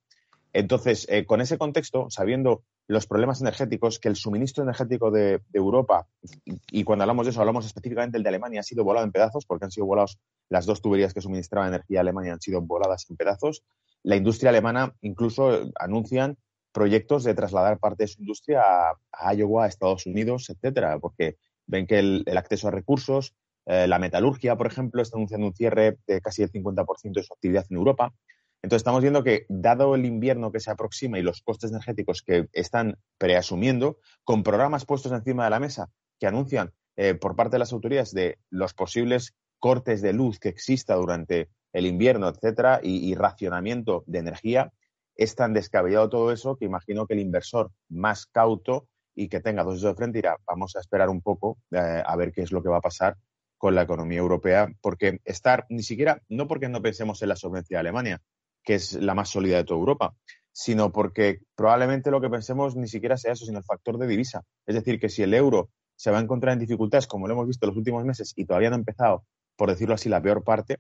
Entonces, 0.56 1.06
eh, 1.10 1.26
con 1.26 1.42
ese 1.42 1.58
contexto, 1.58 2.08
sabiendo 2.10 2.64
los 2.88 3.08
problemas 3.08 3.42
energéticos, 3.42 4.00
que 4.00 4.08
el 4.08 4.16
suministro 4.16 4.64
energético 4.64 5.12
de, 5.12 5.42
Europa, 5.52 6.08
y, 6.46 6.86
cuando 6.86 7.04
hablamos 7.04 7.26
de 7.26 7.32
eso, 7.32 7.42
hablamos 7.42 7.66
específicamente 7.66 8.16
del 8.16 8.24
de 8.24 8.30
Alemania, 8.30 8.62
ha 8.62 8.64
sido 8.64 8.86
volado 8.86 9.06
en 9.06 9.12
pedazos, 9.12 9.46
porque 9.46 9.66
han 9.66 9.72
sido 9.72 9.86
volados 9.86 10.18
las 10.48 10.66
dos 10.66 10.82
tuberías 10.82 11.14
que 11.14 11.20
suministraban 11.20 11.70
energía 11.70 12.00
a 12.00 12.02
Alemania, 12.02 12.32
han 12.32 12.40
sido 12.40 12.62
voladas 12.62 13.06
en 13.10 13.18
pedazos. 13.18 13.64
La 14.04 14.16
industria 14.16 14.50
alemana 14.50 14.96
incluso 15.02 15.54
eh, 15.54 15.72
anuncian 15.78 16.38
proyectos 16.76 17.24
de 17.24 17.34
trasladar 17.34 17.80
parte 17.80 18.04
de 18.04 18.10
su 18.10 18.20
industria 18.20 18.62
a, 19.14 19.34
Iowa, 19.34 19.64
a 19.64 19.68
Estados 19.68 20.06
Unidos, 20.06 20.50
etcétera, 20.50 21.00
porque 21.00 21.38
ven 21.66 21.88
que 21.88 22.00
el, 22.00 22.38
acceso 22.38 22.68
a 22.68 22.72
recursos, 22.72 23.34
eh, 23.66 23.88
la 23.88 23.98
metalurgia, 23.98 24.58
por 24.58 24.68
ejemplo, 24.68 25.02
está 25.02 25.16
anunciando 25.16 25.48
un 25.48 25.56
cierre 25.56 25.98
de 26.06 26.20
casi 26.20 26.44
el 26.44 26.52
50% 26.52 27.14
de 27.14 27.24
su 27.24 27.34
actividad 27.34 27.66
en 27.70 27.78
Europa. 27.78 28.14
Entonces 28.62 28.82
estamos 28.82 29.02
viendo 29.02 29.24
que, 29.24 29.46
dado 29.48 29.96
el 29.96 30.06
invierno 30.06 30.52
que 30.52 30.60
se 30.60 30.70
aproxima 30.70 31.18
y 31.18 31.22
los 31.22 31.42
costes 31.42 31.72
energéticos 31.72 32.22
que 32.22 32.50
están 32.52 32.98
preasumiendo, 33.18 34.00
con 34.26 34.44
programas 34.44 34.86
puestos 34.86 35.14
encima 35.14 35.46
de 35.46 35.52
la 35.52 35.62
mesa 35.62 35.90
que 36.20 36.28
anuncian 36.28 36.74
eh, 36.98 37.14
por 37.14 37.38
parte 37.38 37.56
de 37.56 37.60
las 37.60 37.72
autoridades 37.72 38.14
de 38.14 38.38
los 38.50 38.74
posibles 38.74 39.34
cortes 39.60 40.02
de 40.02 40.12
luz 40.12 40.40
que 40.40 40.50
exista 40.50 40.96
durante 40.96 41.48
el 41.72 41.86
invierno, 41.86 42.28
etcétera, 42.28 42.82
y, 42.84 43.16
racionamiento 43.16 44.04
de 44.08 44.20
energía, 44.20 44.74
es 45.16 45.36
tan 45.36 45.54
descabellado 45.54 46.10
todo 46.10 46.32
eso 46.32 46.58
que 46.58 46.66
imagino 46.66 47.08
que 47.08 47.14
el 47.14 47.22
inversor 47.22 47.72
más 47.90 48.26
cauto 48.26 48.88
y 49.16 49.30
que 49.30 49.40
tenga 49.40 49.64
dos 49.64 49.82
dedos 49.82 49.96
de 49.96 49.98
frente 49.98 50.18
dirá, 50.18 50.38
vamos 50.46 50.76
a 50.76 50.80
esperar 50.80 51.10
un 51.10 51.22
poco 51.22 51.58
eh, 51.72 52.04
a 52.06 52.16
ver 52.16 52.32
qué 52.32 52.42
es 52.42 52.52
lo 52.52 52.62
que 52.62 52.70
va 52.70 52.78
a 52.78 52.82
pasar 52.82 53.18
con 53.58 53.74
la 53.74 53.84
economía 53.84 54.20
europea, 54.20 54.70
porque 54.82 55.20
estar, 55.24 55.66
ni 55.70 55.82
siquiera, 55.82 56.22
no 56.28 56.48
porque 56.48 56.68
no 56.68 56.82
pensemos 56.82 57.22
en 57.22 57.30
la 57.30 57.36
solvencia 57.38 57.78
de 57.78 57.80
Alemania, 57.80 58.22
que 58.64 58.76
es 58.76 58.94
la 58.94 59.14
más 59.14 59.30
sólida 59.30 59.58
de 59.58 59.64
toda 59.64 59.80
Europa, 59.80 60.14
sino 60.52 60.92
porque 60.92 61.40
probablemente 61.56 62.12
lo 62.12 62.20
que 62.20 62.30
pensemos 62.30 62.76
ni 62.76 62.88
siquiera 62.88 63.18
sea 63.18 63.34
eso, 63.34 63.46
sino 63.46 63.60
el 63.60 63.64
factor 63.64 63.98
de 63.98 64.08
divisa. 64.08 64.44
Es 64.66 64.76
decir, 64.76 65.00
que 65.00 65.10
si 65.10 65.24
el 65.24 65.34
euro 65.34 65.70
se 65.96 66.12
va 66.12 66.20
a 66.20 66.22
encontrar 66.22 66.54
en 66.54 66.60
dificultades, 66.60 67.08
como 67.08 67.28
lo 67.28 67.34
hemos 67.34 67.48
visto 67.48 67.66
en 67.66 67.70
los 67.70 67.78
últimos 67.78 68.04
meses, 68.04 68.34
y 68.36 68.46
todavía 68.46 68.70
no 68.70 68.76
ha 68.76 68.80
empezado, 68.80 69.26
por 69.56 69.70
decirlo 69.70 69.96
así, 69.96 70.10
la 70.10 70.22
peor 70.22 70.44
parte, 70.44 70.80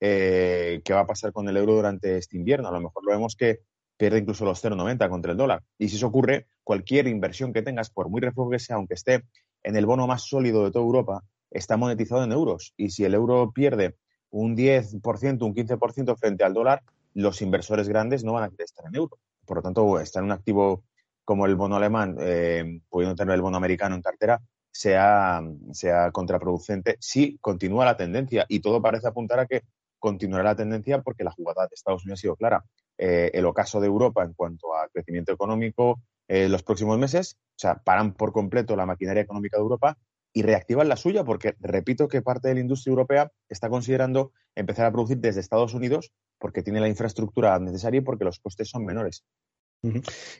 eh, 0.00 0.80
¿qué 0.84 0.92
va 0.92 1.00
a 1.00 1.06
pasar 1.06 1.32
con 1.32 1.48
el 1.48 1.56
euro 1.56 1.74
durante 1.74 2.16
este 2.16 2.36
invierno? 2.36 2.68
A 2.68 2.72
lo 2.72 2.80
mejor 2.80 3.04
lo 3.04 3.12
vemos 3.12 3.36
que 3.36 3.60
pierde 3.96 4.18
incluso 4.18 4.44
los 4.44 4.62
0,90 4.62 5.08
contra 5.08 5.32
el 5.32 5.38
dólar. 5.38 5.62
Y 5.78 5.88
si 5.88 5.96
eso 5.96 6.06
ocurre, 6.06 6.46
cualquier 6.62 7.06
inversión 7.06 7.52
que 7.52 7.62
tengas, 7.62 7.90
por 7.90 8.08
muy 8.08 8.20
refugio 8.20 8.50
que 8.50 8.58
sea, 8.58 8.76
aunque 8.76 8.94
esté 8.94 9.24
en 9.62 9.76
el 9.76 9.86
bono 9.86 10.06
más 10.06 10.22
sólido 10.22 10.64
de 10.64 10.70
toda 10.70 10.84
Europa, 10.84 11.22
está 11.50 11.76
monetizado 11.76 12.24
en 12.24 12.32
euros. 12.32 12.74
Y 12.76 12.90
si 12.90 13.04
el 13.04 13.14
euro 13.14 13.52
pierde 13.52 13.96
un 14.30 14.56
10%, 14.56 15.42
un 15.42 15.54
15% 15.54 16.16
frente 16.16 16.44
al 16.44 16.54
dólar, 16.54 16.82
los 17.14 17.40
inversores 17.42 17.88
grandes 17.88 18.24
no 18.24 18.32
van 18.32 18.44
a 18.44 18.50
querer 18.50 18.64
estar 18.64 18.84
en 18.86 18.96
euro. 18.96 19.18
Por 19.46 19.58
lo 19.58 19.62
tanto, 19.62 20.00
estar 20.00 20.20
en 20.20 20.26
un 20.26 20.32
activo 20.32 20.82
como 21.24 21.46
el 21.46 21.54
bono 21.54 21.76
alemán, 21.76 22.16
eh, 22.20 22.80
pudiendo 22.88 23.14
tener 23.14 23.34
el 23.34 23.42
bono 23.42 23.56
americano 23.56 23.94
en 23.94 24.02
cartera, 24.02 24.42
sea, 24.70 25.40
sea 25.72 26.10
contraproducente 26.10 26.96
si 26.98 27.38
continúa 27.38 27.84
la 27.84 27.96
tendencia. 27.96 28.44
Y 28.48 28.60
todo 28.60 28.82
parece 28.82 29.06
apuntar 29.06 29.38
a 29.38 29.46
que 29.46 29.62
continuará 29.98 30.44
la 30.44 30.56
tendencia 30.56 31.00
porque 31.00 31.24
la 31.24 31.30
jugada 31.30 31.62
de 31.62 31.74
Estados 31.74 32.04
Unidos 32.04 32.18
ha 32.18 32.22
sido 32.22 32.36
clara. 32.36 32.64
Eh, 32.96 33.32
el 33.34 33.44
ocaso 33.46 33.80
de 33.80 33.88
Europa 33.88 34.22
en 34.24 34.34
cuanto 34.34 34.74
a 34.74 34.88
crecimiento 34.88 35.32
económico 35.32 36.00
en 36.28 36.52
los 36.52 36.62
próximos 36.62 36.98
meses, 36.98 37.38
o 37.50 37.58
sea, 37.58 37.82
paran 37.82 38.14
por 38.14 38.32
completo 38.32 38.76
la 38.76 38.86
maquinaria 38.86 39.22
económica 39.22 39.56
de 39.56 39.62
Europa 39.62 39.98
y 40.32 40.42
reactivan 40.42 40.88
la 40.88 40.96
suya 40.96 41.24
porque 41.24 41.54
repito 41.60 42.08
que 42.08 42.22
parte 42.22 42.48
de 42.48 42.54
la 42.54 42.60
industria 42.60 42.92
europea 42.92 43.32
está 43.48 43.68
considerando 43.68 44.32
empezar 44.54 44.86
a 44.86 44.92
producir 44.92 45.18
desde 45.18 45.40
Estados 45.40 45.74
Unidos 45.74 46.12
porque 46.38 46.62
tiene 46.62 46.80
la 46.80 46.88
infraestructura 46.88 47.58
necesaria 47.58 47.98
y 47.98 48.04
porque 48.04 48.24
los 48.24 48.38
costes 48.38 48.68
son 48.68 48.84
menores. 48.84 49.24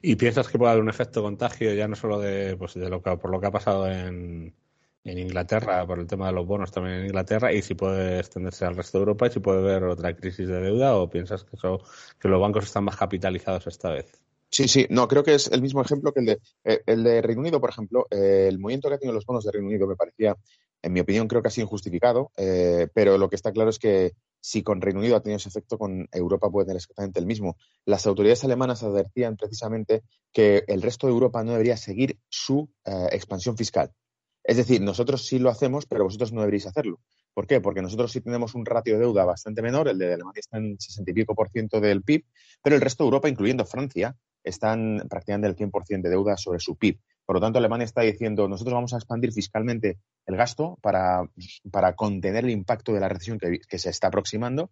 ¿Y 0.01 0.17
piensas 0.17 0.49
que 0.49 0.59
puede 0.59 0.73
haber 0.73 0.83
un 0.83 0.89
efecto 0.89 1.23
contagio 1.23 1.75
ya 1.75 1.87
no 1.87 1.97
solo 1.97 2.19
de, 2.19 2.57
pues, 2.57 2.75
de 2.75 2.89
lo 2.89 3.03
que, 3.03 3.17
por 3.19 3.31
lo 3.31 3.41
que 3.41 3.47
ha 3.47 3.51
pasado 3.51 3.91
en, 3.91 4.55
en 5.05 5.19
Inglaterra, 5.19 5.87
por 5.87 5.99
el 5.99 6.07
tema 6.07 6.29
de 6.29 6.33
los 6.33 6.47
bonos 6.47 6.73
también 6.73 6.97
en 6.97 7.07
Inglaterra, 7.07 7.53
y 7.53 7.61
si 7.61 7.75
puede 7.75 8.19
extenderse 8.19 8.65
al 8.65 8.75
resto 8.75 8.99
de 8.99 9.03
Europa 9.03 9.27
y 9.27 9.31
si 9.31 9.41
puede 9.41 9.59
haber 9.59 9.85
otra 9.85 10.17
crisis 10.17 10.49
de 10.49 10.61
deuda 10.61 10.97
o 10.97 11.11
piensas 11.11 11.45
que, 11.45 11.57
eso, 11.57 11.83
que 12.19 12.29
los 12.29 12.41
bancos 12.41 12.65
están 12.65 12.85
más 12.85 12.97
capitalizados 12.97 13.67
esta 13.67 13.91
vez? 13.91 14.25
Sí, 14.51 14.69
sí, 14.69 14.87
no, 14.89 15.09
creo 15.09 15.25
que 15.25 15.35
es 15.35 15.49
el 15.49 15.61
mismo 15.61 15.83
ejemplo 15.83 16.13
que 16.13 16.21
el 16.21 16.27
de, 16.27 16.41
eh, 16.65 16.81
el 16.87 17.03
de 17.03 17.21
Reino 17.21 17.41
Unido, 17.41 17.61
por 17.61 17.71
ejemplo. 17.71 18.07
Eh, 18.11 18.47
el 18.49 18.59
movimiento 18.59 18.89
que 18.89 18.95
ha 18.95 18.99
tenido 18.99 19.15
los 19.15 19.27
bonos 19.27 19.45
de 19.45 19.51
Reino 19.51 19.67
Unido 19.67 19.87
me 19.87 19.97
parecía, 19.97 20.37
en 20.81 20.93
mi 20.93 21.01
opinión, 21.01 21.27
creo 21.27 21.43
que 21.43 21.49
ha 21.49 21.51
sido 21.51 21.65
injustificado, 21.65 22.31
eh, 22.37 22.87
pero 22.95 23.19
lo 23.19 23.29
que 23.29 23.37
está 23.37 23.53
claro 23.53 23.71
es 23.71 23.79
que 23.81 24.13
si 24.41 24.63
con 24.63 24.81
Reino 24.81 25.01
Unido 25.01 25.17
ha 25.17 25.23
tenido 25.23 25.39
ese 25.39 25.49
efecto, 25.49 25.77
con 25.77 26.09
Europa 26.13 26.51
puede 26.51 26.67
tener 26.67 26.77
exactamente 26.77 27.19
el 27.19 27.27
mismo. 27.27 27.57
Las 27.85 28.07
autoridades 28.07 28.45
alemanas 28.45 28.85
advertían 28.85 29.37
precisamente 29.37 30.05
que 30.33 30.63
el 30.69 30.83
resto 30.83 31.09
de 31.09 31.15
Europa 31.15 31.43
no 31.43 31.53
debería 31.53 31.77
seguir 31.77 32.19
su 32.29 32.71
expansión 32.85 33.57
fiscal. 33.57 33.91
Es 34.45 34.59
decir, 34.59 34.83
nosotros 34.83 35.27
sí 35.27 35.39
lo 35.39 35.49
hacemos, 35.49 35.87
pero 35.87 36.05
vosotros 36.05 36.33
no 36.33 36.43
deberéis 36.43 36.67
hacerlo. 36.67 37.01
¿Por 37.33 37.47
qué? 37.47 37.63
Porque 37.63 37.81
nosotros 37.81 38.13
sí 38.13 38.21
tenemos 38.21 38.55
un 38.55 38.67
ratio 38.67 38.95
de 38.95 39.01
deuda 39.01 39.25
bastante 39.25 39.63
menor, 39.63 39.89
el 39.89 39.99
de 39.99 40.13
Alemania 40.13 40.41
está 40.41 40.59
en 40.59 40.79
60 40.79 41.11
y 41.11 41.15
pico 41.15 41.35
por 41.35 41.49
ciento 41.49 41.81
del 41.81 42.03
PIB, 42.03 42.25
pero 42.63 42.77
el 42.77 42.83
resto 42.83 43.05
de 43.05 43.09
Europa, 43.09 43.29
incluyendo 43.29 43.65
Francia, 43.65 44.15
están 44.45 45.03
prácticamente 45.09 45.49
el 45.49 45.57
100% 45.57 46.03
de 46.03 46.11
deuda 46.11 46.37
sobre 46.37 46.61
su 46.61 46.77
PIB. 46.77 47.01
Por 47.25 47.37
lo 47.37 47.41
tanto, 47.41 47.59
Alemania 47.59 47.87
está 47.87 48.03
diciendo, 48.03 48.47
nosotros 48.47 48.75
vamos 48.75 48.93
a 48.93 48.99
expandir 48.99 49.33
fiscalmente 49.33 49.99
el 50.27 50.37
gasto 50.37 50.79
para, 50.83 51.27
para 51.73 51.95
contener 51.95 52.45
el 52.45 52.51
impacto 52.51 52.93
de 52.93 53.01
la 53.01 53.09
recesión 53.09 53.39
que, 53.39 53.79
se 53.79 53.89
está 53.89 54.09
aproximando, 54.09 54.71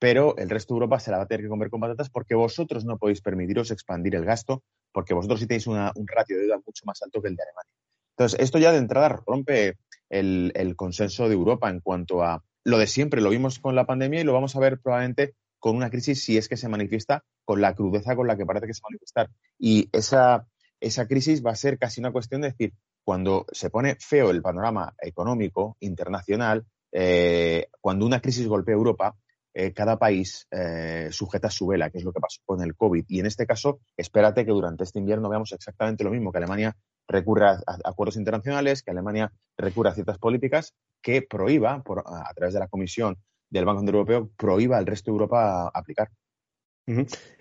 pero 0.00 0.36
el 0.36 0.50
resto 0.50 0.74
de 0.74 0.78
Europa 0.78 0.98
se 0.98 1.12
la 1.12 1.18
va 1.18 1.24
a 1.24 1.26
tener 1.26 1.42
que 1.42 1.48
comer 1.48 1.70
con 1.70 1.80
patatas 1.80 2.10
porque 2.10 2.34
vosotros 2.34 2.84
no 2.84 2.98
podéis 2.98 3.20
permitiros 3.20 3.70
expandir 3.70 4.16
el 4.16 4.24
gasto, 4.24 4.64
porque 4.90 5.14
vosotros 5.14 5.38
sí 5.38 5.46
tenéis 5.46 5.68
un 5.68 5.78
ratio 6.08 6.36
de 6.36 6.42
deuda 6.42 6.60
mucho 6.66 6.84
más 6.86 7.00
alto 7.02 7.22
que 7.22 7.28
el 7.28 7.36
de 7.36 7.44
Alemania. 7.44 7.81
Entonces, 8.22 8.38
esto 8.40 8.58
ya 8.58 8.70
de 8.70 8.78
entrada 8.78 9.20
rompe 9.26 9.78
el, 10.08 10.74
consenso 10.76 11.28
de 11.28 11.34
Europa 11.34 11.68
en 11.68 11.80
cuanto 11.80 12.22
a 12.22 12.44
lo 12.62 12.78
de 12.78 12.86
siempre. 12.86 13.20
Lo 13.20 13.30
vimos 13.30 13.58
con 13.58 13.74
la 13.74 13.84
pandemia 13.84 14.20
y 14.20 14.24
lo 14.24 14.32
vamos 14.32 14.54
a 14.54 14.60
ver 14.60 14.78
probablemente 14.80 15.34
con 15.58 15.74
una 15.74 15.90
crisis 15.90 16.22
si 16.22 16.38
es 16.38 16.48
que 16.48 16.56
se 16.56 16.68
manifiesta 16.68 17.24
con 17.44 17.60
la 17.60 17.74
crudeza 17.74 18.14
con 18.14 18.28
la 18.28 18.36
que 18.36 18.46
parece 18.46 18.68
que 18.68 18.74
se 18.74 18.80
va 18.82 18.86
a 18.86 18.92
manifestar. 18.92 19.30
Y 19.58 19.88
esa, 19.90 20.46
esa 20.78 21.08
crisis 21.08 21.44
va 21.44 21.50
a 21.50 21.56
ser 21.56 21.78
casi 21.78 22.00
una 22.00 22.12
cuestión 22.12 22.42
de 22.42 22.50
decir, 22.50 22.74
cuando 23.02 23.44
se 23.50 23.70
pone 23.70 23.96
feo 23.98 24.30
el 24.30 24.40
panorama 24.40 24.94
económico 25.00 25.76
internacional, 25.80 26.64
eh, 26.92 27.66
cuando 27.80 28.06
una 28.06 28.20
crisis 28.20 28.46
golpea 28.46 28.76
Europa, 28.76 29.16
eh, 29.54 29.72
cada 29.72 29.98
país 29.98 30.46
eh, 30.50 31.08
sujeta 31.10 31.50
su 31.50 31.66
vela, 31.66 31.90
que 31.90 31.98
es 31.98 32.04
lo 32.04 32.12
que 32.12 32.20
pasó 32.20 32.40
con 32.44 32.62
el 32.62 32.74
COVID. 32.74 33.04
Y 33.08 33.20
en 33.20 33.26
este 33.26 33.46
caso, 33.46 33.80
espérate 33.96 34.44
que 34.44 34.52
durante 34.52 34.84
este 34.84 34.98
invierno 34.98 35.28
veamos 35.28 35.52
exactamente 35.52 36.04
lo 36.04 36.10
mismo, 36.10 36.32
que 36.32 36.38
Alemania 36.38 36.76
recurra 37.06 37.58
a, 37.66 37.78
acuerdos 37.84 38.16
internacionales, 38.16 38.82
que 38.82 38.90
Alemania 38.90 39.32
recurra 39.56 39.90
a 39.90 39.94
ciertas 39.94 40.18
políticas 40.18 40.74
que 41.02 41.22
prohíba, 41.22 41.82
por, 41.82 42.00
a 42.00 42.32
través 42.34 42.54
de 42.54 42.60
la 42.60 42.68
Comisión 42.68 43.18
del 43.50 43.64
Banco 43.66 43.80
Central 43.80 43.96
Europeo 43.96 44.30
prohíba 44.36 44.78
al 44.78 44.86
resto 44.86 45.10
de 45.10 45.14
Europa 45.14 45.70
aplicar. 45.74 46.08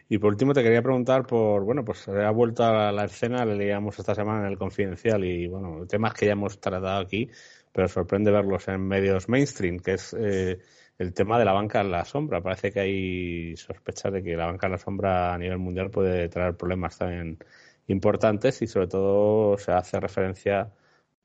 Y 0.09 0.17
por 0.17 0.33
último 0.33 0.53
te 0.53 0.61
quería 0.61 0.81
preguntar 0.81 1.25
por, 1.25 1.63
bueno, 1.63 1.83
pues 1.85 2.07
ha 2.07 2.29
vuelto 2.31 2.63
a 2.63 2.91
la 2.91 3.05
escena, 3.05 3.45
le 3.45 3.55
leíamos 3.55 3.97
esta 3.97 4.13
semana 4.13 4.41
en 4.41 4.51
el 4.51 4.57
Confidencial 4.57 5.23
y, 5.23 5.47
bueno, 5.47 5.87
temas 5.87 6.13
que 6.13 6.25
ya 6.25 6.33
hemos 6.33 6.59
tratado 6.59 6.99
aquí, 6.99 7.29
pero 7.71 7.87
sorprende 7.87 8.29
verlos 8.29 8.67
en 8.67 8.85
medios 8.87 9.29
mainstream, 9.29 9.79
que 9.79 9.93
es 9.93 10.13
eh, 10.19 10.59
el 11.01 11.13
tema 11.13 11.39
de 11.39 11.45
la 11.45 11.53
banca 11.53 11.81
en 11.81 11.91
la 11.91 12.05
sombra. 12.05 12.41
Parece 12.41 12.71
que 12.71 12.79
hay 12.79 13.57
sospechas 13.57 14.13
de 14.13 14.23
que 14.23 14.37
la 14.37 14.45
banca 14.45 14.67
en 14.67 14.73
la 14.73 14.77
sombra 14.77 15.33
a 15.33 15.37
nivel 15.37 15.57
mundial 15.57 15.89
puede 15.89 16.29
traer 16.29 16.55
problemas 16.55 16.97
también 16.97 17.39
importantes 17.87 18.61
y 18.61 18.67
sobre 18.67 18.87
todo 18.87 19.57
se 19.57 19.71
hace 19.71 19.99
referencia 19.99 20.71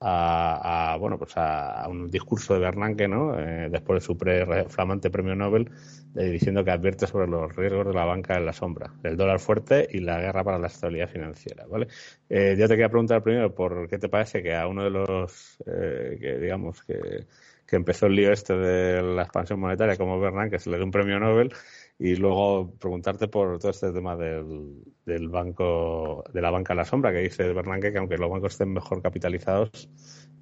a, 0.00 0.96
bueno 1.00 1.18
pues 1.18 1.32
a, 1.36 1.86
un 1.88 2.10
discurso 2.10 2.54
de 2.54 2.60
Bernanke 2.60 3.08
no 3.08 3.38
eh, 3.38 3.68
después 3.70 4.02
de 4.02 4.06
su 4.06 4.16
pre 4.18 4.64
flamante 4.68 5.10
premio 5.10 5.34
Nobel 5.34 5.70
eh, 6.14 6.24
diciendo 6.24 6.62
que 6.64 6.70
advierte 6.70 7.06
sobre 7.06 7.28
los 7.28 7.54
riesgos 7.56 7.86
de 7.86 7.94
la 7.94 8.04
banca 8.04 8.36
en 8.36 8.44
la 8.44 8.52
sombra 8.52 8.92
el 9.04 9.16
dólar 9.16 9.40
fuerte 9.40 9.88
y 9.90 10.00
la 10.00 10.20
guerra 10.20 10.44
para 10.44 10.58
la 10.58 10.66
estabilidad 10.66 11.08
financiera 11.08 11.64
vale 11.66 11.88
eh, 12.28 12.56
yo 12.58 12.68
te 12.68 12.74
quería 12.74 12.90
preguntar 12.90 13.22
primero 13.22 13.54
por 13.54 13.88
qué 13.88 13.98
te 13.98 14.10
parece 14.10 14.42
que 14.42 14.54
a 14.54 14.66
uno 14.68 14.84
de 14.84 14.90
los 14.90 15.56
que 15.64 16.38
digamos 16.40 16.82
que, 16.84 17.24
que 17.66 17.76
empezó 17.76 18.06
el 18.06 18.14
lío 18.14 18.32
este 18.32 18.54
de 18.54 19.02
la 19.02 19.22
expansión 19.22 19.60
monetaria 19.60 19.96
como 19.96 20.20
Bernanke 20.20 20.58
se 20.58 20.70
le 20.70 20.76
dio 20.76 20.84
un 20.84 20.90
premio 20.90 21.18
Nobel 21.18 21.52
y 21.98 22.14
luego 22.16 22.74
preguntarte 22.78 23.28
por 23.28 23.58
todo 23.58 23.70
este 23.70 23.92
tema 23.92 24.16
del, 24.16 24.82
del 25.04 25.28
banco, 25.28 26.24
de 26.32 26.42
la 26.42 26.50
banca 26.50 26.74
a 26.74 26.76
la 26.76 26.84
sombra, 26.84 27.12
que 27.12 27.18
dice 27.18 27.52
Bernanke 27.52 27.92
que 27.92 27.98
aunque 27.98 28.18
los 28.18 28.30
bancos 28.30 28.52
estén 28.52 28.72
mejor 28.72 29.02
capitalizados, 29.02 29.88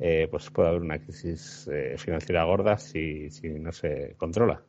eh, 0.00 0.28
pues 0.30 0.50
puede 0.50 0.68
haber 0.68 0.82
una 0.82 0.98
crisis 0.98 1.68
eh, 1.72 1.94
financiera 1.96 2.44
gorda 2.44 2.76
si, 2.78 3.30
si 3.30 3.48
no 3.48 3.72
se 3.72 4.14
controla. 4.16 4.62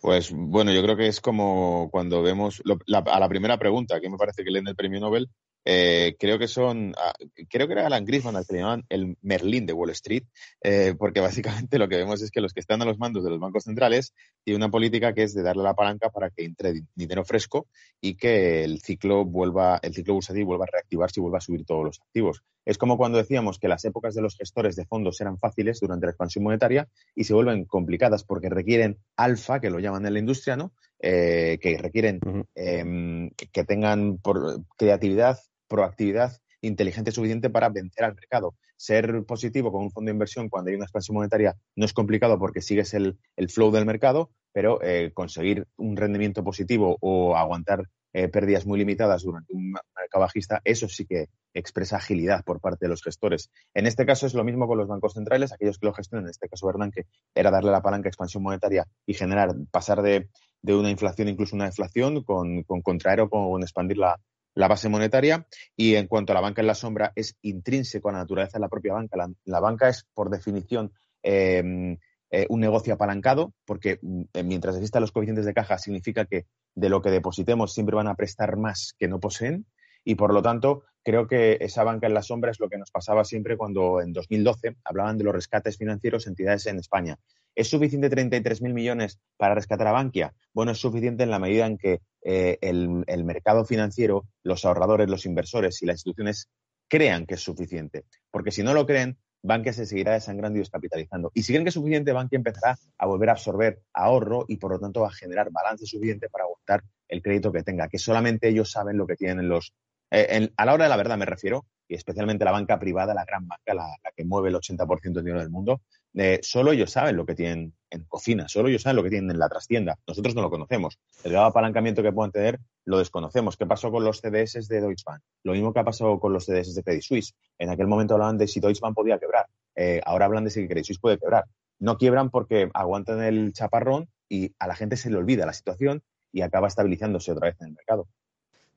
Pues 0.00 0.32
bueno, 0.32 0.72
yo 0.72 0.82
creo 0.82 0.96
que 0.96 1.06
es 1.06 1.20
como 1.20 1.88
cuando 1.92 2.22
vemos 2.22 2.62
a 2.66 3.20
la 3.20 3.28
primera 3.28 3.58
pregunta, 3.58 4.00
que 4.00 4.10
me 4.10 4.16
parece 4.16 4.42
que 4.42 4.50
leen 4.50 4.66
el 4.66 4.74
premio 4.74 4.98
Nobel, 4.98 5.28
eh, 5.64 6.16
creo 6.18 6.38
que 6.38 6.48
son, 6.48 6.94
ah, 6.96 7.12
creo 7.48 7.66
que 7.66 7.74
era 7.74 7.86
Alan 7.86 8.04
Grisman 8.04 8.36
al 8.36 8.46
que 8.46 8.56
llamaban 8.56 8.84
el 8.88 9.16
Merlín 9.22 9.66
de 9.66 9.72
Wall 9.72 9.90
Street, 9.90 10.24
eh, 10.62 10.94
porque 10.98 11.20
básicamente 11.20 11.78
lo 11.78 11.88
que 11.88 11.96
vemos 11.96 12.22
es 12.22 12.30
que 12.30 12.40
los 12.40 12.52
que 12.52 12.60
están 12.60 12.82
a 12.82 12.84
los 12.84 12.98
mandos 12.98 13.24
de 13.24 13.30
los 13.30 13.40
bancos 13.40 13.64
centrales 13.64 14.14
tienen 14.44 14.62
una 14.62 14.70
política 14.70 15.14
que 15.14 15.22
es 15.22 15.34
de 15.34 15.42
darle 15.42 15.62
la 15.62 15.74
palanca 15.74 16.10
para 16.10 16.30
que 16.30 16.44
entre 16.44 16.82
dinero 16.94 17.24
fresco 17.24 17.66
y 18.00 18.16
que 18.16 18.64
el 18.64 18.80
ciclo 18.80 19.24
vuelva, 19.24 19.78
el 19.82 19.94
ciclo 19.94 20.14
bursátil 20.14 20.44
vuelva 20.44 20.64
a 20.64 20.72
reactivarse 20.72 21.20
y 21.20 21.22
vuelva 21.22 21.38
a 21.38 21.42
subir 21.42 21.64
todos 21.64 21.84
los 21.84 22.00
activos. 22.00 22.42
Es 22.64 22.78
como 22.78 22.96
cuando 22.96 23.18
decíamos 23.18 23.58
que 23.58 23.68
las 23.68 23.84
épocas 23.84 24.14
de 24.14 24.22
los 24.22 24.36
gestores 24.36 24.76
de 24.76 24.84
fondos 24.84 25.20
eran 25.20 25.38
fáciles 25.38 25.80
durante 25.80 26.06
la 26.06 26.12
expansión 26.12 26.44
monetaria 26.44 26.88
y 27.14 27.24
se 27.24 27.34
vuelven 27.34 27.64
complicadas 27.64 28.24
porque 28.24 28.48
requieren 28.48 28.98
alfa, 29.16 29.60
que 29.60 29.70
lo 29.70 29.80
llaman 29.80 30.06
en 30.06 30.12
la 30.12 30.18
industria, 30.20 30.56
¿no? 30.56 30.72
Eh, 31.00 31.58
que 31.60 31.76
requieren 31.78 32.20
em, 32.54 33.30
que 33.30 33.64
tengan 33.64 34.18
por 34.18 34.64
creatividad, 34.76 35.38
proactividad 35.72 36.36
inteligente 36.60 37.10
suficiente 37.10 37.50
para 37.50 37.70
vencer 37.70 38.04
al 38.04 38.14
mercado. 38.14 38.54
Ser 38.76 39.24
positivo 39.24 39.72
con 39.72 39.84
un 39.84 39.90
fondo 39.90 40.10
de 40.10 40.12
inversión 40.12 40.48
cuando 40.48 40.68
hay 40.68 40.76
una 40.76 40.84
expansión 40.84 41.16
monetaria 41.16 41.56
no 41.76 41.86
es 41.86 41.92
complicado 41.94 42.38
porque 42.38 42.60
sigues 42.60 42.94
el, 42.94 43.18
flow 43.48 43.70
del 43.70 43.86
mercado, 43.86 44.30
pero 44.52 44.78
conseguir 45.14 45.66
un 45.76 45.96
rendimiento 45.96 46.44
positivo 46.44 46.98
o 47.00 47.36
aguantar 47.36 47.88
pérdidas 48.12 48.66
muy 48.66 48.78
limitadas 48.78 49.22
durante 49.22 49.54
un 49.54 49.72
mercado 49.72 50.20
bajista, 50.20 50.60
eso 50.64 50.86
sí 50.88 51.06
que 51.06 51.28
expresa 51.54 51.96
agilidad 51.96 52.44
por 52.44 52.60
parte 52.60 52.84
de 52.84 52.90
los 52.90 53.02
gestores. 53.02 53.50
En 53.74 53.86
este 53.86 54.04
caso 54.04 54.26
es 54.26 54.34
lo 54.34 54.44
mismo 54.44 54.66
con 54.66 54.78
los 54.78 54.88
bancos 54.88 55.14
centrales, 55.14 55.52
aquellos 55.52 55.78
que 55.78 55.86
lo 55.86 55.94
gestionan, 55.94 56.26
en 56.26 56.30
este 56.30 56.48
caso 56.48 56.70
que 56.94 57.06
era 57.34 57.50
darle 57.50 57.70
la 57.70 57.82
palanca 57.82 58.08
a 58.08 58.10
expansión 58.10 58.42
monetaria 58.42 58.86
y 59.06 59.14
generar, 59.14 59.54
pasar 59.70 60.02
de, 60.02 60.28
una 60.62 60.90
inflación 60.90 61.28
incluso 61.28 61.56
una 61.56 61.64
deflación 61.66 62.22
con, 62.22 62.62
contraer 62.64 63.20
o 63.22 63.30
con 63.30 63.62
expandir 63.62 63.96
la, 63.98 64.20
base 64.54 64.88
monetaria. 64.88 65.46
Y 65.76 65.94
en 65.94 66.06
cuanto 66.06 66.32
a 66.32 66.34
la 66.34 66.40
banca 66.40 66.60
en 66.60 66.66
la 66.66 66.74
sombra, 66.74 67.12
es 67.14 67.36
intrínseco 67.42 68.08
a 68.08 68.12
la 68.12 68.18
naturaleza 68.18 68.58
de 68.58 68.62
la 68.62 68.68
propia 68.68 68.94
banca. 68.94 69.16
La, 69.44 69.60
banca 69.60 69.88
es, 69.88 70.06
por 70.14 70.30
definición, 70.30 70.92
em, 71.22 71.98
eh, 72.30 72.46
un 72.48 72.60
negocio 72.60 72.94
apalancado, 72.94 73.52
porque 73.64 73.98
mm, 74.00 74.24
mientras 74.44 74.76
existan 74.76 75.02
los 75.02 75.12
coeficientes 75.12 75.44
de 75.44 75.54
caja, 75.54 75.78
significa 75.78 76.24
que 76.24 76.46
de 76.74 76.88
lo 76.88 77.02
que 77.02 77.10
depositemos 77.10 77.72
siempre 77.72 77.96
van 77.96 78.08
a 78.08 78.14
prestar 78.14 78.56
más 78.56 78.94
que 78.98 79.08
no 79.08 79.20
poseen 79.20 79.66
y 80.04 80.14
por 80.14 80.32
lo 80.32 80.42
tanto 80.42 80.84
creo 81.02 81.26
que 81.26 81.58
esa 81.60 81.84
banca 81.84 82.06
en 82.06 82.14
la 82.14 82.22
sombra 82.22 82.50
es 82.50 82.60
lo 82.60 82.68
que 82.68 82.78
nos 82.78 82.90
pasaba 82.90 83.24
siempre 83.24 83.56
cuando 83.56 84.00
en 84.00 84.12
2012 84.12 84.76
hablaban 84.84 85.18
de 85.18 85.24
los 85.24 85.34
rescates 85.34 85.76
financieros 85.76 86.26
entidades 86.26 86.66
en 86.66 86.78
España. 86.78 87.18
¿Es 87.54 87.68
suficiente 87.68 88.10
33.000 88.10 88.72
millones 88.72 89.18
para 89.36 89.54
rescatar 89.54 89.86
a 89.86 89.92
Bankia? 89.92 90.34
Bueno, 90.54 90.72
es 90.72 90.78
suficiente 90.78 91.22
en 91.22 91.30
la 91.30 91.38
medida 91.38 91.66
en 91.66 91.76
que 91.76 92.00
eh, 92.22 92.58
el, 92.62 93.24
mercado 93.24 93.64
financiero, 93.64 94.26
los 94.42 94.64
ahorradores, 94.64 95.10
los 95.10 95.26
inversores 95.26 95.82
y 95.82 95.86
las 95.86 95.96
instituciones 95.96 96.48
crean 96.88 97.26
que 97.26 97.34
es 97.34 97.40
suficiente. 97.42 98.04
Porque 98.30 98.52
si 98.52 98.62
no 98.62 98.72
lo 98.72 98.86
creen, 98.86 99.18
Bankia 99.42 99.72
se 99.72 99.86
seguirá 99.86 100.12
desangrando 100.12 100.58
y 100.58 100.60
descapitalizando. 100.60 101.30
Y 101.34 101.42
si 101.42 101.52
creen 101.52 101.64
que 101.64 101.70
es 101.70 101.74
suficiente, 101.74 102.12
Bankia 102.12 102.36
empezará 102.36 102.78
a 102.96 103.06
volver 103.06 103.28
a 103.28 103.32
absorber 103.32 103.82
ahorro 103.92 104.44
y, 104.48 104.56
por 104.56 104.70
lo 104.70 104.78
tanto, 104.78 105.04
a 105.04 105.10
generar 105.10 105.50
balance 105.50 105.84
suficiente 105.84 106.28
para 106.30 106.44
aguantar 106.44 106.84
el 107.08 107.20
crédito 107.20 107.52
que 107.52 107.62
tenga, 107.62 107.88
que 107.88 107.98
solamente 107.98 108.48
ellos 108.48 108.70
saben 108.70 108.96
lo 108.96 109.06
que 109.06 109.16
tienen 109.16 109.48
los 109.48 109.74
eh, 110.12 110.50
a 110.56 110.66
la 110.66 110.74
hora 110.74 110.84
de 110.84 110.90
la 110.90 110.96
verdad 110.96 111.16
me 111.16 111.24
refiero, 111.24 111.64
y 111.88 111.94
especialmente 111.94 112.44
la 112.44 112.52
banca 112.52 112.78
privada, 112.78 113.14
la 113.14 113.24
gran 113.24 113.46
banca, 113.48 113.74
la, 113.74 113.86
que 114.14 114.24
mueve 114.24 114.50
el 114.50 114.54
80% 114.56 115.00
del 115.12 115.24
dinero 115.24 115.40
del 115.40 115.50
mundo, 115.50 115.80
eh, 116.14 116.40
solo 116.42 116.72
ellos 116.72 116.90
saben 116.90 117.16
lo 117.16 117.24
que 117.24 117.34
tienen 117.34 117.74
en 117.90 118.04
cocina, 118.04 118.48
solo 118.48 118.68
ellos 118.68 118.82
saben 118.82 118.96
lo 118.96 119.02
que 119.02 119.10
tienen 119.10 119.30
en 119.30 119.38
la 119.38 119.48
trastienda. 119.48 119.98
Nosotros 120.06 120.34
no 120.34 120.42
lo 120.42 120.50
conocemos. 120.50 120.98
El 121.24 121.32
grado 121.32 121.46
de 121.46 121.50
apalancamiento 121.50 122.02
que 122.02 122.12
pueden 122.12 122.30
tener 122.30 122.60
lo 122.84 122.98
desconocemos. 122.98 123.56
¿Qué 123.56 123.66
pasó 123.66 123.90
con 123.90 124.04
los 124.04 124.20
CDS 124.20 124.68
de 124.68 124.80
Deutsche 124.80 125.04
Bank? 125.06 125.22
Lo 125.44 125.52
mismo 125.52 125.72
que 125.72 125.80
ha 125.80 125.84
pasado 125.84 126.20
con 126.20 126.32
los 126.32 126.44
CDS 126.44 126.74
de 126.74 126.82
Credit 126.82 127.02
Suisse. 127.02 127.34
En 127.58 127.70
aquel 127.70 127.86
momento 127.86 128.14
hablaban 128.14 128.38
de 128.38 128.48
si 128.48 128.60
Deutsche 128.60 128.80
Bank 128.80 128.94
podía 128.94 129.18
quebrar. 129.18 129.46
Eh, 129.76 130.00
ahora 130.04 130.26
hablan 130.26 130.44
de 130.44 130.50
si 130.50 130.66
Credit 130.66 130.84
Suisse 130.84 131.00
puede 131.00 131.18
quebrar. 131.18 131.44
No 131.78 131.96
quiebran 131.96 132.30
porque 132.30 132.70
aguantan 132.74 133.22
el 133.22 133.52
chaparrón 133.52 134.08
y 134.28 134.54
a 134.58 134.66
la 134.66 134.74
gente 134.74 134.96
se 134.96 135.10
le 135.10 135.16
olvida 135.16 135.46
la 135.46 135.52
situación 135.52 136.02
y 136.32 136.42
acaba 136.42 136.68
estabilizándose 136.68 137.32
otra 137.32 137.48
vez 137.48 137.60
en 137.60 137.68
el 137.68 137.74
mercado 137.74 138.08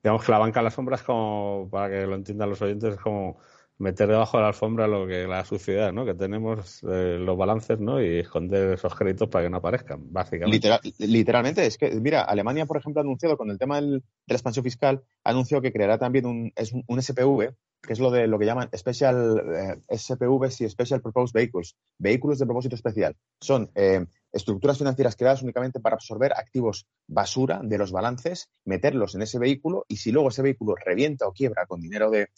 digamos 0.06 0.24
que 0.24 0.30
la 0.30 0.38
banca 0.38 0.60
a 0.60 0.62
la 0.62 0.70
sombra 0.70 0.94
es 0.94 1.02
como, 1.02 1.68
para 1.68 1.90
que 1.90 2.06
lo 2.06 2.14
entiendan 2.14 2.48
los 2.48 2.62
oyentes, 2.62 2.94
es 2.94 3.00
como 3.00 3.38
meter 3.78 4.06
debajo 4.06 4.36
de 4.36 4.42
la 4.42 4.48
alfombra 4.50 4.86
lo 4.86 5.04
que 5.04 5.26
la 5.26 5.44
suciedad 5.44 5.92
¿no? 5.92 6.06
que 6.06 6.14
tenemos 6.14 6.80
eh, 6.84 7.18
los 7.18 7.36
balances 7.36 7.80
¿no? 7.80 8.00
y 8.00 8.20
esconder 8.20 8.74
esos 8.74 8.94
créditos 8.94 9.28
para 9.28 9.44
que 9.44 9.50
no 9.50 9.56
aparezcan, 9.56 10.12
básicamente. 10.12 10.70
literalmente, 10.98 11.66
es 11.66 11.76
que, 11.76 11.90
mira, 12.00 12.22
Alemania, 12.22 12.66
por 12.66 12.76
ejemplo, 12.76 13.00
ha 13.00 13.02
anunciado 13.02 13.36
con 13.36 13.50
el 13.50 13.58
tema 13.58 13.80
del, 13.80 13.98
de 13.98 14.02
la 14.28 14.36
expansión 14.36 14.62
fiscal, 14.62 15.02
ha 15.24 15.30
anunciado 15.30 15.60
que 15.60 15.72
creará 15.72 15.98
también 15.98 16.24
un, 16.24 16.52
es 16.54 16.72
un, 16.72 17.02
SPV, 17.02 17.56
que 17.82 17.92
es 17.92 18.00
lo 18.00 18.10
de 18.10 18.26
lo 18.26 18.38
que 18.38 18.46
llaman 18.46 18.68
Special 18.76 19.80
eh, 19.90 19.96
SPVs 19.96 20.60
y 20.60 20.68
Special 20.68 21.00
Proposed 21.00 21.32
Vehicles, 21.32 21.76
vehículos 21.98 22.38
de 22.38 22.46
propósito 22.46 22.74
especial. 22.74 23.16
Son 23.40 23.70
eh, 23.74 24.04
estructuras 24.32 24.78
financieras 24.78 25.16
creadas 25.16 25.42
únicamente 25.42 25.80
para 25.80 25.94
absorber 25.94 26.32
activos 26.32 26.86
basura 27.06 27.60
de 27.62 27.78
los 27.78 27.92
balances, 27.92 28.50
meterlos 28.64 29.14
en 29.14 29.22
ese 29.22 29.38
vehículo 29.38 29.84
y 29.88 29.96
si 29.96 30.12
luego 30.12 30.28
ese 30.28 30.42
vehículo 30.42 30.74
revienta 30.74 31.26
o 31.26 31.32
quiebra 31.32 31.66
con 31.66 31.80
dinero 31.80 32.10
de, 32.10 32.28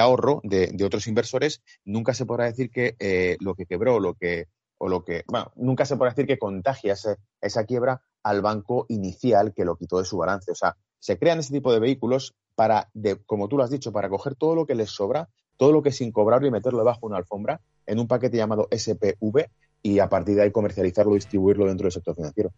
ahorro 0.00 0.40
de, 0.42 0.76
otros 0.84 1.06
inversores, 1.06 1.62
nunca 1.84 2.14
se 2.14 2.26
podrá 2.26 2.44
decir 2.44 2.70
que 2.70 2.96
eh, 2.98 3.36
lo 3.40 3.54
que 3.54 3.66
quebró 3.66 4.00
lo 4.00 4.14
que, 4.14 4.48
o 4.78 4.88
lo 4.88 5.04
que, 5.04 5.24
bueno, 5.26 5.52
nunca 5.56 5.84
se 5.84 5.96
podrá 5.96 6.10
decir 6.10 6.26
que 6.26 6.38
contagia 6.38 6.94
esa 7.40 7.64
quiebra 7.64 8.02
al 8.22 8.42
banco 8.42 8.86
inicial 8.88 9.54
que 9.54 9.64
lo 9.64 9.76
quitó 9.76 9.98
de 9.98 10.04
su 10.04 10.16
balance. 10.16 10.50
O 10.50 10.54
sea, 10.54 10.76
se 10.98 11.18
crean 11.18 11.38
ese 11.38 11.52
tipo 11.52 11.72
de 11.72 11.78
vehículos 11.78 12.34
para, 12.56 12.88
de, 12.94 13.16
como 13.24 13.46
tú 13.46 13.56
lo 13.56 13.62
has 13.62 13.70
dicho, 13.70 13.92
para 13.92 14.08
coger 14.08 14.34
todo 14.34 14.56
lo 14.56 14.66
que 14.66 14.74
les 14.74 14.90
sobra, 14.90 15.28
todo 15.56 15.70
lo 15.70 15.82
que 15.82 15.90
es 15.90 16.00
incobrable 16.00 16.48
y 16.48 16.50
meterlo 16.50 16.80
debajo 16.80 17.00
de 17.02 17.06
una 17.06 17.18
alfombra 17.18 17.60
en 17.86 18.00
un 18.00 18.08
paquete 18.08 18.36
llamado 18.36 18.68
SPV 18.72 19.48
y 19.82 20.00
a 20.00 20.08
partir 20.08 20.34
de 20.34 20.42
ahí 20.42 20.50
comercializarlo 20.50 21.12
y 21.12 21.16
distribuirlo 21.16 21.66
dentro 21.66 21.84
del 21.84 21.92
sector 21.92 22.16
financiero. 22.16 22.50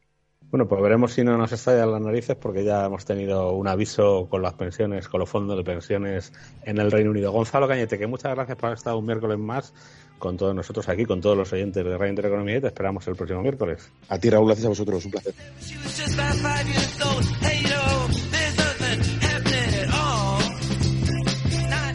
Bueno, 0.51 0.67
pues 0.67 0.81
veremos 0.81 1.13
si 1.13 1.23
no 1.23 1.37
nos 1.37 1.53
estallan 1.53 1.93
las 1.93 2.01
narices 2.01 2.35
porque 2.37 2.65
ya 2.65 2.87
hemos 2.87 3.05
tenido 3.05 3.53
un 3.53 3.69
aviso 3.69 4.29
con 4.31 4.41
las 4.41 4.55
pensiones, 4.55 5.07
con 5.07 5.21
los 5.21 5.29
fondos 5.29 5.59
de 5.59 5.65
pensiones 5.65 6.33
en 6.63 6.79
el 6.79 6.91
Reino 6.91 7.11
Unido. 7.11 7.33
Gonzalo 7.33 7.69
Cañete, 7.69 7.99
que 7.99 8.07
muchas 8.07 8.35
gracias 8.35 8.57
por 8.57 8.67
haber 8.67 8.79
estado 8.79 8.99
un 8.99 9.05
miércoles 9.05 9.39
más 9.39 9.75
con 10.19 10.39
todos 10.39 10.55
nosotros 10.55 10.89
aquí, 10.89 11.05
con 11.05 11.21
todos 11.21 11.37
los 11.37 11.53
oyentes 11.53 11.85
de 11.85 11.99
Radio 11.99 12.11
Intereconomía 12.11 12.57
y 12.57 12.61
te 12.63 12.69
esperamos 12.69 13.07
el 13.09 13.17
próximo 13.17 13.43
miércoles. 13.43 13.91
A 14.09 14.19
ti, 14.19 14.31
Raúl, 14.31 14.47
gracias 14.47 14.65
a 14.65 14.71
vosotros, 14.71 15.05
un 15.05 15.11
placer. 15.11 15.35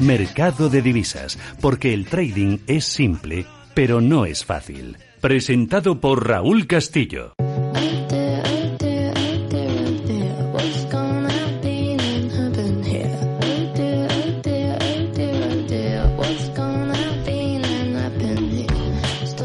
Mercado 0.04 0.68
de 0.68 0.82
divisas, 0.82 1.40
porque 1.62 1.94
el 1.94 2.06
trading 2.08 2.58
es 2.68 2.84
simple, 2.84 3.46
pero 3.74 4.02
no 4.02 4.26
es 4.26 4.44
fácil. 4.44 4.98
Presentado 5.22 6.02
por 6.02 6.28
Raúl 6.28 6.68
Castillo. 6.68 7.34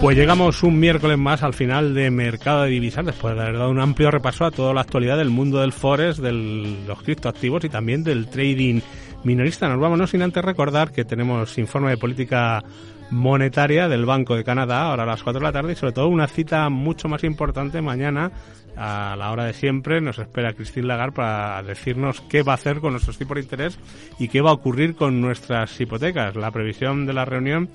Pues 0.00 0.16
llegamos 0.16 0.62
un 0.62 0.78
miércoles 0.78 1.18
más 1.18 1.42
al 1.42 1.54
final 1.54 1.92
de 1.94 2.10
Mercado 2.10 2.62
de 2.62 2.70
Divisas, 2.70 3.04
después 3.04 3.34
de 3.36 3.42
haber 3.42 3.58
dado 3.58 3.70
un 3.70 3.80
amplio 3.80 4.10
repaso 4.10 4.44
a 4.44 4.50
toda 4.50 4.72
la 4.72 4.80
actualidad 4.80 5.18
del 5.18 5.30
mundo 5.30 5.60
del 5.60 5.72
Forex, 5.72 6.18
de 6.18 6.32
los 6.32 7.02
criptoactivos 7.02 7.64
y 7.64 7.68
también 7.68 8.02
del 8.02 8.28
trading 8.28 8.80
minorista. 9.24 9.68
Nos 9.68 9.80
vamos 9.80 9.98
no 9.98 10.06
sin 10.06 10.22
antes 10.22 10.44
recordar 10.44 10.92
que 10.92 11.04
tenemos 11.04 11.56
informe 11.58 11.90
de 11.90 11.96
política 11.96 12.62
monetaria 13.10 13.88
del 13.88 14.04
Banco 14.04 14.36
de 14.36 14.44
Canadá 14.44 14.82
ahora 14.82 15.04
a 15.04 15.06
las 15.06 15.22
4 15.22 15.40
de 15.40 15.44
la 15.44 15.52
tarde 15.52 15.72
y 15.72 15.76
sobre 15.76 15.92
todo 15.92 16.08
una 16.08 16.26
cita 16.26 16.68
mucho 16.68 17.08
más 17.08 17.24
importante 17.24 17.80
mañana 17.80 18.30
a 18.76 19.16
la 19.16 19.32
hora 19.32 19.44
de 19.44 19.54
siempre 19.54 20.00
nos 20.00 20.18
espera 20.18 20.52
Christine 20.52 20.86
Lagarde 20.86 21.16
para 21.16 21.62
decirnos 21.62 22.20
qué 22.28 22.42
va 22.42 22.52
a 22.52 22.54
hacer 22.56 22.80
con 22.80 22.92
nuestros 22.92 23.18
tipos 23.18 23.34
de 23.34 23.42
interés 23.42 23.78
y 24.18 24.28
qué 24.28 24.40
va 24.40 24.50
a 24.50 24.54
ocurrir 24.54 24.94
con 24.94 25.20
nuestras 25.20 25.80
hipotecas. 25.80 26.36
La 26.36 26.52
previsión 26.52 27.04
de 27.04 27.12
la 27.12 27.24
reunión 27.24 27.68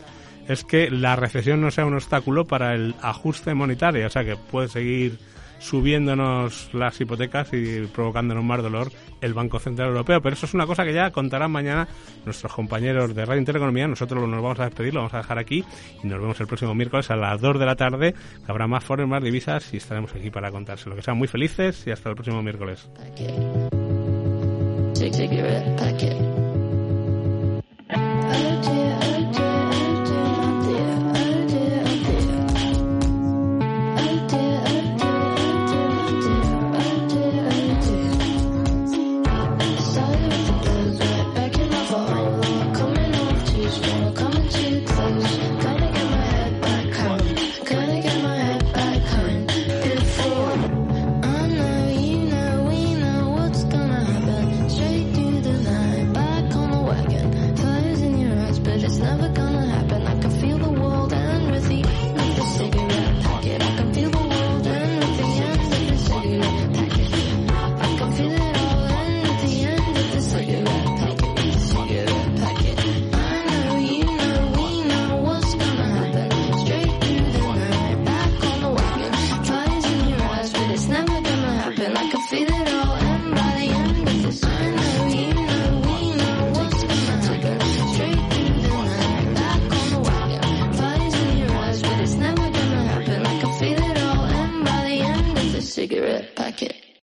es 0.48 0.64
que 0.64 0.90
la 0.90 1.16
recesión 1.16 1.62
no 1.62 1.72
sea 1.72 1.86
un 1.86 1.96
obstáculo 1.96 2.46
para 2.46 2.74
el 2.74 2.96
ajuste 3.02 3.54
monetario, 3.54 4.08
o 4.08 4.10
sea 4.10 4.24
que 4.24 4.38
puede 4.38 4.70
seguir 4.70 5.18
subiéndonos 5.64 6.70
las 6.74 7.00
hipotecas 7.00 7.54
y 7.54 7.88
provocándonos 7.88 8.44
más 8.44 8.62
dolor 8.62 8.92
el 9.22 9.34
Banco 9.34 9.60
Central 9.60 9.90
Europeo. 9.90 10.22
Pero 10.22 10.34
eso 10.36 10.46
es 10.46 10.54
una 10.54 10.68
cosa 10.68 10.84
que 10.84 10.94
ya 10.94 11.12
contarán 11.12 11.52
mañana 11.52 11.88
nuestros 12.26 12.54
compañeros 12.54 13.16
de 13.16 13.26
Radio 13.26 13.40
Intereconomía. 13.40 13.88
Nosotros 13.88 14.28
nos 14.28 14.42
vamos 14.42 14.60
a 14.60 14.66
despedir, 14.66 14.94
lo 14.94 15.00
vamos 15.00 15.14
a 15.14 15.18
dejar 15.18 15.40
aquí 15.40 15.64
y 16.04 16.08
nos 16.08 16.20
vemos 16.20 16.40
el 16.42 16.48
próximo 16.48 16.76
miércoles 16.76 17.10
a 17.12 17.16
las 17.16 17.40
2 17.40 17.60
de 17.60 17.66
la 17.66 17.76
tarde, 17.76 18.14
habrá 18.46 18.68
más 18.68 18.84
foros, 18.84 19.08
más 19.08 19.24
divisas 19.24 19.74
y 19.74 19.78
estaremos 19.78 20.14
aquí 20.14 20.30
para 20.30 20.52
contárselo. 20.52 20.96
Que 20.96 21.02
sean 21.02 21.18
muy 21.18 21.30
felices 21.30 21.88
y 21.88 21.92
hasta 21.92 22.10
el 22.10 22.16
próximo 22.16 22.44
miércoles. 22.44 22.90